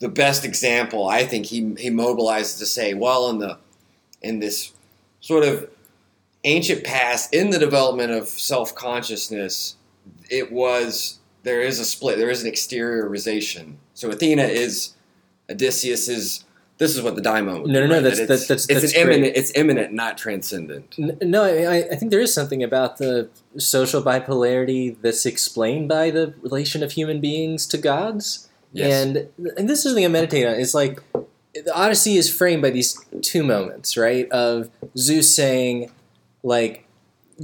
[0.00, 1.08] the best example.
[1.08, 3.58] I think he he mobilizes to say, well, in the
[4.22, 4.72] in this
[5.20, 5.68] sort of
[6.44, 9.76] ancient past, in the development of self consciousness,
[10.30, 12.18] it was there is a split.
[12.18, 13.74] There is an exteriorization.
[13.94, 14.94] So Athena is
[15.50, 16.44] Odysseus's.
[16.78, 17.62] This is what the daimon.
[17.62, 18.02] Would No, no, no, right?
[18.02, 19.16] that's- That that's- it's, that's- it's that's an great.
[19.16, 19.36] imminent.
[19.36, 20.94] It's imminent, not transcendent.
[21.22, 23.28] No, I, I think there is something about the
[23.58, 28.48] social bipolarity that's explained by the relation of human beings to gods.
[28.72, 29.04] Yes.
[29.06, 30.54] And, and this is the thing I meditate on.
[30.54, 31.00] It's like
[31.54, 34.28] the Odyssey is framed by these two moments, right?
[34.32, 35.90] Of Zeus saying,
[36.42, 36.88] like,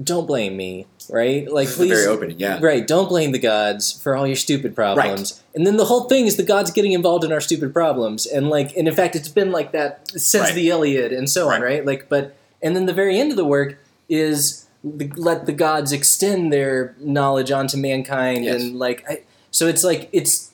[0.02, 1.50] don't blame me, right?
[1.50, 1.90] Like, please.
[1.90, 2.38] very opening.
[2.38, 2.58] Yeah.
[2.62, 5.32] Right, don't blame the gods for all your stupid problems.
[5.32, 5.42] Right.
[5.54, 8.26] And then the whole thing is the gods getting involved in our stupid problems.
[8.26, 10.54] And like and in fact it's been like that since Right.
[10.54, 11.68] the Iliad and so on, Right.
[11.78, 11.86] right?
[11.86, 13.78] Like but and then the very end of the work
[14.08, 18.62] is the, let the gods extend their knowledge onto mankind Yes.
[18.62, 20.50] and like I, so it's like it's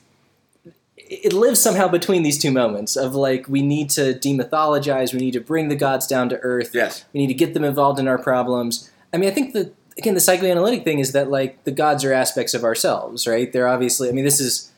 [0.96, 5.32] it lives somehow between these two moments of like we need to demythologize, we need
[5.34, 7.04] to bring the gods down to earth, Yes.
[7.12, 8.90] we need to get them involved in our problems.
[9.14, 12.12] I mean, I think that again, the psychoanalytic thing is that like the gods are
[12.12, 13.52] aspects of ourselves, right?
[13.52, 14.08] They're obviously.
[14.08, 14.70] I mean, this is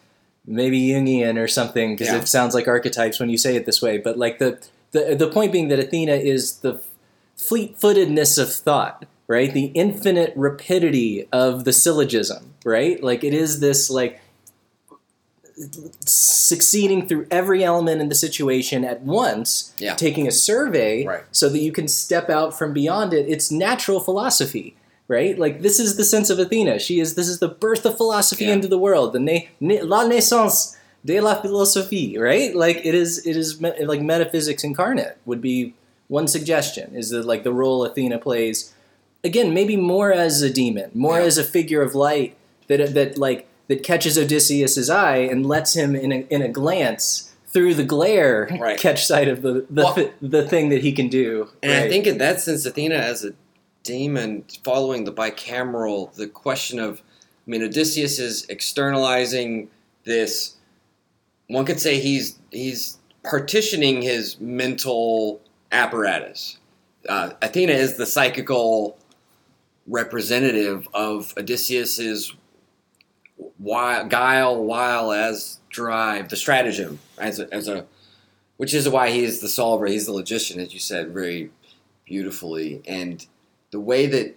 [0.46, 2.18] maybe Jungian or something because Yeah.
[2.20, 3.98] it sounds like archetypes when you say it this way.
[3.98, 4.58] But like the
[4.92, 6.80] the the point being that Athena is the
[7.36, 9.52] fleet-footedness of thought, right?
[9.52, 13.02] The infinite rapidity of the syllogism, right?
[13.02, 14.20] Like it is this like
[16.04, 19.94] succeeding through every element in the situation at once, Yeah.
[19.94, 21.22] taking a survey Right.
[21.32, 23.26] so that you can step out from beyond it.
[23.28, 24.76] It's natural philosophy,
[25.08, 25.38] right?
[25.38, 26.78] Like this is the sense of Athena.
[26.78, 28.52] She is this is the birth of philosophy Yeah.
[28.54, 32.54] into the world, the na- na- la naissance de la philosophie, right?
[32.54, 35.74] Like it is it is me- like metaphysics incarnate would be
[36.08, 38.72] one suggestion is that like the role Athena plays
[39.24, 41.24] again maybe more as a demon, more Yeah.
[41.26, 42.34] as a figure of light
[42.68, 47.34] that that like that catches Odysseus's eye and lets him in a, in a glance
[47.48, 48.78] through the glare Right.
[48.78, 51.48] catch sight of the the, Well- the thing that he can do.
[51.62, 53.32] And I think in that sense, Athena as a
[53.82, 57.00] demon, following the bicameral, the question of,
[57.46, 59.68] I mean, Odysseus is externalizing
[60.04, 60.56] this.
[61.48, 65.40] One could say he's he's partitioning his mental
[65.72, 66.58] apparatus.
[67.08, 68.98] Uh, Athena is the psychical
[69.86, 72.34] representative of Odysseus's
[73.58, 77.86] wi- guile, while as drive, the stratagem as a, as a
[78.56, 81.50] which is why he's the solver, he's the logician, as you said very
[82.06, 82.82] beautifully.
[82.86, 83.26] And
[83.70, 84.34] the way that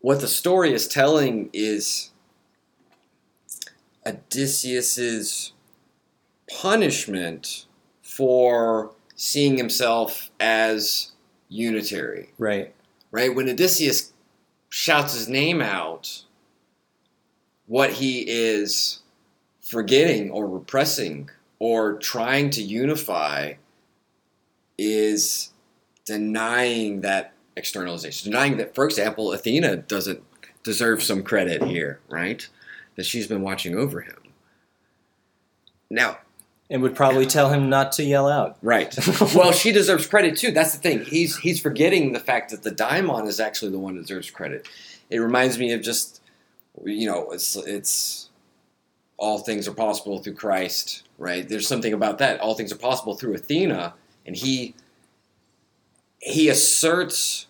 [0.00, 2.10] what the story is telling is
[4.06, 5.52] Odysseus's
[6.50, 7.66] punishment
[8.02, 11.12] for seeing himself as
[11.48, 12.30] unitary.
[12.38, 12.74] right.
[13.10, 13.34] Right?
[13.34, 14.12] When Odysseus
[14.70, 16.24] shouts his name out,
[17.72, 19.00] what he is
[19.62, 23.54] forgetting or repressing or trying to unify
[24.76, 25.54] is
[26.04, 30.22] denying that externalization, denying that, for example, Athena doesn't
[30.62, 32.46] deserve some credit here, right?
[32.96, 34.18] That she's been watching over him.
[35.88, 36.18] Now,
[36.68, 38.58] And would probably tell him not to yell out.
[38.60, 38.94] right.
[39.34, 40.50] well, she deserves credit too.
[40.50, 41.06] That's the thing.
[41.06, 44.68] He's he's forgetting the fact that the daimon is actually the one that deserves credit.
[45.08, 46.21] It reminds me of just,
[46.84, 48.30] you know, it's it's
[49.16, 51.48] all things are possible through Christ, right?
[51.48, 52.40] There's something about that.
[52.40, 53.94] All things are possible through Athena,
[54.26, 54.74] and he
[56.18, 57.46] he asserts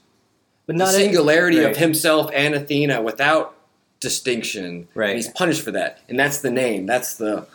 [0.66, 1.70] But the not singularity right.
[1.70, 3.54] of himself and Athena without
[4.00, 4.88] distinction.
[4.94, 5.10] Right.
[5.10, 6.00] And he's punished for that.
[6.08, 6.86] And that's the name.
[6.86, 7.46] That's the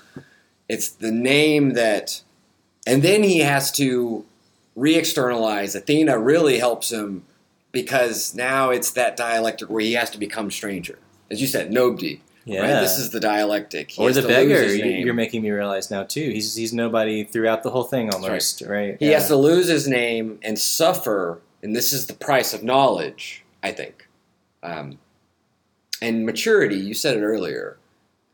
[0.69, 2.22] it's the name that
[2.88, 4.26] and then he has to
[4.76, 5.76] re-externalize.
[5.76, 7.26] Athena really helps him
[7.72, 10.98] because now it's that dialectic where he has to become stranger.
[11.31, 12.21] As you said, nobody.
[12.45, 12.61] Yeah.
[12.61, 12.79] Right?
[12.81, 13.91] This is the dialectic.
[13.91, 14.63] He or the beggar.
[14.73, 14.85] you-.
[14.85, 16.29] You're making me realize now too.
[16.29, 18.95] He's he's nobody throughout the whole thing almost, right?
[18.99, 23.43] He has to lose his name and suffer, and this is the price of knowledge,
[23.61, 24.07] I think.
[24.63, 24.97] Um,
[26.01, 27.77] and maturity, you said it earlier.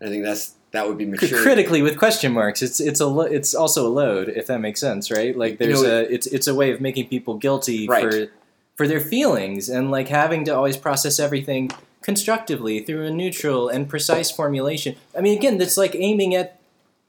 [0.01, 1.35] I think that's that would be maturity.
[1.43, 2.61] critically with question marks.
[2.61, 5.35] It's it's a lo- it's also a load if that makes sense, right?
[5.35, 8.03] Like You there's know, a it's it's a way of making people guilty Right.
[8.03, 8.27] for
[8.75, 11.71] for their feelings and like having to always process everything
[12.03, 14.95] constructively through a neutral and precise formulation.
[15.17, 16.59] I mean, again, that's like aiming at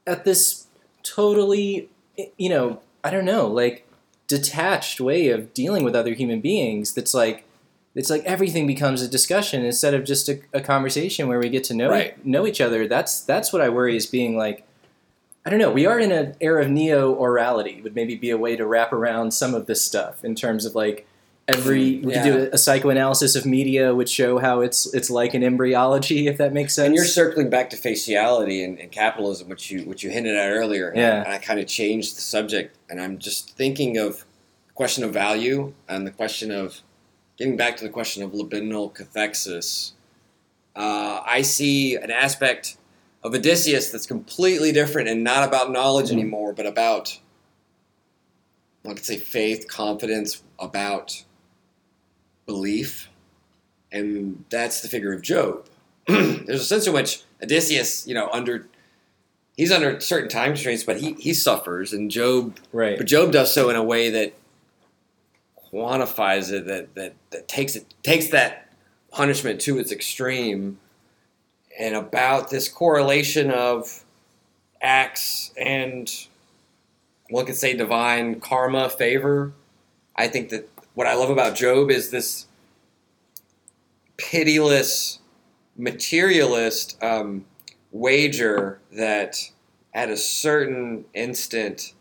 [0.07, 0.67] at this
[1.03, 1.89] totally,
[2.37, 3.87] you know, I don't know, like
[4.27, 6.93] detached way of dealing with other human beings.
[6.93, 7.43] That's like
[7.93, 11.63] it's like everything becomes a discussion instead of just a, a conversation where we get
[11.65, 12.25] to know Right.
[12.25, 12.87] know each other.
[12.87, 14.65] That's that's what I worry is being like.
[15.47, 15.71] I don't know.
[15.71, 17.83] We are in an era of neo orality.
[17.83, 20.73] Would maybe be a way to wrap around some of this stuff in terms of
[20.73, 21.05] like
[21.47, 25.43] every we could do a, psychoanalysis of media would show how it's it's like an
[25.43, 26.87] embryology if that makes sense.
[26.87, 30.49] And you're circling back to faciality and, and capitalism, which you which you hinted at
[30.49, 30.91] earlier.
[30.95, 31.23] Yeah.
[31.23, 34.25] And I kind of changed the subject, and I'm just thinking of
[34.67, 36.81] the question of value and the question of
[37.37, 39.91] getting back to the question of libidinal cathexis.
[40.75, 42.77] Uh, I see an aspect
[43.23, 46.19] of Odysseus that's completely different and not about knowledge Mm-hmm.
[46.19, 47.19] anymore, but about
[48.85, 51.23] I could say faith, confidence, about
[52.45, 53.09] belief,
[53.91, 55.65] and that's the figure of Job.
[56.07, 58.67] There's a sense in which Odysseus, you know, under
[59.57, 62.97] he's under certain time constraints, but he he suffers, and Job, right.
[62.97, 64.33] but Job does so in a way that
[65.71, 68.69] quantifies it, that that that takes it takes that
[69.11, 70.79] punishment to its extreme,
[71.79, 74.03] and about this correlation of
[74.81, 76.27] acts and
[77.29, 79.53] one could say divine karma favor.
[80.15, 82.47] I think that what I love about Job is this
[84.17, 85.19] pitiless
[85.77, 87.45] materialist um,
[87.91, 89.37] wager that
[89.93, 91.93] at a certain instant,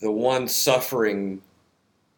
[0.00, 1.42] the one suffering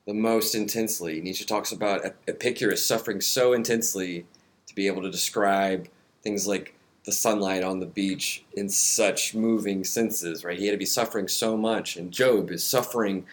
[0.07, 4.25] the most intensely, Nietzsche talks about Epicurus suffering so intensely
[4.67, 5.89] to be able to describe
[6.23, 10.59] things like the sunlight on the beach in such moving senses, right?
[10.59, 13.27] He had to be suffering so much, and Job is suffering,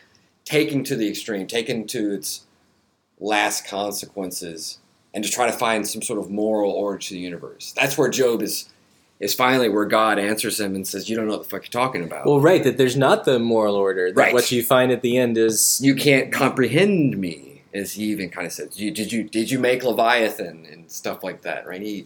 [0.46, 2.43] taken to the extreme, taken to its
[3.24, 4.80] last consequences,
[5.14, 7.74] and to try to find some sort of moral order to the universe.
[7.76, 8.70] That's where Job is.
[9.20, 11.70] Is finally where God answers him and says, "You don't know what the fuck you're
[11.70, 12.26] talking about.
[12.26, 14.12] Well, right, that there's not the moral order.
[14.12, 14.34] That Right.
[14.34, 18.48] What you find at the end is you can't comprehend me," as he even kind
[18.48, 18.78] of says.
[18.78, 21.66] You, did you did you make Leviathan and stuff like that?
[21.66, 21.82] Right?
[21.82, 22.06] He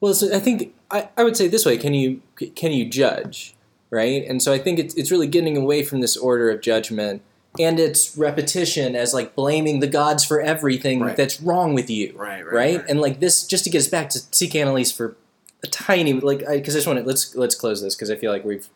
[0.00, 2.20] Well, so I think I, I would say this way: can you
[2.56, 3.54] can you judge,
[3.90, 4.24] right?
[4.26, 7.22] And so I think it's it's really getting away from this order of judgment
[7.58, 11.16] and its repetition as like blaming the gods for everything Right.
[11.16, 12.84] that's wrong with you, right, right?
[12.88, 15.16] And like this, just to get us back to psychoanalysis for
[15.62, 18.30] a tiny like because I, just want to let's let's close this because I feel
[18.32, 18.68] like we've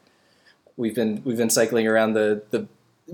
[0.76, 2.66] we've been we've been cycling around the the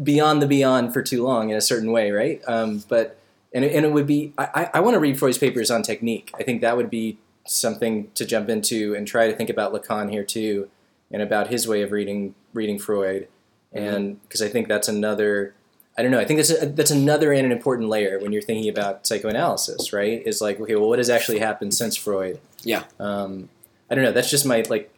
[0.02, 2.40] beyond the beyond for too long in a certain way, right?
[2.46, 3.18] Um, but
[3.52, 5.82] and it, and it would be I, I- I want to read Freud's papers on
[5.82, 6.30] technique.
[6.38, 10.10] I think that would be something to jump into and try to think about Lacan
[10.10, 10.68] here too,
[11.10, 13.28] and about his way of reading reading Freud,
[13.74, 15.54] and because I think that's another.
[15.96, 16.18] I don't know.
[16.18, 19.92] I think that's a, that's another and an important layer when you're thinking about psychoanalysis,
[19.92, 20.26] right?
[20.26, 22.40] Is like, okay, well, what has actually happened since Freud?
[22.64, 22.82] Yeah.
[22.98, 23.48] Um,
[23.90, 24.12] I don't know.
[24.12, 24.90] That's just my like.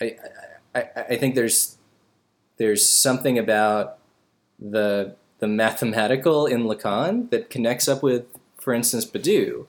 [0.00, 0.16] I,
[0.74, 1.78] I I think there's
[2.56, 3.98] there's something about
[4.58, 8.26] the the mathematical in Lacan that connects up with,
[8.58, 9.66] for instance, Badiou.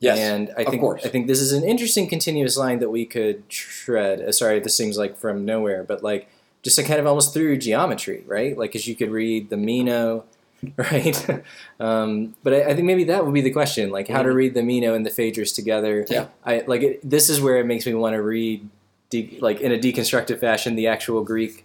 [0.00, 0.84] Yes, and I think.
[1.04, 4.20] I think this is an interesting continuous line that we could shred.
[4.20, 6.28] Uh, sorry, this seems like from nowhere, but like
[6.62, 8.56] just a kind of almost through geometry, right?
[8.58, 10.24] Like, as you could read the Meno,
[10.76, 11.42] right?
[11.78, 14.54] um, but I, I think maybe that would be the question, like how to read
[14.54, 16.02] the Meno and the Phaedrus together.
[16.02, 16.12] Mm-hmm.
[16.12, 16.26] Yeah.
[16.44, 18.68] I like it, this is where it makes me want to read,
[19.10, 21.64] de- like in a deconstructive fashion, the actual Greek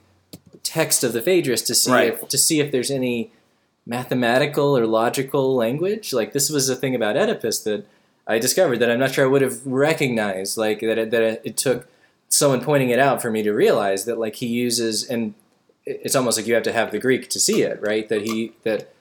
[0.62, 2.14] text of the Phaedrus to see Right.
[2.14, 3.32] if, to see if there's any
[3.86, 6.14] mathematical or logical language.
[6.14, 7.86] Like this was a thing about Oedipus that
[8.26, 10.58] I discovered that I'm not sure I would have recognized.
[10.58, 11.88] Like that it, that it took
[12.34, 15.34] someone pointing it out for me to realize that like he uses and
[15.86, 18.08] it's almost like you have to have the Greek to see it, right?
[18.10, 18.94] That he that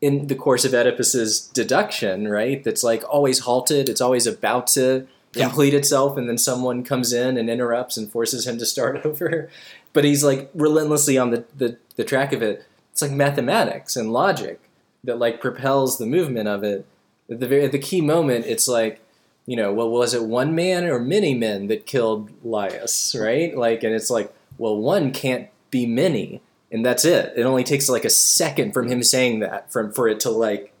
[0.00, 2.62] in the course of Oedipus's deduction, right?
[2.62, 3.88] That's like always halted.
[3.88, 5.46] It's always about to Yeah.
[5.46, 9.48] complete itself, and then someone comes in and interrupts and forces him to start over.
[9.92, 12.64] But he's like relentlessly on the, the, the track of it.
[12.92, 14.60] It's like mathematics and logic
[15.04, 16.86] that like propels the movement of it.
[17.30, 19.00] At the very at the key moment, it's like,
[19.48, 23.56] you know, well, was it one man or many men that killed Laius, right?
[23.56, 27.32] Like, and it's like, well, one can't be many, and that's it.
[27.34, 30.74] It only takes like a second from him saying that from for it to like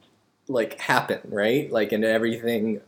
[0.48, 1.72] like happen, right?
[1.72, 2.82] Like, and everything,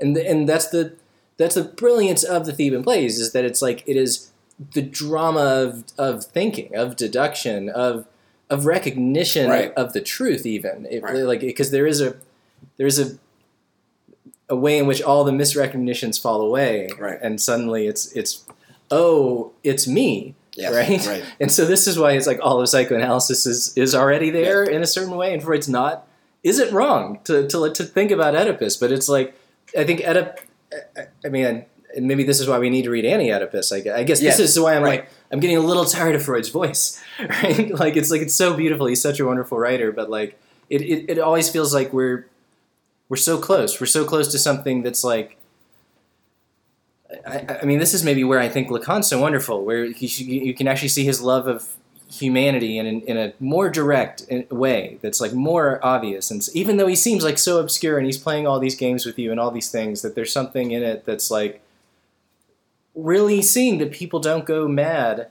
[0.00, 0.94] and and that's the
[1.36, 4.32] that's the brilliance of the Theban plays is that it's like it is
[4.74, 8.04] the drama of of thinking, of deduction, of
[8.50, 9.72] of recognition Right.
[9.74, 11.14] of the truth, even it, Right.
[11.18, 12.16] like because there is a
[12.78, 13.16] there is a
[14.50, 17.18] a way in which all the misrecognitions fall away, Right.
[17.22, 18.44] and suddenly it's it's
[18.90, 21.06] oh it's me, Yes, right?
[21.06, 21.24] right.
[21.40, 24.82] And so this is why it's like all of psychoanalysis is is already there in
[24.82, 26.06] a certain way, and Freud's not.
[26.42, 28.76] Is it wrong to to to think about Oedipus?
[28.76, 29.34] But it's like
[29.78, 30.38] I think Oedip.
[31.24, 31.64] I- mean,
[31.96, 33.72] and maybe this is why we need to read Anti-Oedipus.
[33.72, 35.00] I gue- I guess Yes, this is why I'm right.
[35.00, 37.00] like I'm getting a little tired of Freud's voice,
[37.42, 37.70] right?
[37.74, 38.86] like it's like it's so beautiful.
[38.86, 42.26] He's such a wonderful writer, but like it, it, it always feels like we're
[43.10, 43.78] we're so close.
[43.80, 45.36] We're so close to something that's like.
[47.26, 50.54] I, I mean, this is maybe where I think Lacan's so wonderful, where he, you
[50.54, 51.68] can actually see his love of
[52.08, 56.76] humanity in, in, in a more direct uh, way that's like more obvious and even
[56.76, 59.38] though he seems like so obscure and he's playing all these games with you and
[59.38, 61.60] all these things that there's something in it that's like
[62.96, 65.28] really seeing that people don't go mad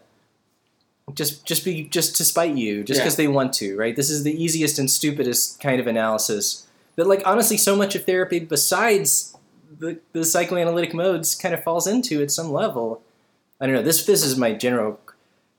[1.14, 3.04] just just be just to spite you just Yeah.
[3.04, 6.66] because they want to right this is the easiest and stupidest kind of analysis
[7.00, 9.36] that like honestly so much of therapy besides
[9.80, 13.02] the, the psychoanalytic modes kind of falls into at some level
[13.62, 15.00] i don't know this this is my general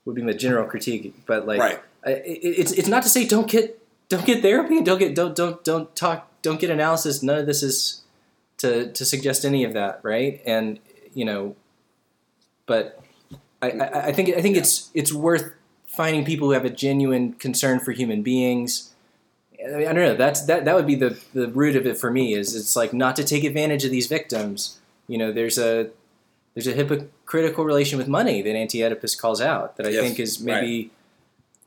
[0.05, 1.79] would be my general critique but like right.
[2.05, 5.35] I- it, it's it's not to say don't get don't get therapy don't get don't
[5.35, 8.01] don't don't talk don't get analysis none of this is
[8.57, 10.79] to to suggest any of that right and
[11.13, 11.55] you know
[12.65, 13.01] but
[13.61, 15.51] I, I, I think I think it's it's worth
[15.91, 18.90] finding people who have a genuine concern for human beings.
[19.63, 20.15] I, mean, I don't know.
[20.15, 22.33] That's that that would be the the root of it for me.
[22.33, 24.79] Is it's like not to take advantage of these victims.
[25.07, 25.89] You know, there's a
[26.53, 30.41] there's a hypocritical relation with money that Anti-Oedipus calls out that I Yes, think is
[30.41, 30.91] maybe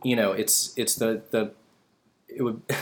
[0.03, 1.53] you know it's it's the the
[2.29, 2.63] it would.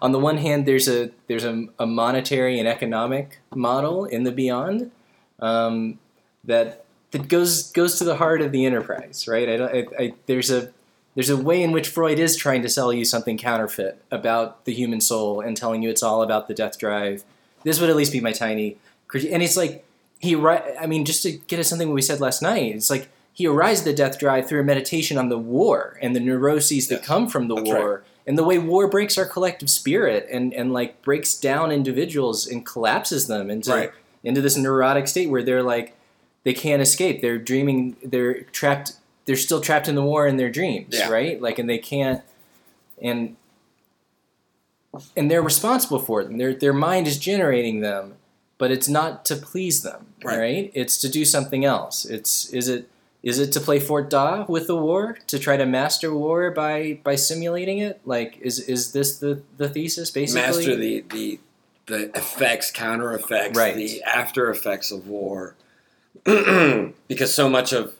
[0.00, 4.32] On the one hand, there's a there's a, a monetary and economic model in the
[4.32, 4.90] beyond
[5.40, 5.98] um,
[6.42, 9.48] that that goes goes to the heart of the enterprise, right?
[9.48, 10.72] I, don't, I, I, there's a
[11.14, 14.72] there's a way in which Freud is trying to sell you something counterfeit about the
[14.72, 17.24] human soul and telling you it's all about the death drive.
[17.62, 18.76] This would at least be my tiny
[19.08, 19.30] critique.
[19.32, 19.84] And it's like
[20.18, 23.46] he, I mean, just to get at something we said last night, it's like he
[23.46, 27.06] arised the death drive through a meditation on the war and the neuroses that Yes,
[27.06, 28.04] come from the war.
[28.26, 32.64] And the way war breaks our collective spirit and, and like breaks down individuals and
[32.64, 33.90] collapses them into Right.
[34.22, 35.94] into this neurotic state where they're like
[36.44, 37.20] they can't escape.
[37.22, 37.96] They're dreaming.
[38.04, 38.92] They're trapped.
[39.26, 41.08] They're still trapped in the war in their dreams, Yeah.
[41.08, 41.40] right?
[41.40, 42.22] Like, and they can't.
[43.02, 43.36] And
[45.16, 46.28] and they're responsible for it.
[46.28, 48.14] And their their mind is generating them,
[48.58, 50.38] but it's not to please them, Right.
[50.38, 50.70] right?
[50.74, 52.04] It's to do something else.
[52.04, 52.88] It's is it
[53.22, 57.00] is it to play Fort Da with the war to try to master war by
[57.02, 58.00] by simulating it?
[58.04, 60.42] Like, is is this the the thesis basically?
[60.42, 61.40] Master the the
[61.86, 63.74] the effects, counter effects, Right.
[63.76, 65.54] the after effects of war,
[66.24, 67.94] because so much of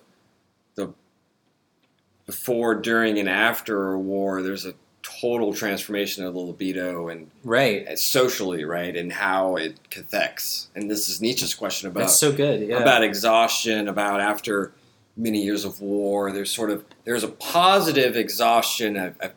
[2.27, 7.87] before, during, and after a war, there's a total transformation of the libido and, right.
[7.87, 10.71] and socially, right, and how it cathects.
[10.75, 12.67] And this is Nietzsche's question about That's so good.
[12.67, 12.79] Yeah.
[12.79, 14.73] about exhaustion, about after
[15.17, 16.33] many years of war.
[16.33, 19.31] There's sort of there's a positive exhaustion, a, a,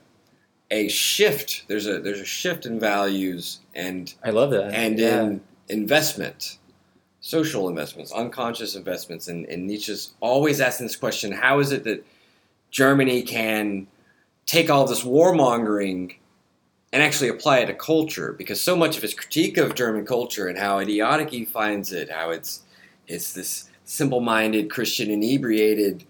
[0.71, 1.65] a shift.
[1.67, 4.73] There's a there's a shift in values and I love that.
[4.73, 5.23] and yeah.
[5.23, 6.57] in investment,
[7.19, 9.27] social investments, unconscious investments.
[9.27, 12.05] And, and Nietzsche's always asking this question: How is it that
[12.71, 13.87] Germany can
[14.45, 16.15] take all this warmongering
[16.93, 18.33] and actually apply it to culture?
[18.33, 22.09] Because so much of his critique of German culture and how idiotic he finds it,
[22.09, 22.61] how it's
[23.07, 26.03] it's this simple-minded Christian inebriated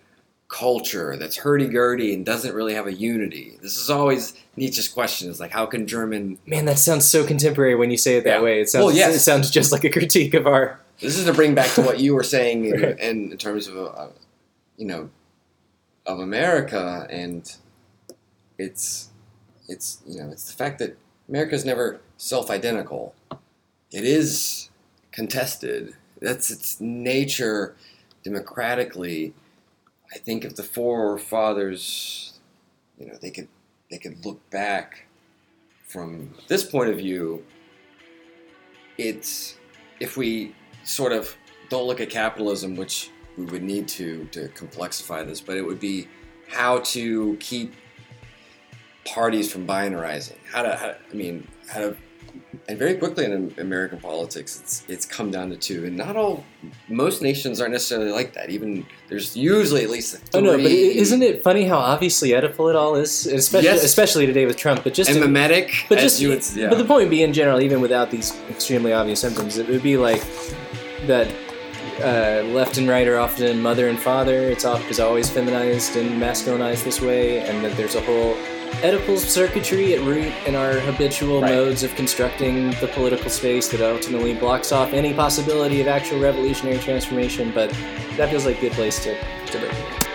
[0.47, 3.57] culture that's hurdy-gurdy and doesn't really have a unity.
[3.61, 7.75] This is always Nietzsche's question: Is like, how can German Man, that sounds so contemporary
[7.75, 8.41] when you say it that Yeah.
[8.41, 8.61] way.
[8.61, 9.15] It sounds Well, yes.
[9.15, 11.99] it sounds just like a critique of our This is to bring back to what
[11.99, 12.99] you were saying in, Right.
[12.99, 14.07] in, in terms of, uh,
[14.77, 15.09] you know,
[16.07, 17.55] of America, and
[18.57, 19.09] it's,
[19.67, 20.97] it's you know, it's the fact that
[21.29, 23.13] America is never self-identical.
[23.91, 24.69] It is
[25.11, 25.95] contested.
[26.21, 27.75] That's its nature,
[28.23, 29.33] democratically.
[30.13, 32.39] I think if the forefathers,
[32.97, 33.49] you know, they could
[33.91, 35.05] they could look back
[35.87, 37.43] from this point of view.
[38.97, 39.57] It's
[39.99, 41.35] if we sort of
[41.69, 45.79] don't look at capitalism, which we would need to to complexify this, but it would
[45.79, 46.07] be
[46.49, 47.73] how to keep
[49.05, 50.35] parties from binarizing.
[50.51, 51.97] How to, how, I mean, how to,
[52.67, 56.43] and very quickly in American politics, it's it's come down to two, and not all,
[56.89, 58.49] most nations aren't necessarily like that.
[58.49, 60.41] Even there's usually at least three.
[60.41, 63.83] Oh no, but isn't it funny how obviously Oedipal it all is, especially Yes.
[63.83, 64.83] especially today with Trump.
[64.83, 65.85] But just and to- mimetic?
[65.89, 66.69] but just you would, yeah.
[66.69, 69.83] but the point would be in general, even without these extremely obvious symptoms, it would
[69.83, 70.23] be like
[71.07, 71.27] that.
[72.01, 74.49] Uh, left and right are often mother and father.
[74.49, 78.35] It's is always feminized and masculinized this way, and that there's a whole
[78.81, 81.53] Oedipal circuitry at root in our habitual Right.
[81.55, 86.77] modes of constructing the political space that ultimately blocks off any possibility of actual revolutionary
[86.77, 87.51] transformation.
[87.55, 87.71] But
[88.17, 89.15] that feels like a good place to,
[89.47, 90.06] to break.